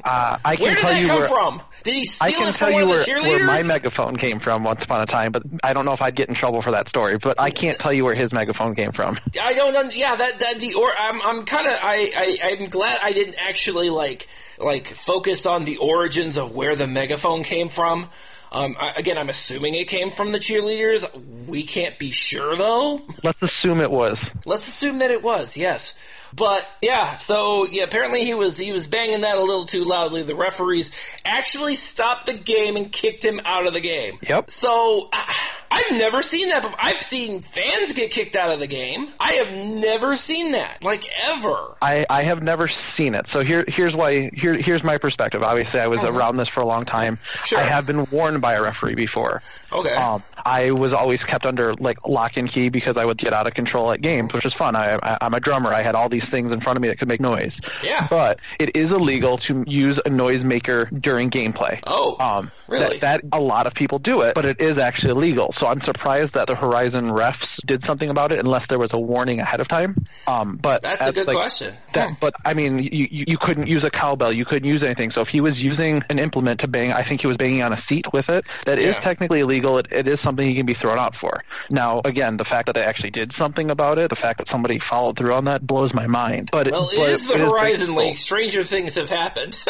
Uh, 0.05 0.39
I 0.45 0.57
can 0.57 0.63
where 0.65 0.75
did 0.75 0.81
tell 0.81 0.91
that 0.91 1.01
you 1.01 1.07
come 1.07 1.19
where, 1.19 1.29
from? 1.29 1.63
Did 1.85 1.95
he 1.95 2.05
steal 2.07 2.29
I 2.29 2.33
can 2.33 2.49
it 2.49 2.55
tell 2.55 2.69
from 2.69 2.69
you 2.69 2.75
one 2.75 2.89
where, 2.89 3.01
of 3.01 3.07
the 3.07 3.13
cheerleaders? 3.13 3.23
where 3.39 3.47
my 3.47 3.63
megaphone 3.63 4.17
came 4.17 4.41
from 4.41 4.65
once 4.65 4.81
upon 4.83 5.03
a 5.03 5.07
time, 5.07 5.33
but 5.33 5.43
I 5.63 5.73
don't 5.73 5.85
know 5.85 5.93
if 5.93 6.01
I'd 6.01 6.17
get 6.17 6.29
in 6.29 6.35
trouble 6.35 6.63
for 6.63 6.73
that 6.73 6.89
story. 6.89 7.19
But 7.19 7.41
I 7.41 7.51
can't 7.51 7.79
tell 7.79 7.93
you 7.93 8.05
where 8.05 8.15
his 8.15 8.33
megaphone 8.33 8.75
came 8.75 8.93
from. 8.93 9.19
I 9.41 9.55
don't 9.55 9.73
know. 9.73 9.91
Yeah, 9.93 10.17
that 10.17 10.41
that 10.41 10.61
the 10.61 10.75
or 10.75 10.91
I'm 10.99 11.21
I'm 11.23 11.45
kind 11.45 11.67
of 11.67 11.75
I, 11.83 12.13
I 12.17 12.39
I'm 12.53 12.67
glad 12.67 12.99
I 13.03 13.13
didn't 13.13 13.37
actually 13.41 13.91
like 13.91 14.27
like 14.59 14.87
focus 14.87 15.47
on 15.47 15.65
the 15.65 15.77
origins 15.79 16.37
of 16.37 16.55
where 16.55 16.77
the 16.77 16.87
megaphone 16.87 17.43
came 17.43 17.69
from. 17.69 18.09
Um, 18.51 18.77
I, 18.79 18.93
again, 18.97 19.19
I'm 19.19 19.29
assuming 19.29 19.75
it 19.75 19.89
came 19.89 20.11
from 20.11 20.33
the 20.33 20.39
cheerleaders. 20.39 21.05
We 21.47 21.63
can't 21.63 21.99
be 21.99 22.11
sure 22.11 22.57
though. 22.57 23.03
Let's 23.23 23.43
assume 23.43 23.81
it 23.81 23.91
was. 23.91 24.17
Let's 24.47 24.67
assume 24.67 24.99
that 24.99 25.11
it 25.11 25.23
was. 25.23 25.57
Yes. 25.57 25.99
But 26.35 26.69
yeah, 26.83 27.15
so 27.17 27.67
yeah, 27.67 27.85
apparently 27.85 28.25
he 28.25 28.35
was 28.35 28.59
he 28.59 28.73
was 28.73 28.87
banging 28.87 29.23
that 29.23 29.39
a 29.39 29.41
little 29.41 29.65
too 29.65 29.85
loudly. 29.85 30.23
The 30.23 30.35
referees 30.35 30.91
actually 31.25 31.75
stopped 31.75 32.27
the 32.27 32.35
game 32.35 32.77
and 32.77 32.93
kicked 32.93 33.25
him 33.25 33.41
out 33.45 33.67
of 33.67 33.73
the 33.73 33.81
game. 33.81 34.19
Yep. 34.29 34.51
So 34.51 35.09
I, 35.13 35.35
I've 35.79 35.99
never 35.99 36.23
seen 36.23 36.49
that. 36.49 36.63
Before. 36.63 36.79
I've 36.81 37.01
seen 37.01 37.41
fans 37.41 37.93
get 37.93 38.11
kicked 38.11 38.35
out 38.35 38.51
of 38.51 38.59
the 38.59 38.67
game. 38.67 39.09
I 39.21 39.33
have 39.35 39.53
never 39.81 40.17
seen 40.17 40.53
that, 40.53 40.83
like 40.83 41.05
ever. 41.25 41.77
I, 41.81 42.05
I 42.11 42.25
have 42.25 42.43
never 42.43 42.71
seen 42.97 43.15
it. 43.15 43.27
So 43.33 43.45
here 43.45 43.65
here's 43.69 43.95
why 43.95 44.31
here 44.33 44.55
here's 44.61 44.83
my 44.83 44.99
perspective. 44.99 45.43
Obviously, 45.43 45.79
I 45.79 45.87
was 45.87 46.01
uh-huh. 46.01 46.13
around 46.13 46.37
this 46.37 46.49
for 46.53 46.61
a 46.61 46.67
long 46.67 46.85
time. 46.85 47.19
Sure. 47.45 47.61
I 47.61 47.69
have 47.69 47.87
been 47.87 48.07
warned 48.11 48.41
by 48.41 48.55
a 48.55 48.63
referee 48.63 48.97
before. 48.97 49.43
Okay. 49.73 49.95
Um, 49.95 50.23
I 50.45 50.71
was 50.73 50.93
always 50.93 51.21
kept 51.29 51.47
under 51.47 51.75
like 51.75 51.99
lock 52.07 52.37
and 52.37 52.53
key 52.53 52.69
because 52.69 52.97
I 52.97 53.05
would 53.05 53.19
get 53.19 53.33
out 53.33 53.47
of 53.47 53.55
control 53.55 53.93
at 53.93 54.01
games, 54.01 54.33
which 54.33 54.47
is 54.47 54.53
fun. 54.59 54.77
I, 54.77 54.99
I 55.03 55.19
I'm 55.21 55.35
a 55.35 55.41
drummer. 55.41 55.73
I 55.73 55.83
had 55.83 55.95
all 55.95 56.09
these 56.09 56.25
things 56.31 56.53
in 56.53 56.61
front 56.61 56.77
of 56.77 56.83
me 56.83 56.89
that 56.89 56.99
could 56.99 57.09
make 57.09 57.21
noise. 57.21 57.53
Yeah. 57.83 58.07
But 58.09 58.39
it 58.59 58.71
is 58.75 58.91
illegal 58.91 59.39
to 59.49 59.65
use 59.67 60.01
a 60.05 60.11
noisemaker 60.11 61.01
during 61.01 61.31
gameplay. 61.31 61.81
Oh. 61.87 62.17
Um, 62.19 62.51
really? 62.67 62.99
That, 62.99 63.23
that 63.23 63.37
a 63.37 63.41
lot 63.41 63.67
of 63.67 63.75
people 63.75 63.99
do 63.99 64.23
it, 64.23 64.35
but 64.35 64.45
it 64.45 64.61
is 64.61 64.79
actually 64.79 65.13
illegal. 65.13 65.55
So 65.61 65.67
I'm 65.67 65.81
surprised 65.85 66.35
that 66.35 66.49
the 66.49 66.55
Horizon 66.55 67.05
refs 67.05 67.37
did 67.67 67.85
something 67.87 68.11
about 68.11 68.33
it, 68.33 68.39
unless 68.39 68.63
there 68.69 68.79
was 68.79 68.91
a 68.93 68.99
warning 68.99 69.41
ahead 69.41 69.61
of 69.61 69.69
time. 69.69 70.05
Um, 70.27 70.59
but 70.61 70.83
that's 70.83 71.07
a 71.07 71.13
good 71.13 71.27
like, 71.27 71.37
question. 71.37 71.75
That, 71.95 72.19
But 72.21 72.35
I 72.45 72.55
mean, 72.55 72.79
you 72.79 73.07
you 73.11 73.39
couldn't 73.41 73.67
use 73.67 73.85
a 73.85 73.91
cowbell. 73.91 74.33
You 74.33 74.45
couldn't 74.45 74.69
use 74.69 74.83
anything. 74.85 75.11
So 75.15 75.21
if 75.21 75.29
he 75.29 75.41
was 75.41 75.55
using 75.57 76.03
an 76.09 76.19
implement 76.19 76.61
to 76.61 76.69
bang, 76.69 76.93
I 76.93 77.07
think 77.09 77.21
he 77.21 77.27
was 77.27 77.37
banging 77.37 77.63
on 77.63 77.73
a 77.73 77.83
seat 77.89 78.07
with 78.13 78.29
it. 78.29 78.45
That 78.67 78.81
yeah. 78.81 78.91
is 78.91 78.97
technically 78.99 79.41
illegal. 79.41 79.79
It, 79.79 79.87
it 79.91 80.09
is 80.09 80.19
something 80.29 80.47
he 80.47 80.55
can 80.55 80.67
be 80.67 80.75
thrown 80.75 80.99
out 80.99 81.15
for. 81.19 81.43
Now, 81.71 82.03
again, 82.05 82.37
the 82.37 82.45
fact 82.45 82.67
that 82.67 82.75
they 82.75 82.83
actually 82.83 83.11
did 83.11 83.33
something 83.37 83.71
about 83.71 83.99
it, 83.99 84.11
the 84.11 84.17
fact 84.17 84.39
that 84.39 84.47
somebody 84.51 84.79
followed 84.91 85.17
through 85.17 85.33
on 85.33 85.47
that, 85.47 85.67
blows 85.67 85.95
my 85.95 86.07
mind. 86.07 86.51
But 86.53 86.71
well, 86.71 86.89
it, 86.93 87.11
is 87.11 87.27
the 87.27 87.35
it 87.35 87.41
Horizon 87.41 87.91
is 87.91 87.97
League. 87.97 88.17
Stranger 88.17 88.63
things 88.63 88.97
have 88.97 89.09
happened. 89.09 89.59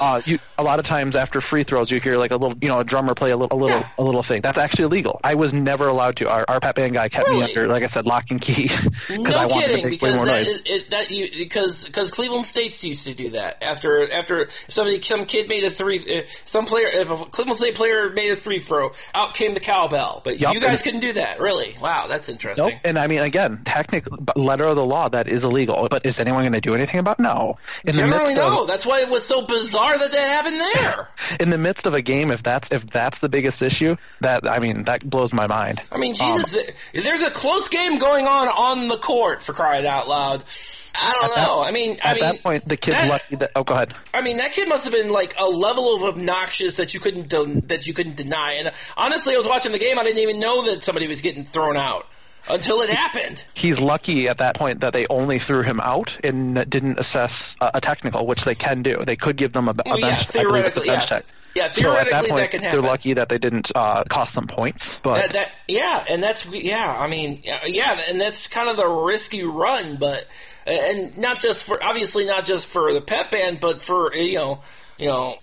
uh, 0.00 0.20
you, 0.24 0.38
a 0.58 0.62
lot 0.62 0.80
of 0.80 0.86
times 0.86 1.14
after 1.14 1.40
free 1.40 1.64
throws, 1.64 1.90
you 1.90 2.00
hear 2.00 2.18
like 2.18 2.32
a 2.32 2.36
little, 2.36 2.56
you 2.60 2.68
know, 2.68 2.80
a 2.80 2.84
drummer 2.84 3.14
play 3.14 3.30
a 3.30 3.36
little, 3.36 3.56
a 3.56 3.60
little, 3.60 3.80
yeah. 3.80 3.88
a 3.98 4.02
little 4.02 4.24
thing. 4.26 4.40
That's 4.42 4.58
actually 4.58 4.84
illegal. 4.84 5.20
I 5.22 5.34
was 5.34 5.52
never 5.52 5.88
allowed 5.88 6.16
to. 6.16 6.28
Our, 6.28 6.44
our 6.48 6.60
pep 6.60 6.76
band 6.76 6.94
guy 6.94 7.08
kept 7.08 7.28
really? 7.28 7.42
me 7.42 7.48
under, 7.48 7.68
like 7.68 7.82
I 7.82 7.92
said, 7.94 8.06
lock 8.06 8.24
and 8.30 8.40
key. 8.40 8.68
no 9.10 9.48
kidding, 9.48 9.88
because 9.88 10.24
that, 10.24 10.46
it, 10.66 10.90
that 10.90 11.10
you 11.10 11.28
because 11.36 11.84
because 11.84 12.10
Cleveland 12.10 12.46
States 12.46 12.82
used 12.82 13.06
to 13.06 13.14
do 13.14 13.30
that. 13.30 13.62
After 13.62 14.10
after 14.12 14.48
somebody 14.68 15.00
some 15.02 15.26
kid 15.26 15.48
made 15.48 15.64
a 15.64 15.70
three, 15.70 15.98
uh, 15.98 16.22
some 16.44 16.66
player 16.66 16.88
if 16.88 17.10
a 17.10 17.16
Cleveland 17.26 17.58
State 17.58 17.74
player 17.74 18.10
made 18.10 18.30
a 18.30 18.36
free 18.36 18.58
throw, 18.58 18.92
out 19.14 19.34
came 19.34 19.54
the 19.54 19.60
cowbell 19.84 19.94
Bell, 19.94 20.20
but 20.24 20.40
yep. 20.40 20.54
you 20.54 20.60
guys 20.60 20.82
couldn't 20.82 21.00
do 21.00 21.12
that. 21.14 21.40
Really? 21.40 21.76
Wow, 21.80 22.06
that's 22.08 22.28
interesting. 22.28 22.66
Nope. 22.66 22.74
And 22.84 22.98
I 22.98 23.06
mean, 23.06 23.20
again, 23.20 23.62
technically, 23.66 24.18
letter 24.34 24.66
of 24.66 24.76
the 24.76 24.84
law, 24.84 25.08
that 25.08 25.28
is 25.28 25.42
illegal. 25.42 25.86
But 25.88 26.04
is 26.04 26.14
anyone 26.18 26.42
going 26.42 26.52
to 26.52 26.60
do 26.60 26.74
anything 26.74 26.98
about? 26.98 27.20
It? 27.20 27.22
No. 27.22 27.58
In 27.84 27.92
Generally, 27.92 28.34
no. 28.34 28.62
Of, 28.62 28.68
that's 28.68 28.84
why 28.84 29.02
it 29.02 29.08
was 29.08 29.24
so 29.24 29.46
bizarre 29.46 29.96
that 29.96 30.10
that 30.10 30.28
happened 30.28 30.60
there. 30.60 31.08
in 31.40 31.50
the 31.50 31.58
midst 31.58 31.86
of 31.86 31.94
a 31.94 32.02
game, 32.02 32.30
if 32.30 32.40
that's 32.42 32.66
if 32.70 32.82
that's 32.92 33.16
the 33.22 33.28
biggest 33.28 33.62
issue, 33.62 33.96
that 34.20 34.50
I 34.50 34.58
mean, 34.58 34.84
that 34.84 35.08
blows 35.08 35.32
my 35.32 35.46
mind. 35.46 35.80
I 35.92 35.98
mean, 35.98 36.14
Jesus, 36.14 36.56
um, 36.56 37.02
there's 37.02 37.22
a 37.22 37.30
close 37.30 37.68
game 37.68 37.98
going 37.98 38.26
on 38.26 38.48
on 38.48 38.88
the 38.88 38.96
court 38.96 39.42
for 39.42 39.52
crying 39.52 39.86
out 39.86 40.08
loud. 40.08 40.44
I 40.94 41.12
don't 41.20 41.36
know. 41.36 41.62
That, 41.62 41.68
I 41.68 41.70
mean, 41.72 41.96
I 42.04 42.10
at 42.10 42.14
mean, 42.14 42.24
that 42.24 42.42
point, 42.42 42.68
the 42.68 42.76
kid's 42.76 42.96
that, 42.96 43.08
lucky 43.08 43.36
that. 43.36 43.50
Oh, 43.56 43.64
go 43.64 43.74
ahead. 43.74 43.94
I 44.12 44.20
mean, 44.20 44.36
that 44.38 44.52
kid 44.52 44.68
must 44.68 44.84
have 44.84 44.92
been 44.92 45.10
like 45.10 45.34
a 45.38 45.46
level 45.46 45.96
of 45.96 46.02
obnoxious 46.02 46.76
that 46.76 46.94
you 46.94 47.00
couldn't 47.00 47.28
de- 47.28 47.60
that 47.66 47.86
you 47.86 47.94
couldn't 47.94 48.16
deny. 48.16 48.52
And 48.54 48.72
honestly, 48.96 49.34
I 49.34 49.36
was 49.36 49.46
watching 49.46 49.72
the 49.72 49.78
game. 49.78 49.98
I 49.98 50.04
didn't 50.04 50.20
even 50.20 50.40
know 50.40 50.64
that 50.66 50.84
somebody 50.84 51.08
was 51.08 51.20
getting 51.20 51.44
thrown 51.44 51.76
out 51.76 52.06
until 52.48 52.80
it 52.80 52.90
happened. 52.90 53.44
He's 53.56 53.78
lucky 53.78 54.28
at 54.28 54.38
that 54.38 54.56
point 54.56 54.80
that 54.80 54.92
they 54.92 55.06
only 55.08 55.40
threw 55.46 55.62
him 55.62 55.80
out 55.80 56.08
and 56.22 56.54
didn't 56.70 56.98
assess 56.98 57.30
uh, 57.60 57.70
a 57.74 57.80
technical, 57.80 58.26
which 58.26 58.44
they 58.44 58.54
can 58.54 58.82
do. 58.82 59.02
They 59.06 59.16
could 59.16 59.36
give 59.36 59.52
them 59.52 59.68
a, 59.68 59.72
a 59.72 59.74
bench, 59.74 60.00
yeah, 60.00 60.22
theoretically, 60.22 60.86
bench 60.86 61.00
yes. 61.00 61.08
tech. 61.08 61.24
Yeah, 61.54 61.68
theoretically 61.68 62.10
so 62.10 62.16
at 62.16 62.22
that, 62.22 62.30
point, 62.30 62.42
that 62.42 62.50
can 62.50 62.62
happen. 62.62 62.80
They're 62.80 62.90
lucky 62.90 63.14
that 63.14 63.28
they 63.28 63.38
didn't 63.38 63.66
uh, 63.74 64.02
cost 64.10 64.34
them 64.34 64.48
points. 64.48 64.80
But 65.04 65.14
that, 65.14 65.32
that, 65.34 65.52
yeah, 65.68 66.04
and 66.10 66.20
that's 66.20 66.44
yeah. 66.46 66.96
I 66.98 67.06
mean, 67.06 67.42
yeah, 67.66 68.00
and 68.08 68.20
that's 68.20 68.48
kind 68.48 68.68
of 68.68 68.76
the 68.76 68.86
risky 68.86 69.44
run, 69.44 69.96
but 69.96 70.26
and 70.66 71.16
not 71.18 71.40
just 71.40 71.64
for 71.64 71.82
obviously 71.82 72.24
not 72.24 72.44
just 72.44 72.68
for 72.68 72.92
the 72.92 73.00
pep 73.00 73.30
band, 73.30 73.60
but 73.60 73.80
for 73.80 74.14
you 74.14 74.36
know, 74.36 74.60
you 74.98 75.08
know, 75.08 75.36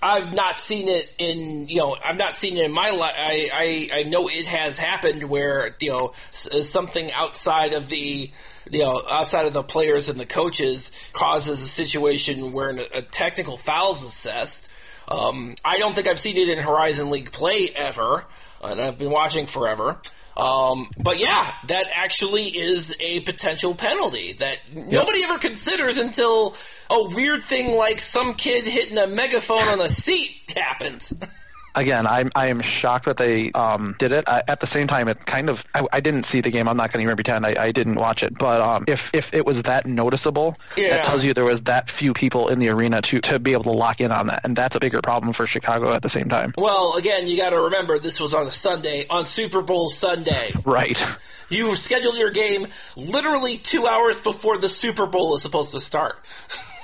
I've 0.00 0.34
not 0.34 0.58
seen 0.58 0.88
it 0.88 1.12
in 1.18 1.68
you 1.68 1.78
know 1.78 1.96
I've 2.04 2.18
not 2.18 2.36
seen 2.36 2.56
it 2.56 2.64
in 2.64 2.72
my 2.72 2.90
life. 2.90 3.14
I, 3.16 3.50
I 3.52 4.00
I 4.00 4.02
know 4.04 4.28
it 4.28 4.46
has 4.46 4.78
happened 4.78 5.24
where 5.24 5.74
you 5.80 5.90
know 5.90 6.12
something 6.30 7.10
outside 7.12 7.72
of 7.72 7.88
the 7.88 8.30
you 8.70 8.78
know 8.78 9.02
outside 9.10 9.46
of 9.46 9.52
the 9.52 9.64
players 9.64 10.08
and 10.08 10.20
the 10.20 10.26
coaches 10.26 10.92
causes 11.12 11.62
a 11.62 11.68
situation 11.68 12.52
where 12.52 12.70
a 12.70 13.02
technical 13.02 13.56
foul 13.56 13.94
is 13.94 14.02
assessed. 14.02 14.68
Um, 15.08 15.54
I 15.64 15.78
don't 15.78 15.94
think 15.94 16.06
I've 16.06 16.18
seen 16.18 16.36
it 16.36 16.50
in 16.50 16.58
Horizon 16.58 17.10
League 17.10 17.32
play 17.32 17.70
ever, 17.74 18.26
and 18.62 18.80
I've 18.80 18.98
been 18.98 19.10
watching 19.10 19.46
forever. 19.46 19.98
Um, 20.38 20.88
but 21.02 21.18
yeah, 21.18 21.52
that 21.66 21.86
actually 21.94 22.44
is 22.44 22.96
a 23.00 23.20
potential 23.20 23.74
penalty 23.74 24.34
that 24.34 24.58
yep. 24.72 24.86
nobody 24.88 25.24
ever 25.24 25.38
considers 25.38 25.98
until 25.98 26.54
a 26.88 27.08
weird 27.08 27.42
thing 27.42 27.76
like 27.76 27.98
some 27.98 28.34
kid 28.34 28.66
hitting 28.66 28.98
a 28.98 29.08
megaphone 29.08 29.66
on 29.66 29.80
a 29.80 29.88
seat 29.88 30.30
happens. 30.56 31.12
again, 31.80 32.06
I'm, 32.06 32.30
I 32.34 32.48
am 32.48 32.62
shocked 32.80 33.06
that 33.06 33.16
they 33.16 33.50
um, 33.54 33.96
did 33.98 34.12
it. 34.12 34.24
I, 34.26 34.42
at 34.46 34.60
the 34.60 34.68
same 34.72 34.86
time, 34.86 35.08
it 35.08 35.24
kind 35.26 35.48
of 35.48 35.58
I, 35.74 35.82
I 35.92 36.00
didn't 36.00 36.26
see 36.30 36.40
the 36.40 36.50
game. 36.50 36.68
I'm 36.68 36.76
not 36.76 36.92
going 36.92 37.04
to 37.04 37.10
even 37.10 37.16
pretend 37.16 37.46
I, 37.46 37.54
I 37.58 37.72
didn't 37.72 37.96
watch 37.96 38.22
it. 38.22 38.36
But 38.36 38.60
um, 38.60 38.84
if 38.86 39.00
if 39.12 39.24
it 39.32 39.44
was 39.44 39.56
that 39.64 39.86
noticeable, 39.86 40.56
yeah. 40.76 40.88
that 40.88 41.06
tells 41.06 41.22
you 41.22 41.34
there 41.34 41.44
was 41.44 41.60
that 41.64 41.86
few 41.98 42.12
people 42.12 42.48
in 42.48 42.58
the 42.58 42.68
arena 42.68 43.00
to 43.02 43.20
to 43.22 43.38
be 43.38 43.52
able 43.52 43.64
to 43.64 43.72
lock 43.72 44.00
in 44.00 44.12
on 44.12 44.28
that, 44.28 44.42
and 44.44 44.56
that's 44.56 44.74
a 44.74 44.80
bigger 44.80 45.00
problem 45.02 45.32
for 45.34 45.46
Chicago 45.46 45.92
at 45.94 46.02
the 46.02 46.10
same 46.10 46.28
time. 46.28 46.54
Well, 46.56 46.96
again, 46.96 47.26
you 47.26 47.36
got 47.36 47.50
to 47.50 47.60
remember 47.60 47.98
this 47.98 48.20
was 48.20 48.34
on 48.34 48.46
a 48.46 48.50
Sunday, 48.50 49.06
on 49.08 49.26
Super 49.26 49.62
Bowl 49.62 49.90
Sunday. 49.90 50.52
Right. 50.68 50.98
You 51.48 51.74
scheduled 51.76 52.18
your 52.18 52.30
game 52.30 52.66
literally 52.94 53.56
two 53.56 53.86
hours 53.86 54.20
before 54.20 54.58
the 54.58 54.68
Super 54.68 55.06
Bowl 55.06 55.34
is 55.34 55.42
supposed 55.42 55.72
to 55.72 55.80
start. 55.80 56.18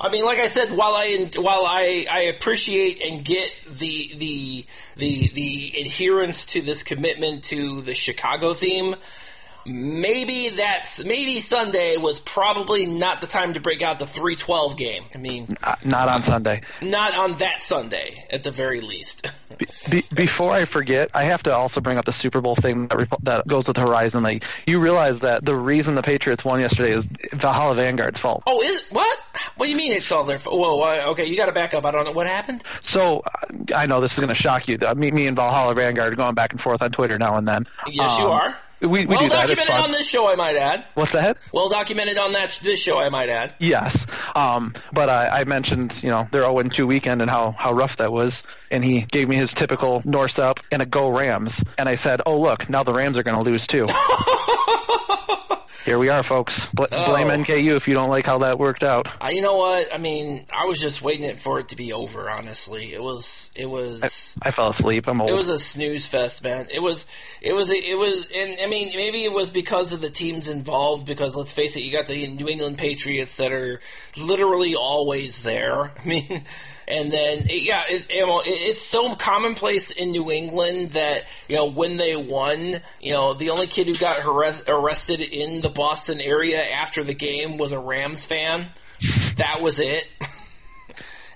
I 0.00 0.10
mean, 0.10 0.24
like 0.24 0.38
I 0.38 0.46
said, 0.46 0.70
while 0.70 0.94
I 0.94 1.28
while 1.36 1.64
I, 1.66 2.06
I 2.10 2.20
appreciate 2.22 3.02
and 3.02 3.24
get 3.24 3.50
the 3.68 4.12
the 4.16 4.66
the 4.96 5.28
the 5.34 5.74
adherence 5.80 6.46
to 6.46 6.62
this 6.62 6.84
commitment 6.84 7.44
to 7.44 7.80
the 7.80 7.94
Chicago 7.94 8.54
theme, 8.54 8.94
maybe 9.68 10.48
that's 10.50 11.04
maybe 11.04 11.38
Sunday 11.38 11.96
was 11.96 12.20
probably 12.20 12.86
not 12.86 13.20
the 13.20 13.26
time 13.26 13.54
to 13.54 13.60
break 13.60 13.82
out 13.82 13.98
the 13.98 14.06
three 14.06 14.36
twelve 14.36 14.76
game. 14.76 15.04
I 15.14 15.18
mean, 15.18 15.56
not 15.84 16.08
on 16.08 16.24
Sunday. 16.24 16.62
Not 16.82 17.16
on 17.16 17.34
that 17.34 17.62
Sunday, 17.62 18.24
at 18.30 18.42
the 18.42 18.50
very 18.50 18.80
least. 18.80 19.30
be, 19.90 20.02
before 20.14 20.52
I 20.52 20.66
forget, 20.66 21.10
I 21.14 21.24
have 21.24 21.42
to 21.44 21.54
also 21.54 21.80
bring 21.80 21.98
up 21.98 22.04
the 22.04 22.14
Super 22.22 22.40
Bowl 22.40 22.56
thing 22.62 22.88
that, 22.88 23.08
that 23.22 23.48
goes 23.48 23.66
with 23.66 23.76
Horizon 23.76 24.22
League. 24.22 24.42
You 24.66 24.80
realize 24.80 25.20
that 25.22 25.44
the 25.44 25.54
reason 25.54 25.94
the 25.94 26.02
Patriots 26.02 26.44
won 26.44 26.60
yesterday 26.60 26.98
is 26.98 27.04
Valhalla 27.40 27.74
Vanguard's 27.74 28.20
fault. 28.20 28.42
Oh, 28.46 28.62
is 28.62 28.88
what? 28.90 29.18
What 29.56 29.66
do 29.66 29.70
you 29.70 29.76
mean 29.76 29.92
it's 29.92 30.12
all 30.12 30.24
their 30.24 30.38
fault? 30.38 30.58
Whoa, 30.58 31.10
okay, 31.10 31.26
you 31.26 31.36
got 31.36 31.46
to 31.46 31.52
back 31.52 31.74
up. 31.74 31.84
I 31.84 31.90
don't 31.90 32.04
know 32.04 32.12
what 32.12 32.26
happened. 32.26 32.62
So 32.92 33.20
uh, 33.20 33.74
I 33.74 33.86
know 33.86 34.00
this 34.00 34.12
is 34.12 34.16
going 34.16 34.28
to 34.28 34.34
shock 34.34 34.68
you. 34.68 34.78
Me, 34.96 35.10
me 35.10 35.26
and 35.26 35.36
Valhalla 35.36 35.74
Vanguard 35.74 36.12
are 36.12 36.16
going 36.16 36.34
back 36.34 36.52
and 36.52 36.60
forth 36.60 36.82
on 36.82 36.90
Twitter 36.90 37.18
now 37.18 37.36
and 37.36 37.46
then. 37.46 37.66
Yes, 37.86 38.12
um, 38.14 38.22
you 38.22 38.28
are. 38.28 38.56
We, 38.80 38.86
we 38.86 39.06
well 39.06 39.28
documented 39.28 39.74
on 39.74 39.90
this 39.90 40.06
show, 40.06 40.30
I 40.30 40.36
might 40.36 40.56
add. 40.56 40.84
What's 40.94 41.12
that? 41.12 41.38
Well 41.52 41.68
documented 41.68 42.16
on 42.18 42.32
that 42.32 42.58
this 42.62 42.78
show, 42.78 42.98
I 42.98 43.08
might 43.08 43.28
add. 43.28 43.54
Yes, 43.58 43.96
um, 44.36 44.74
but 44.92 45.10
I, 45.10 45.40
I 45.40 45.44
mentioned 45.44 45.92
you 46.02 46.10
know 46.10 46.28
their 46.30 46.42
0 46.42 46.62
2 46.76 46.86
weekend 46.86 47.20
and 47.20 47.30
how 47.30 47.54
how 47.58 47.72
rough 47.72 47.96
that 47.98 48.12
was, 48.12 48.32
and 48.70 48.84
he 48.84 49.04
gave 49.10 49.28
me 49.28 49.36
his 49.36 49.50
typical 49.58 50.02
Norse 50.04 50.38
up 50.38 50.58
and 50.70 50.80
a 50.80 50.86
go 50.86 51.08
Rams, 51.08 51.50
and 51.76 51.88
I 51.88 51.98
said, 52.04 52.20
oh 52.24 52.40
look, 52.40 52.68
now 52.70 52.84
the 52.84 52.92
Rams 52.92 53.16
are 53.16 53.22
going 53.22 53.42
to 53.42 53.50
lose 53.50 53.66
too. 53.66 53.86
Here 55.84 55.98
we 55.98 56.08
are, 56.08 56.24
folks. 56.24 56.52
Bl- 56.74 56.84
oh. 56.90 57.06
Blame 57.06 57.28
NKU 57.28 57.76
if 57.76 57.86
you 57.86 57.94
don't 57.94 58.10
like 58.10 58.26
how 58.26 58.38
that 58.38 58.58
worked 58.58 58.82
out. 58.82 59.06
Uh, 59.22 59.28
you 59.28 59.42
know 59.42 59.56
what? 59.56 59.92
I 59.94 59.98
mean, 59.98 60.44
I 60.54 60.64
was 60.64 60.80
just 60.80 61.02
waiting 61.02 61.36
for 61.36 61.60
it 61.60 61.68
to 61.68 61.76
be 61.76 61.92
over. 61.92 62.28
Honestly, 62.28 62.92
it 62.92 63.02
was. 63.02 63.50
It 63.54 63.66
was. 63.66 64.34
I, 64.42 64.48
I 64.48 64.50
fell 64.50 64.70
asleep. 64.70 65.04
I'm 65.06 65.20
old. 65.20 65.30
It 65.30 65.34
was 65.34 65.48
a 65.48 65.58
snooze 65.58 66.06
fest, 66.06 66.42
man. 66.42 66.66
It 66.72 66.80
was. 66.80 67.06
It 67.40 67.52
was. 67.52 67.70
It 67.70 67.98
was. 67.98 68.26
And 68.34 68.58
I 68.62 68.66
mean, 68.66 68.92
maybe 68.96 69.24
it 69.24 69.32
was 69.32 69.50
because 69.50 69.92
of 69.92 70.00
the 70.00 70.10
teams 70.10 70.48
involved. 70.48 71.06
Because 71.06 71.36
let's 71.36 71.52
face 71.52 71.76
it, 71.76 71.82
you 71.82 71.92
got 71.92 72.06
the 72.06 72.26
New 72.26 72.48
England 72.48 72.78
Patriots 72.78 73.36
that 73.36 73.52
are 73.52 73.80
literally 74.20 74.74
always 74.74 75.42
there. 75.42 75.92
I 76.02 76.04
mean. 76.04 76.42
And 76.88 77.12
then, 77.12 77.44
yeah, 77.48 77.82
it, 77.88 78.06
it, 78.08 78.24
it's 78.46 78.80
so 78.80 79.14
commonplace 79.14 79.90
in 79.90 80.10
New 80.12 80.30
England 80.30 80.92
that, 80.92 81.24
you 81.46 81.56
know, 81.56 81.66
when 81.66 81.98
they 81.98 82.16
won, 82.16 82.80
you 83.00 83.12
know, 83.12 83.34
the 83.34 83.50
only 83.50 83.66
kid 83.66 83.88
who 83.88 83.94
got 83.94 84.20
arrested 84.24 85.20
in 85.20 85.60
the 85.60 85.68
Boston 85.68 86.20
area 86.20 86.62
after 86.62 87.04
the 87.04 87.14
game 87.14 87.58
was 87.58 87.72
a 87.72 87.78
Rams 87.78 88.24
fan. 88.24 88.68
That 89.36 89.60
was 89.60 89.78
it. 89.78 90.04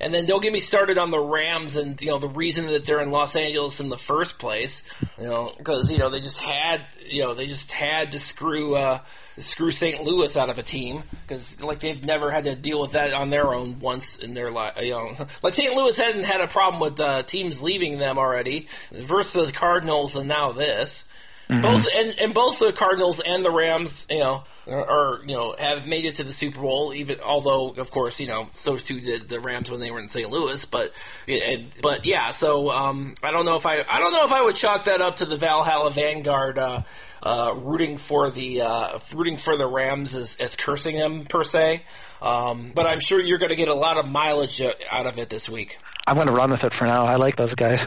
And 0.02 0.12
then 0.12 0.26
don't 0.26 0.42
get 0.42 0.52
me 0.52 0.58
started 0.58 0.98
on 0.98 1.12
the 1.12 1.20
Rams 1.20 1.76
and 1.76 1.98
you 2.02 2.10
know 2.10 2.18
the 2.18 2.28
reason 2.28 2.66
that 2.66 2.84
they're 2.84 3.00
in 3.00 3.12
Los 3.12 3.36
Angeles 3.36 3.78
in 3.78 3.88
the 3.88 3.96
first 3.96 4.40
place. 4.40 4.82
You 5.16 5.28
know 5.28 5.52
because 5.56 5.92
you 5.92 5.98
know 5.98 6.10
they 6.10 6.20
just 6.20 6.40
had 6.40 6.82
you 7.08 7.22
know 7.22 7.34
they 7.34 7.46
just 7.46 7.70
had 7.70 8.10
to 8.10 8.18
screw 8.18 8.74
uh, 8.74 8.98
screw 9.38 9.70
St. 9.70 10.02
Louis 10.04 10.36
out 10.36 10.50
of 10.50 10.58
a 10.58 10.62
team 10.62 11.02
because 11.22 11.62
like 11.62 11.80
they've 11.80 12.04
never 12.04 12.30
had 12.30 12.44
to 12.44 12.54
deal 12.54 12.80
with 12.80 12.92
that 12.92 13.12
on 13.12 13.30
their 13.30 13.54
own 13.54 13.80
once 13.80 14.18
in 14.18 14.34
their 14.34 14.50
life. 14.50 14.80
You 14.80 14.90
know 14.90 15.26
like 15.42 15.54
St. 15.54 15.74
Louis 15.74 15.96
hadn't 15.96 16.24
had 16.24 16.40
a 16.40 16.48
problem 16.48 16.80
with 16.80 17.00
uh, 17.00 17.22
teams 17.22 17.62
leaving 17.62 17.98
them 17.98 18.18
already 18.18 18.68
versus 18.90 19.46
the 19.46 19.52
Cardinals 19.52 20.16
and 20.16 20.28
now 20.28 20.52
this. 20.52 21.04
Mm-hmm. 21.52 21.60
Both 21.60 21.88
and, 21.94 22.20
and 22.20 22.34
both 22.34 22.58
the 22.60 22.72
Cardinals 22.72 23.20
and 23.20 23.44
the 23.44 23.50
Rams, 23.50 24.06
you 24.08 24.20
know, 24.20 24.44
are, 24.66 25.20
you 25.26 25.34
know 25.34 25.54
have 25.58 25.86
made 25.86 26.04
it 26.04 26.16
to 26.16 26.24
the 26.24 26.32
Super 26.32 26.60
Bowl. 26.60 26.94
Even 26.94 27.18
although, 27.20 27.70
of 27.70 27.90
course, 27.90 28.20
you 28.20 28.28
know, 28.28 28.48
so 28.54 28.78
too 28.78 29.00
did 29.00 29.28
the 29.28 29.40
Rams 29.40 29.70
when 29.70 29.80
they 29.80 29.90
were 29.90 29.98
in 29.98 30.08
St. 30.08 30.30
Louis. 30.30 30.64
But 30.64 30.92
and, 31.28 31.68
but 31.82 32.06
yeah, 32.06 32.30
so 32.30 32.70
um, 32.70 33.14
I 33.22 33.32
don't 33.32 33.44
know 33.44 33.56
if 33.56 33.66
I 33.66 33.84
I 33.90 33.98
don't 33.98 34.12
know 34.12 34.24
if 34.24 34.32
I 34.32 34.42
would 34.42 34.54
chalk 34.54 34.84
that 34.84 35.00
up 35.00 35.16
to 35.16 35.26
the 35.26 35.36
Valhalla 35.36 35.90
Vanguard. 35.90 36.58
Uh, 36.58 36.82
uh, 37.22 37.54
rooting 37.56 37.98
for 37.98 38.30
the 38.30 38.62
uh, 38.62 38.98
rooting 39.14 39.36
for 39.36 39.56
the 39.56 39.66
Rams 39.66 40.14
as, 40.14 40.36
as 40.36 40.56
cursing 40.56 40.96
them 40.96 41.24
per 41.24 41.44
se, 41.44 41.82
um, 42.20 42.72
but 42.74 42.86
I'm 42.86 43.00
sure 43.00 43.20
you're 43.20 43.38
going 43.38 43.50
to 43.50 43.56
get 43.56 43.68
a 43.68 43.74
lot 43.74 43.98
of 43.98 44.10
mileage 44.10 44.60
uh, 44.60 44.72
out 44.90 45.06
of 45.06 45.18
it 45.18 45.28
this 45.28 45.48
week. 45.48 45.78
I'm 46.06 46.16
going 46.16 46.26
to 46.26 46.32
run 46.32 46.50
with 46.50 46.64
it 46.64 46.72
for 46.78 46.86
now. 46.86 47.06
I 47.06 47.16
like 47.16 47.36
those 47.36 47.54
guys. 47.54 47.78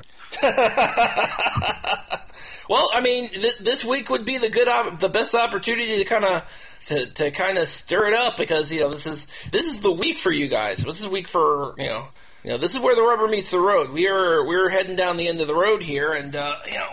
Well, 2.70 2.90
I 2.94 3.02
mean, 3.02 3.30
th- 3.30 3.58
this 3.60 3.86
week 3.86 4.10
would 4.10 4.26
be 4.26 4.38
the 4.38 4.50
good, 4.50 4.68
op- 4.68 5.00
the 5.00 5.10
best 5.10 5.36
opportunity 5.36 5.98
to 5.98 6.04
kind 6.04 6.26
of 6.26 6.80
to, 6.88 7.06
to 7.06 7.32
kind 7.32 7.58
of 7.58 7.68
stir 7.68 8.08
it 8.08 8.14
up 8.14 8.38
because 8.38 8.72
you 8.72 8.82
know 8.82 8.90
this 8.90 9.06
is 9.06 9.28
this 9.52 9.68
is 9.68 9.82
the 9.82 9.92
week 9.92 10.18
for 10.18 10.32
you 10.32 10.48
guys. 10.48 10.78
This 10.78 10.98
is 10.98 11.04
the 11.04 11.10
week 11.10 11.28
for 11.28 11.76
you 11.78 11.88
know 11.88 12.08
you 12.44 12.52
know 12.52 12.58
this 12.58 12.74
is 12.74 12.80
where 12.80 12.96
the 12.96 13.02
rubber 13.04 13.28
meets 13.28 13.52
the 13.52 13.60
road. 13.60 13.92
We 13.92 14.08
are 14.08 14.46
we're 14.46 14.70
heading 14.70 14.96
down 14.96 15.18
the 15.18 15.28
end 15.28 15.42
of 15.42 15.48
the 15.48 15.56
road 15.56 15.84
here, 15.84 16.14
and 16.14 16.36
uh, 16.36 16.56
you 16.66 16.78
know 16.78 16.90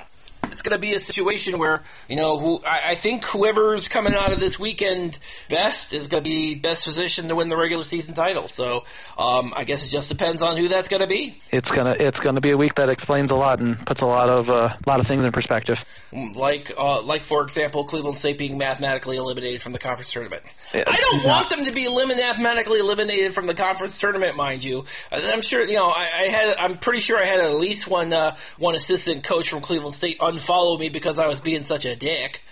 it's 0.52 0.62
going 0.62 0.72
to 0.72 0.78
be 0.78 0.94
a 0.94 0.98
situation 0.98 1.58
where 1.58 1.82
you 2.08 2.16
know 2.16 2.38
who 2.38 2.60
I, 2.66 2.90
I, 2.90 2.94
think 2.94 3.24
whoever's 3.24 3.88
coming 3.88 4.14
out 4.14 4.32
of 4.32 4.40
this 4.40 4.58
weekend 4.58 5.18
best 5.48 5.92
is 5.92 6.06
going 6.08 6.22
to 6.22 6.28
be 6.28 6.54
best 6.54 6.84
positioned 6.84 7.28
to 7.30 7.34
win 7.34 7.48
the 7.48 7.56
regular 7.56 7.84
season 7.84 8.14
title. 8.14 8.48
So 8.48 8.84
um, 9.18 9.52
I 9.56 9.64
guess 9.64 9.86
it 9.86 9.90
just 9.90 10.08
depends 10.08 10.42
on 10.42 10.56
who 10.56 10.68
that's 10.68 10.88
going 10.88 11.02
to 11.02 11.08
be. 11.08 11.40
It's 11.50 11.68
gonna 11.68 11.94
it's 11.98 12.18
going 12.18 12.34
to 12.34 12.40
be 12.40 12.50
a 12.50 12.56
week 12.56 12.74
that 12.76 12.88
explains 12.88 13.30
a 13.30 13.34
lot 13.34 13.60
and 13.60 13.84
puts 13.86 14.00
a 14.00 14.06
lot 14.06 14.28
of 14.28 14.48
a 14.48 14.52
uh, 14.52 14.76
lot 14.86 15.00
of 15.00 15.06
things 15.06 15.22
in 15.22 15.32
perspective. 15.32 15.76
Like 16.12 16.72
uh, 16.78 17.02
like 17.02 17.24
for 17.24 17.42
example, 17.42 17.84
Cleveland 17.84 18.16
State 18.16 18.38
being 18.38 18.58
mathematically 18.58 19.16
eliminated 19.16 19.62
from 19.62 19.72
the 19.72 19.78
conference 19.78 20.12
tournament. 20.12 20.42
Yeah, 20.74 20.84
I 20.86 20.96
don't 20.96 21.26
want 21.26 21.50
them 21.50 21.64
to 21.64 21.72
be 21.72 21.86
mathematically 22.22 22.80
eliminated 22.80 23.34
from 23.34 23.46
the 23.46 23.54
conference 23.54 23.98
tournament, 23.98 24.36
mind 24.36 24.64
you. 24.64 24.84
I'm 25.10 25.42
sure 25.42 25.66
you 25.66 25.76
know 25.76 25.88
I, 25.88 26.02
I 26.02 26.22
had 26.28 26.56
I'm 26.56 26.78
pretty 26.78 27.00
sure 27.00 27.18
I 27.18 27.24
had 27.24 27.40
at 27.40 27.54
least 27.54 27.88
one 27.88 28.12
uh, 28.12 28.36
one 28.58 28.74
assistant 28.74 29.24
coach 29.24 29.50
from 29.50 29.60
Cleveland 29.60 29.94
State 29.94 30.18
unfollow 30.42 30.78
me 30.78 30.88
because 30.88 31.18
I 31.18 31.26
was 31.26 31.40
being 31.40 31.64
such 31.64 31.84
a 31.84 31.96
dick. 31.96 32.42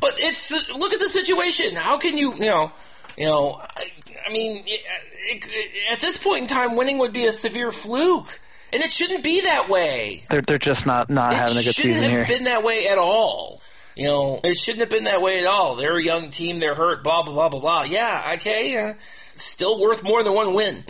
But 0.00 0.14
it's 0.18 0.50
look 0.50 0.92
at 0.92 1.00
the 1.00 1.08
situation. 1.08 1.74
How 1.74 1.98
can 1.98 2.18
you 2.18 2.34
you 2.34 2.40
know 2.40 2.72
you 3.16 3.26
know 3.26 3.60
I, 3.60 3.90
I 4.26 4.32
mean 4.32 4.62
it, 4.66 4.80
it, 5.28 5.92
at 5.92 6.00
this 6.00 6.18
point 6.18 6.42
in 6.42 6.46
time, 6.48 6.76
winning 6.76 6.98
would 6.98 7.12
be 7.12 7.26
a 7.26 7.32
severe 7.32 7.70
fluke. 7.70 8.40
And 8.72 8.82
it 8.82 8.90
shouldn't 8.90 9.22
be 9.22 9.42
that 9.42 9.68
way. 9.68 10.24
They're 10.28 10.42
they're 10.46 10.58
just 10.58 10.84
not 10.86 11.08
not 11.08 11.32
it 11.32 11.36
having 11.36 11.56
a 11.58 11.62
good 11.62 11.74
season 11.74 11.82
here. 11.82 11.94
It 11.94 12.02
shouldn't 12.02 12.18
have 12.18 12.28
been 12.28 12.44
that 12.44 12.62
way 12.64 12.88
at 12.88 12.98
all. 12.98 13.62
You 13.96 14.04
know, 14.04 14.40
it 14.44 14.56
shouldn't 14.58 14.80
have 14.80 14.90
been 14.90 15.04
that 15.04 15.22
way 15.22 15.38
at 15.40 15.46
all. 15.46 15.76
They're 15.76 15.96
a 15.96 16.04
young 16.04 16.30
team. 16.30 16.60
They're 16.60 16.74
hurt. 16.74 17.02
Blah 17.02 17.22
blah 17.22 17.32
blah 17.32 17.48
blah 17.48 17.60
blah. 17.60 17.82
Yeah, 17.84 18.32
okay. 18.34 18.76
Uh, 18.76 18.94
still 19.36 19.80
worth 19.80 20.02
more 20.04 20.22
than 20.22 20.34
one 20.34 20.52
win. 20.52 20.84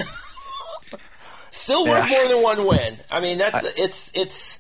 still 1.53 1.87
worth 1.87 2.09
more 2.09 2.27
than 2.27 2.43
one 2.43 2.67
win. 2.67 2.97
I 3.11 3.21
mean, 3.21 3.39
that's 3.39 3.65
I, 3.65 3.71
it's 3.77 4.11
it's. 4.15 4.59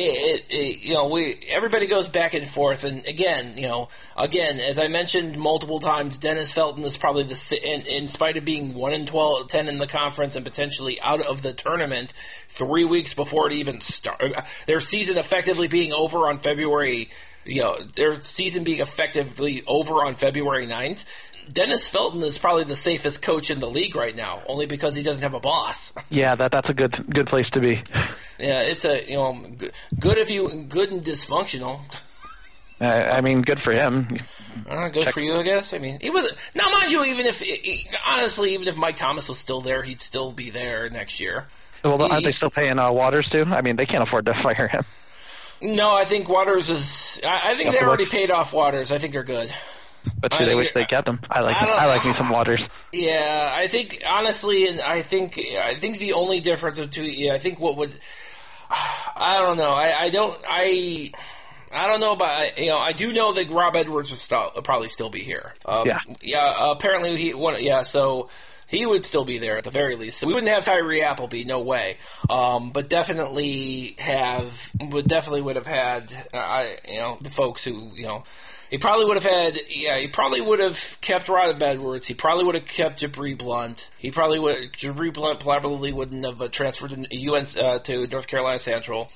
It, 0.00 0.44
it, 0.48 0.84
you 0.84 0.94
know, 0.94 1.08
we 1.08 1.40
everybody 1.48 1.88
goes 1.88 2.08
back 2.08 2.32
and 2.32 2.46
forth, 2.46 2.84
and 2.84 3.04
again, 3.04 3.54
you 3.56 3.66
know, 3.66 3.88
again, 4.16 4.60
as 4.60 4.78
I 4.78 4.86
mentioned 4.86 5.36
multiple 5.36 5.80
times, 5.80 6.18
Dennis 6.18 6.52
Felton 6.52 6.84
is 6.84 6.96
probably 6.96 7.24
the 7.24 7.60
in, 7.64 7.82
in 7.82 8.06
spite 8.06 8.36
of 8.36 8.44
being 8.44 8.74
one 8.74 8.92
in 8.92 9.06
12, 9.06 9.48
10 9.48 9.68
in 9.68 9.78
the 9.78 9.88
conference 9.88 10.36
and 10.36 10.44
potentially 10.44 11.00
out 11.00 11.20
of 11.20 11.42
the 11.42 11.52
tournament 11.52 12.12
three 12.46 12.84
weeks 12.84 13.12
before 13.12 13.48
it 13.48 13.54
even 13.54 13.80
started, 13.80 14.36
their 14.66 14.80
season 14.80 15.18
effectively 15.18 15.66
being 15.66 15.92
over 15.92 16.28
on 16.28 16.38
February, 16.38 17.10
you 17.44 17.62
know, 17.62 17.78
their 17.96 18.20
season 18.20 18.62
being 18.62 18.80
effectively 18.80 19.64
over 19.66 20.04
on 20.04 20.14
February 20.14 20.68
9th. 20.68 21.04
Dennis 21.52 21.88
Felton 21.88 22.22
is 22.22 22.38
probably 22.38 22.64
the 22.64 22.76
safest 22.76 23.22
coach 23.22 23.50
in 23.50 23.60
the 23.60 23.68
league 23.68 23.96
right 23.96 24.14
now, 24.14 24.42
only 24.46 24.66
because 24.66 24.94
he 24.94 25.02
doesn't 25.02 25.22
have 25.22 25.34
a 25.34 25.40
boss. 25.40 25.92
Yeah, 26.10 26.34
that 26.36 26.52
that's 26.52 26.68
a 26.70 26.72
good 26.72 27.04
good 27.12 27.26
place 27.26 27.48
to 27.50 27.60
be. 27.60 27.82
Yeah, 28.38 28.60
it's 28.60 28.84
a 28.86 29.04
you 29.06 29.16
know 29.16 29.38
good 29.98 30.16
if 30.16 30.30
you 30.30 30.64
good 30.68 30.90
and 30.90 31.02
dysfunctional. 31.02 31.80
Uh, 32.80 32.84
I 32.84 33.20
mean, 33.20 33.42
good 33.42 33.60
for 33.62 33.72
him. 33.72 34.18
Uh, 34.68 34.88
good 34.88 35.04
Check. 35.04 35.14
for 35.14 35.20
you, 35.20 35.34
I 35.34 35.42
guess. 35.42 35.74
I 35.74 35.78
mean, 35.78 35.98
even 36.00 36.24
now, 36.54 36.70
mind 36.70 36.90
you, 36.90 37.04
even 37.04 37.26
if 37.26 37.42
honestly, 38.08 38.54
even 38.54 38.68
if 38.68 38.76
Mike 38.76 38.96
Thomas 38.96 39.28
was 39.28 39.38
still 39.38 39.60
there, 39.60 39.82
he'd 39.82 40.00
still 40.00 40.32
be 40.32 40.48
there 40.50 40.88
next 40.88 41.20
year. 41.20 41.46
Well, 41.84 42.00
aren't 42.02 42.24
they 42.24 42.32
still 42.32 42.50
paying 42.50 42.78
uh, 42.78 42.90
Waters 42.90 43.28
too? 43.30 43.44
I 43.44 43.60
mean, 43.60 43.76
they 43.76 43.86
can't 43.86 44.02
afford 44.02 44.26
to 44.26 44.34
fire 44.42 44.68
him. 44.68 44.84
No, 45.60 45.94
I 45.94 46.04
think 46.04 46.28
Waters 46.28 46.70
is. 46.70 47.20
I, 47.24 47.52
I 47.52 47.54
think 47.56 47.72
they 47.72 47.82
already 47.82 48.06
paid 48.06 48.30
off 48.30 48.52
Waters. 48.52 48.92
I 48.92 48.98
think 48.98 49.12
they're 49.12 49.24
good. 49.24 49.52
But 50.20 50.32
do 50.32 50.44
they 50.44 50.54
wish 50.54 50.72
they 50.72 50.84
kept 50.84 51.06
them? 51.06 51.20
I 51.30 51.40
like 51.40 51.56
I, 51.56 51.68
I 51.68 51.86
like 51.86 52.04
me 52.04 52.12
some 52.14 52.30
waters. 52.30 52.60
Yeah, 52.92 53.52
I 53.54 53.66
think 53.66 54.02
honestly, 54.06 54.66
and 54.68 54.80
I 54.80 55.02
think 55.02 55.38
I 55.38 55.74
think 55.74 55.98
the 55.98 56.14
only 56.14 56.40
difference 56.40 56.80
between. 56.80 57.18
Yeah, 57.18 57.34
I 57.34 57.38
think 57.38 57.60
what 57.60 57.76
would 57.76 57.94
I 58.70 59.38
don't 59.40 59.56
know. 59.56 59.70
I, 59.70 59.94
I 59.98 60.10
don't 60.10 60.38
I. 60.48 61.12
I 61.70 61.86
don't 61.86 62.00
know 62.00 62.12
about 62.12 62.58
you 62.58 62.68
know. 62.68 62.78
I 62.78 62.92
do 62.92 63.12
know 63.12 63.34
that 63.34 63.50
Rob 63.50 63.76
Edwards 63.76 64.08
will, 64.10 64.16
still, 64.16 64.50
will 64.54 64.62
probably 64.62 64.88
still 64.88 65.10
be 65.10 65.20
here. 65.20 65.52
Um, 65.66 65.86
yeah, 65.86 65.98
yeah. 66.22 66.70
Apparently 66.70 67.14
he 67.16 67.34
one. 67.34 67.62
Yeah, 67.62 67.82
so 67.82 68.30
he 68.68 68.86
would 68.86 69.04
still 69.04 69.24
be 69.24 69.38
there 69.38 69.58
at 69.58 69.64
the 69.64 69.70
very 69.70 69.96
least. 69.96 70.18
So 70.18 70.26
we 70.26 70.34
wouldn't 70.34 70.52
have 70.52 70.64
Tyree 70.64 71.02
Appleby, 71.02 71.44
no 71.44 71.60
way. 71.60 71.96
Um, 72.30 72.70
but 72.70 72.88
definitely 72.88 73.96
have 73.98 74.70
would 74.80 75.08
definitely 75.08 75.42
would 75.42 75.56
have 75.56 75.66
had 75.66 76.12
uh, 76.32 76.66
you 76.88 77.00
know 77.00 77.18
the 77.20 77.30
folks 77.30 77.64
who 77.64 77.90
you 77.94 78.06
know 78.06 78.22
he 78.70 78.76
probably 78.76 79.06
would 79.06 79.16
have 79.16 79.24
had, 79.24 79.58
yeah, 79.70 79.98
he 79.98 80.08
probably 80.08 80.42
would 80.42 80.60
have 80.60 80.98
kept 81.00 81.28
Rob 81.28 81.62
Edwards. 81.62 82.06
He 82.06 82.12
probably 82.12 82.44
would 82.44 82.54
have 82.54 82.66
kept 82.66 83.00
Jibri 83.00 83.36
Blount. 83.36 83.88
He 83.98 84.10
probably 84.10 84.38
would, 84.38 84.72
Jibri 84.72 85.12
Blount 85.12 85.40
probably 85.40 85.90
wouldn't 85.90 86.24
have 86.24 86.42
uh, 86.42 86.48
transferred 86.48 86.90
to, 86.90 87.32
UNC, 87.32 87.56
uh, 87.56 87.78
to 87.78 88.06
North 88.06 88.28
Carolina 88.28 88.58
Central. 88.58 89.10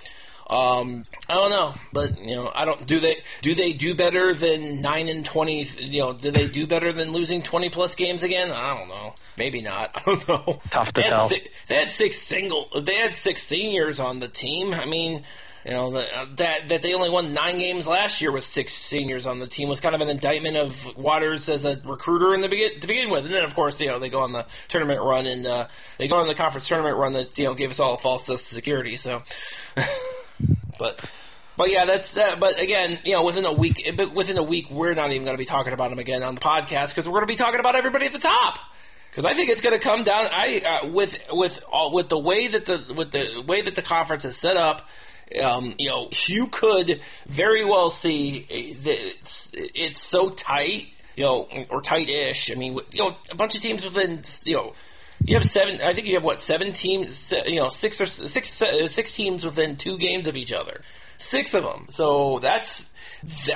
Um, 0.53 1.05
I 1.30 1.34
don't 1.34 1.50
know, 1.50 1.74
but 1.92 2.20
you 2.22 2.36
know, 2.36 2.53
I 2.55 2.64
don't. 2.64 2.86
Do 2.86 3.00
they 3.00 3.16
do 3.40 3.55
they 3.55 3.72
do 3.72 3.94
better 3.94 4.34
than 4.34 4.82
nine 4.82 5.09
and 5.09 5.24
twenty? 5.24 5.62
You 5.62 6.00
know, 6.00 6.12
do 6.12 6.30
they 6.30 6.46
do 6.46 6.66
better 6.66 6.92
than 6.92 7.12
losing 7.12 7.42
twenty 7.42 7.70
plus 7.70 7.94
games 7.94 8.22
again? 8.22 8.50
I 8.50 8.76
don't 8.76 8.88
know. 8.88 9.14
Maybe 9.38 9.62
not. 9.62 9.90
I 9.94 10.03
don't 10.05 10.28
know. 10.28 10.61
Tough 10.70 10.88
to 10.88 10.92
they 11.00 11.09
tell. 11.09 11.28
Six, 11.28 11.48
they 11.68 11.74
had 11.76 11.90
six 11.90 12.18
single. 12.18 12.68
They 12.78 12.96
had 12.96 13.16
six 13.16 13.42
seniors 13.42 13.98
on 13.98 14.20
the 14.20 14.28
team. 14.28 14.74
I 14.74 14.84
mean, 14.84 15.24
you 15.64 15.70
know 15.70 15.94
uh, 15.96 16.26
that 16.36 16.68
that 16.68 16.82
they 16.82 16.94
only 16.94 17.11
won 17.11 17.32
nine 17.32 17.59
games 17.59 17.86
last 17.86 18.20
year 18.20 18.32
with 18.32 18.44
six 18.44 18.72
seniors 18.72 19.26
on 19.26 19.38
the 19.38 19.46
team 19.46 19.68
was 19.68 19.80
kind 19.80 19.94
of 19.94 20.00
an 20.00 20.09
indictment 20.09 20.57
of 20.57 20.96
Waters 20.96 21.48
as 21.48 21.64
a 21.64 21.80
recruiter 21.84 22.34
in 22.34 22.40
the 22.40 22.48
begin 22.48 22.80
to 22.80 22.86
begin 22.86 23.11
with, 23.11 23.24
and 23.24 23.32
then 23.32 23.44
of 23.44 23.55
course 23.55 23.80
you 23.80 23.86
know 23.86 23.98
they 23.98 24.09
go 24.09 24.20
on 24.20 24.32
the 24.32 24.44
tournament 24.68 25.00
run 25.00 25.26
and 25.26 25.46
uh, 25.46 25.68
they 25.98 26.09
go 26.09 26.16
on 26.16 26.26
the 26.26 26.34
conference 26.34 26.66
tournament 26.66 26.96
run 26.96 27.12
that 27.12 27.38
you 27.38 27.44
know 27.44 27.55
gave 27.55 27.70
us 27.70 27.78
all 27.78 27.94
a 27.94 27.98
false 27.98 28.26
sense 28.26 28.40
of 28.40 28.55
security. 28.55 28.96
So, 28.96 29.22
but. 30.83 31.11
But 31.55 31.70
yeah, 31.70 31.85
that's 31.85 32.14
that. 32.14 32.41
But 32.41 32.59
again, 32.59 32.99
you 33.05 33.12
know, 33.12 33.24
within 33.24 33.45
a 33.45 33.53
week, 33.53 33.93
but 33.95 34.14
within 34.14 34.39
a 34.39 34.43
week, 34.43 34.70
we're 34.70 34.95
not 34.95 35.11
even 35.11 35.22
going 35.22 35.35
to 35.35 35.39
be 35.39 35.45
talking 35.45 35.74
about 35.74 35.91
them 35.91 35.99
again 35.99 36.22
on 36.22 36.35
the 36.35 36.41
podcast 36.41 36.89
because 36.89 37.07
we're 37.07 37.20
going 37.20 37.26
to 37.26 37.33
be 37.33 37.37
talking 37.37 37.61
about 37.61 37.76
everybody 37.76 38.07
at 38.07 38.14
the 38.14 38.18
top 38.18 38.59
because 39.11 39.26
I 39.26 39.35
think 39.35 39.51
it's 39.51 39.61
going 39.61 39.78
to 39.78 39.78
come 39.78 40.03
down. 40.03 40.28
I 40.33 40.80
uh, 40.83 40.89
with 40.89 41.22
with 41.30 41.62
all, 41.70 41.93
with 41.93 42.09
the 42.09 42.18
way 42.18 42.49
that 42.49 42.64
the 42.64 42.95
with 42.95 43.11
the 43.11 43.45
way 43.47 43.61
that 43.61 43.74
the 43.74 43.83
conference 43.83 44.24
is 44.24 44.35
set 44.35 44.57
up 44.57 44.89
um, 45.41 45.74
you 45.78 45.89
know, 45.89 46.09
you 46.26 46.47
could 46.49 47.01
very 47.26 47.64
well 47.64 47.91
see 47.91 48.41
that 48.83 48.99
it's, 48.99 49.51
it's 49.55 50.01
so 50.01 50.30
tight, 50.30 50.89
you 51.16 51.24
know, 51.24 51.49
or 51.70 51.80
tight-ish. 51.80 52.51
I 52.51 52.55
mean, 52.55 52.78
you 52.93 53.05
know, 53.05 53.16
a 53.30 53.37
bunch 53.37 53.55
of 53.55 53.62
teams 53.62 53.85
within, 53.85 54.22
you 54.45 54.57
know, 54.57 54.72
you 55.25 55.35
have 55.35 55.45
seven. 55.45 55.81
I 55.83 55.93
think 55.93 56.07
you 56.07 56.14
have 56.14 56.25
what 56.25 56.41
seven 56.41 56.73
teams? 56.73 57.33
You 57.47 57.57
know, 57.57 57.68
six 57.68 58.01
or 58.01 58.07
six 58.07 58.49
six 58.49 59.14
teams 59.14 59.45
within 59.45 59.77
two 59.77 59.99
games 59.99 60.29
of 60.29 60.37
each 60.37 60.53
other. 60.53 60.81
Six 61.18 61.55
of 61.55 61.64
them. 61.64 61.87
So 61.91 62.39
that's. 62.41 62.91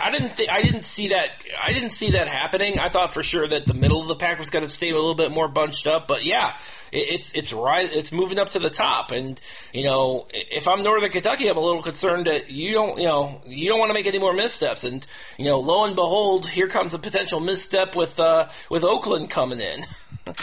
I 0.01 0.12
didn't. 0.12 0.41
I 0.51 0.62
didn't 0.62 0.85
see 0.85 1.09
that. 1.09 1.29
I 1.61 1.73
didn't 1.73 1.91
see 1.91 2.12
that 2.12 2.29
happening. 2.29 2.79
I 2.79 2.89
thought 2.89 3.12
for 3.12 3.25
sure 3.25 3.47
that 3.49 3.67
the 3.67 3.75
middle 3.75 4.01
of 4.01 4.07
the 4.07 4.14
pack 4.14 4.39
was 4.39 4.51
going 4.51 4.64
to 4.64 4.69
stay 4.69 4.91
a 4.91 4.95
little 4.95 5.14
bit 5.14 5.33
more 5.33 5.49
bunched 5.49 5.89
up. 5.89 6.07
But 6.07 6.25
yeah, 6.25 6.55
it's 6.93 7.33
it's 7.33 7.53
right 7.53 7.89
it's 7.93 8.12
moving 8.12 8.39
up 8.39 8.51
to 8.51 8.59
the 8.59 8.71
top 8.71 9.11
and 9.11 9.41
you 9.73 9.85
know 9.85 10.27
if 10.33 10.69
I'm 10.69 10.83
Northern 10.83 11.11
Kentucky 11.11 11.49
I'm 11.49 11.57
a 11.57 11.61
little 11.61 11.83
concerned 11.83 12.27
that 12.27 12.51
you 12.51 12.73
don't 12.73 12.99
you 12.99 13.07
know 13.07 13.41
you 13.47 13.69
don't 13.69 13.79
want 13.79 13.91
to 13.91 13.95
make 13.95 14.07
any 14.07 14.19
more 14.19 14.33
missteps 14.33 14.85
and 14.85 15.05
you 15.39 15.47
know 15.47 15.59
lo 15.59 15.85
and 15.85 15.97
behold 15.97 16.49
here 16.49 16.69
comes 16.69 16.95
a 16.95 16.99
potential 16.99 17.41
misstep 17.41 17.97
with 17.97 18.21
uh, 18.21 18.49
with 18.71 18.85
Oakland 18.85 19.31
coming 19.31 19.61
in 19.61 19.83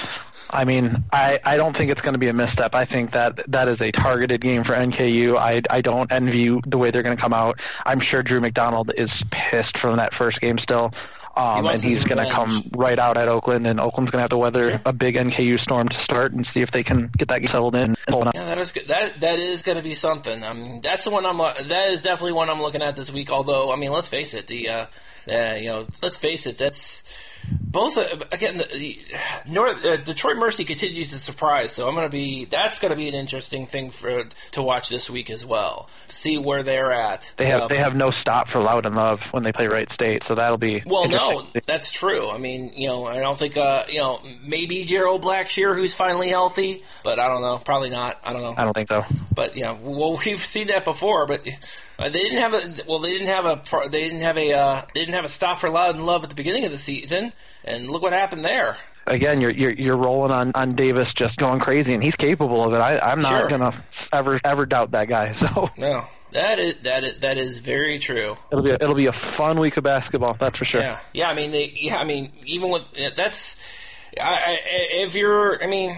I 0.54 0.66
mean, 0.66 1.04
I, 1.12 1.40
I 1.44 1.58
don't 1.58 1.76
think 1.76 1.92
it's 1.92 2.02
going 2.02 2.14
to 2.14 2.20
be 2.20 2.30
a 2.30 2.34
misstep. 2.34 2.76
I 2.76 2.86
think 2.86 3.14
that 3.14 3.40
that 3.48 3.68
is 3.70 3.82
a 3.82 3.92
targeted 3.92 4.42
game 4.42 4.64
for 4.64 4.74
NKU. 4.74 5.36
I, 5.38 5.62
I 5.70 5.82
don't 5.82 6.12
envy 6.12 6.60
the 6.66 6.78
way 6.78 6.92
they're 6.92 7.02
going 7.02 7.18
to 7.18 7.22
come 7.22 7.34
out. 7.34 7.60
I'm 7.86 8.00
sure 8.00 8.22
Drew 8.22 8.40
McDonald 8.40 8.92
is 8.96 9.10
pissed 9.32 9.78
from 9.82 9.98
that 9.98 10.14
first 10.14 10.40
game 10.40 10.60
still. 10.60 10.92
Um, 11.36 11.64
he 11.64 11.70
and 11.72 11.82
he's 11.82 12.04
going 12.04 12.24
to 12.24 12.32
come 12.32 12.64
right 12.76 13.00
out 13.00 13.18
at 13.18 13.28
Oakland, 13.28 13.66
and 13.66 13.80
Oakland's 13.80 14.12
going 14.12 14.20
to 14.20 14.24
have 14.24 14.30
to 14.30 14.38
weather 14.38 14.70
sure. 14.70 14.82
a 14.86 14.94
big 14.94 15.16
NKU 15.16 15.60
storm 15.60 15.90
to 15.90 15.96
start 16.04 16.32
and 16.34 16.48
see 16.54 16.62
if 16.62 16.70
they 16.70 16.84
can 16.84 17.10
get 17.18 17.30
that 17.30 17.42
settled 17.48 17.74
in. 17.74 17.96
Yeah, 18.12 18.46
that 18.46 18.60
is 18.60 18.72
good. 18.72 18.86
that 18.86 19.18
that 19.22 19.40
is 19.40 19.64
going 19.64 19.78
to 19.78 19.84
be 19.84 19.96
something. 19.96 20.44
I 20.44 20.54
mean, 20.54 20.82
that's 20.82 21.06
the 21.06 21.10
one 21.10 21.26
I'm. 21.26 21.42
Uh, 21.42 21.54
that 21.54 21.90
is 21.90 22.04
definitely 22.04 22.34
one 22.34 22.52
I'm 22.52 22.62
looking 22.62 22.84
at 22.84 22.96
this 22.96 23.12
week. 23.12 23.32
Although, 23.32 23.74
I 23.74 23.78
mean, 23.78 23.92
let's 23.92 24.10
face 24.10 24.36
it, 24.36 24.46
the 24.46 24.70
uh, 24.70 24.86
uh, 25.28 25.56
you 25.56 25.72
know, 25.72 25.88
let's 26.04 26.18
face 26.18 26.46
it, 26.46 26.60
that's 26.60 27.04
both 27.50 27.98
uh, 27.98 28.06
again 28.32 28.58
the, 28.58 28.66
the 28.66 29.00
North, 29.48 29.84
uh, 29.84 29.98
Detroit 29.98 30.38
Mercy 30.38 30.64
continues 30.64 31.12
to 31.12 31.18
surprise, 31.18 31.72
so 31.72 31.88
I'm 31.88 31.96
going 31.96 32.08
to 32.08 32.12
be 32.12 32.46
that's 32.46 32.80
going 32.80 32.92
to 32.92 32.98
be 32.98 33.10
an 33.10 33.16
interesting 33.16 33.66
thing 33.66 33.90
for 33.90 34.26
to 34.52 34.62
watch 34.62 34.90
this 34.90 35.10
week 35.10 35.30
as 35.30 35.46
well. 35.46 35.90
To 36.08 36.16
see 36.16 36.38
where 36.38 36.64
they're 36.64 36.92
at. 36.92 37.34
They 37.38 37.48
have 37.48 37.64
um, 37.64 37.68
they 37.70 37.78
have 37.78 37.96
no 37.96 38.12
stop 38.22 38.50
for 38.50 38.62
Loudon 38.62 38.94
Love 38.94 39.20
when 39.32 39.44
they 39.44 39.52
play 39.52 39.68
Wright 39.68 39.88
State, 39.94 40.24
so 40.28 40.36
that'll 40.36 40.58
be 40.58 40.84
well. 40.86 41.10
No, 41.10 41.48
that's 41.66 41.92
true. 41.92 42.30
I 42.30 42.38
mean, 42.38 42.72
you 42.76 42.88
know, 42.88 43.06
I 43.06 43.18
don't 43.20 43.38
think 43.38 43.58
uh, 43.58 43.84
you 43.90 44.00
know 44.00 44.20
maybe 44.46 44.84
Gerald 44.84 45.24
Blackshear 45.24 45.76
who's 45.76 45.94
finally 45.96 46.30
healthy, 46.30 46.84
but 47.04 47.20
I 47.20 47.28
don't 47.28 47.42
know. 47.42 47.58
Probably 47.58 47.90
not. 47.90 48.20
I 48.24 48.34
don't 48.34 48.44
know. 48.44 48.54
I 48.56 48.64
don't 48.64 48.74
think 48.74 48.90
so. 48.90 49.04
But 49.34 49.58
yeah, 49.58 49.76
well, 49.82 50.20
we've 50.26 50.40
seen 50.40 50.68
that 50.68 50.86
before, 50.86 51.26
but. 51.26 51.42
Uh, 52.00 52.10
they 52.10 52.20
didn't 52.20 52.40
have 52.40 52.54
a 52.54 52.84
well. 52.88 53.00
They 53.00 53.12
didn't 53.12 53.28
have 53.28 53.46
a. 53.46 53.90
They 53.90 54.02
didn't 54.02 54.22
have 54.22 54.38
a. 54.38 54.54
Uh, 54.54 54.82
they 54.94 55.02
didn't 55.02 55.16
have 55.16 55.26
a 55.26 55.30
stop 55.30 55.60
for 55.60 55.70
Loudon 55.70 56.06
Love 56.06 56.24
at 56.24 56.30
the 56.30 56.36
beginning 56.36 56.66
of 56.66 56.72
the 56.72 56.78
season, 56.78 57.34
and 57.64 57.90
look 57.90 58.02
what 58.02 58.14
happened 58.14 58.44
there. 58.44 58.78
Again, 59.06 59.42
you're 59.42 59.52
you're, 59.52 59.72
you're 59.72 59.98
rolling 59.98 60.32
on, 60.32 60.52
on 60.56 60.76
Davis 60.76 61.08
just 61.18 61.36
going 61.38 61.60
crazy, 61.60 61.94
and 61.94 62.02
he's 62.02 62.16
capable 62.16 62.66
of 62.66 62.74
it. 62.74 62.78
I, 62.78 62.98
I'm 63.00 63.20
not 63.20 63.30
sure. 63.30 63.50
gonna 63.50 63.84
ever 64.12 64.40
ever 64.44 64.66
doubt 64.66 64.92
that 64.92 65.08
guy. 65.08 65.36
So 65.56 65.70
no, 65.78 66.06
That 66.32 66.58
is 66.58 66.76
that 66.84 67.04
is 67.04 67.20
that 67.20 67.38
is 67.38 67.60
very 67.60 68.00
true. 68.00 68.38
It'll 68.52 68.64
be 68.64 68.72
a, 68.72 68.76
it'll 68.76 68.96
be 68.96 69.08
a 69.08 69.36
fun 69.38 69.60
week 69.60 69.78
of 69.78 69.84
basketball. 69.84 70.36
That's 70.40 70.58
for 70.58 70.66
sure. 70.66 70.82
Yeah, 70.82 71.00
yeah. 71.14 71.30
I 71.30 71.36
mean, 71.36 71.52
they, 71.52 71.72
yeah. 71.76 71.98
I 71.98 72.06
mean, 72.06 72.32
even 72.46 72.70
with 72.70 72.90
that's, 73.16 73.60
I, 74.20 74.24
I, 74.24 74.60
if 75.04 75.16
you're, 75.16 75.62
I 75.64 75.68
mean, 75.68 75.96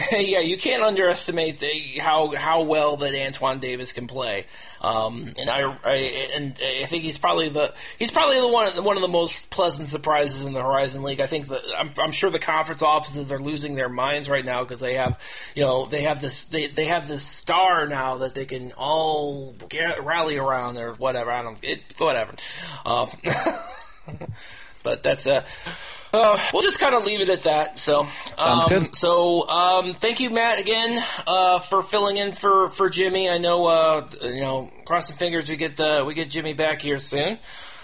yeah, 0.12 0.40
you 0.40 0.56
can't 0.56 0.82
underestimate 0.82 1.58
the, 1.58 1.98
how 2.00 2.34
how 2.34 2.62
well 2.62 2.96
that 2.98 3.14
Antoine 3.14 3.58
Davis 3.58 3.92
can 3.92 4.06
play. 4.06 4.46
Um, 4.80 5.32
and 5.38 5.50
I, 5.50 5.76
I, 5.84 5.94
and 6.34 6.56
I 6.62 6.86
think 6.86 7.02
he's 7.02 7.18
probably 7.18 7.48
the 7.48 7.74
he's 7.98 8.10
probably 8.10 8.40
the 8.40 8.48
one 8.48 8.84
one 8.84 8.96
of 8.96 9.02
the 9.02 9.08
most 9.08 9.50
pleasant 9.50 9.88
surprises 9.88 10.44
in 10.44 10.52
the 10.52 10.62
Horizon 10.62 11.02
League. 11.02 11.20
I 11.20 11.26
think 11.26 11.48
that 11.48 11.60
I'm, 11.76 11.90
I'm 11.98 12.12
sure 12.12 12.30
the 12.30 12.38
conference 12.38 12.82
offices 12.82 13.32
are 13.32 13.38
losing 13.38 13.74
their 13.74 13.88
minds 13.88 14.30
right 14.30 14.44
now 14.44 14.62
because 14.62 14.80
they 14.80 14.94
have 14.94 15.20
you 15.54 15.64
know 15.64 15.86
they 15.86 16.02
have 16.02 16.20
this 16.20 16.46
they, 16.46 16.66
they 16.66 16.86
have 16.86 17.08
this 17.08 17.22
star 17.22 17.86
now 17.86 18.18
that 18.18 18.34
they 18.34 18.46
can 18.46 18.72
all 18.72 19.54
get, 19.68 20.02
rally 20.04 20.38
around 20.38 20.78
or 20.78 20.92
whatever. 20.94 21.30
I 21.30 21.42
don't 21.42 21.58
it 21.62 21.80
whatever. 21.98 22.34
Um, 22.86 23.08
but 24.82 25.02
that's 25.02 25.26
a. 25.26 25.38
Uh, 25.38 25.42
we'll 26.12 26.62
just 26.62 26.80
kind 26.80 26.94
of 26.94 27.04
leave 27.04 27.20
it 27.20 27.28
at 27.28 27.42
that. 27.44 27.78
So, 27.78 28.06
um, 28.38 28.90
so 28.92 29.48
um, 29.48 29.92
thank 29.92 30.20
you, 30.20 30.30
Matt, 30.30 30.58
again 30.58 31.02
uh, 31.26 31.58
for 31.60 31.82
filling 31.82 32.16
in 32.16 32.32
for, 32.32 32.68
for 32.70 32.88
Jimmy. 32.90 33.28
I 33.28 33.38
know, 33.38 33.66
uh, 33.66 34.08
you 34.22 34.40
know, 34.40 34.70
crossing 34.84 35.16
fingers 35.16 35.48
we 35.48 35.56
get 35.56 35.76
the 35.76 36.04
we 36.06 36.14
get 36.14 36.30
Jimmy 36.30 36.54
back 36.54 36.82
here 36.82 36.98
soon. 36.98 37.38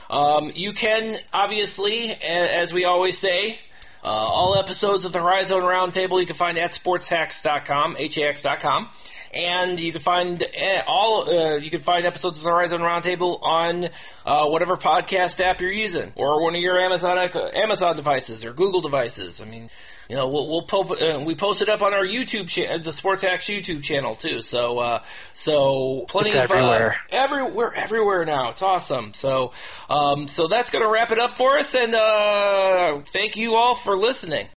Um, 0.09 0.53
you 0.55 0.73
can 0.73 1.19
obviously, 1.33 2.11
as 2.11 2.73
we 2.73 2.85
always 2.85 3.19
say, 3.19 3.59
uh, 4.05 4.09
all 4.09 4.57
episodes 4.57 5.05
of 5.05 5.13
the 5.13 5.19
Horizon 5.21 5.63
Roundtable 5.63 6.21
you 6.21 6.27
can 6.27 6.37
find 6.37 6.59
at 6.59 6.71
sportshax.com, 6.71 7.97
H-A-X.com. 7.99 8.89
And 9.37 9.79
you 9.79 9.93
can 9.93 10.01
find 10.01 10.43
eh, 10.43 10.83
all 10.87 11.29
uh, 11.29 11.57
you 11.57 11.71
can 11.71 11.81
find 11.81 12.07
episodes 12.07 12.39
of 12.39 12.45
the 12.45 12.51
Horizon 12.51 12.81
Roundtable 12.81 13.43
on 13.43 13.89
uh, 14.25 14.47
whatever 14.49 14.77
podcast 14.77 15.41
app 15.41 15.61
you're 15.61 15.71
using, 15.71 16.13
or 16.17 16.43
one 16.43 16.55
of 16.55 16.63
your 16.63 16.79
Amazon 16.79 17.19
Amazon 17.55 17.97
devices 17.97 18.45
or 18.45 18.53
Google 18.53 18.81
devices. 18.81 19.41
I 19.41 19.45
mean, 19.45 19.69
you 20.09 20.15
know, 20.15 20.29
we'll, 20.29 20.49
we'll 20.49 20.63
po- 20.63 20.95
uh, 20.95 21.25
we 21.25 21.35
post 21.35 21.63
it 21.63 21.69
up 21.69 21.83
on 21.83 21.93
our 21.93 22.05
YouTube 22.05 22.49
channel, 22.49 22.79
the 22.79 22.93
Sports 22.93 23.23
Hax 23.23 23.47
YouTube 23.47 23.83
channel 23.83 24.15
too. 24.15 24.41
So, 24.41 24.79
uh, 24.79 25.03
so 25.33 26.05
plenty 26.09 26.31
it's 26.31 26.39
of 26.39 26.51
everywhere. 26.51 26.97
Uh, 27.13 27.17
everywhere, 27.17 27.75
everywhere 27.75 28.25
now. 28.25 28.51
It's 28.51 28.63
awesome. 28.63 29.15
So, 29.15 29.53
um, 29.91 30.29
so 30.29 30.47
that's 30.47 30.71
going 30.71 30.85
to 30.85 30.91
wrap 30.91 31.11
it 31.11 31.19
up 31.19 31.37
for 31.37 31.59
us. 31.59 31.75
And 31.75 31.95
uh, 31.95 33.01
thank 33.07 33.37
you 33.37 33.57
all 33.57 33.75
for 33.75 33.97
listening. 33.97 34.47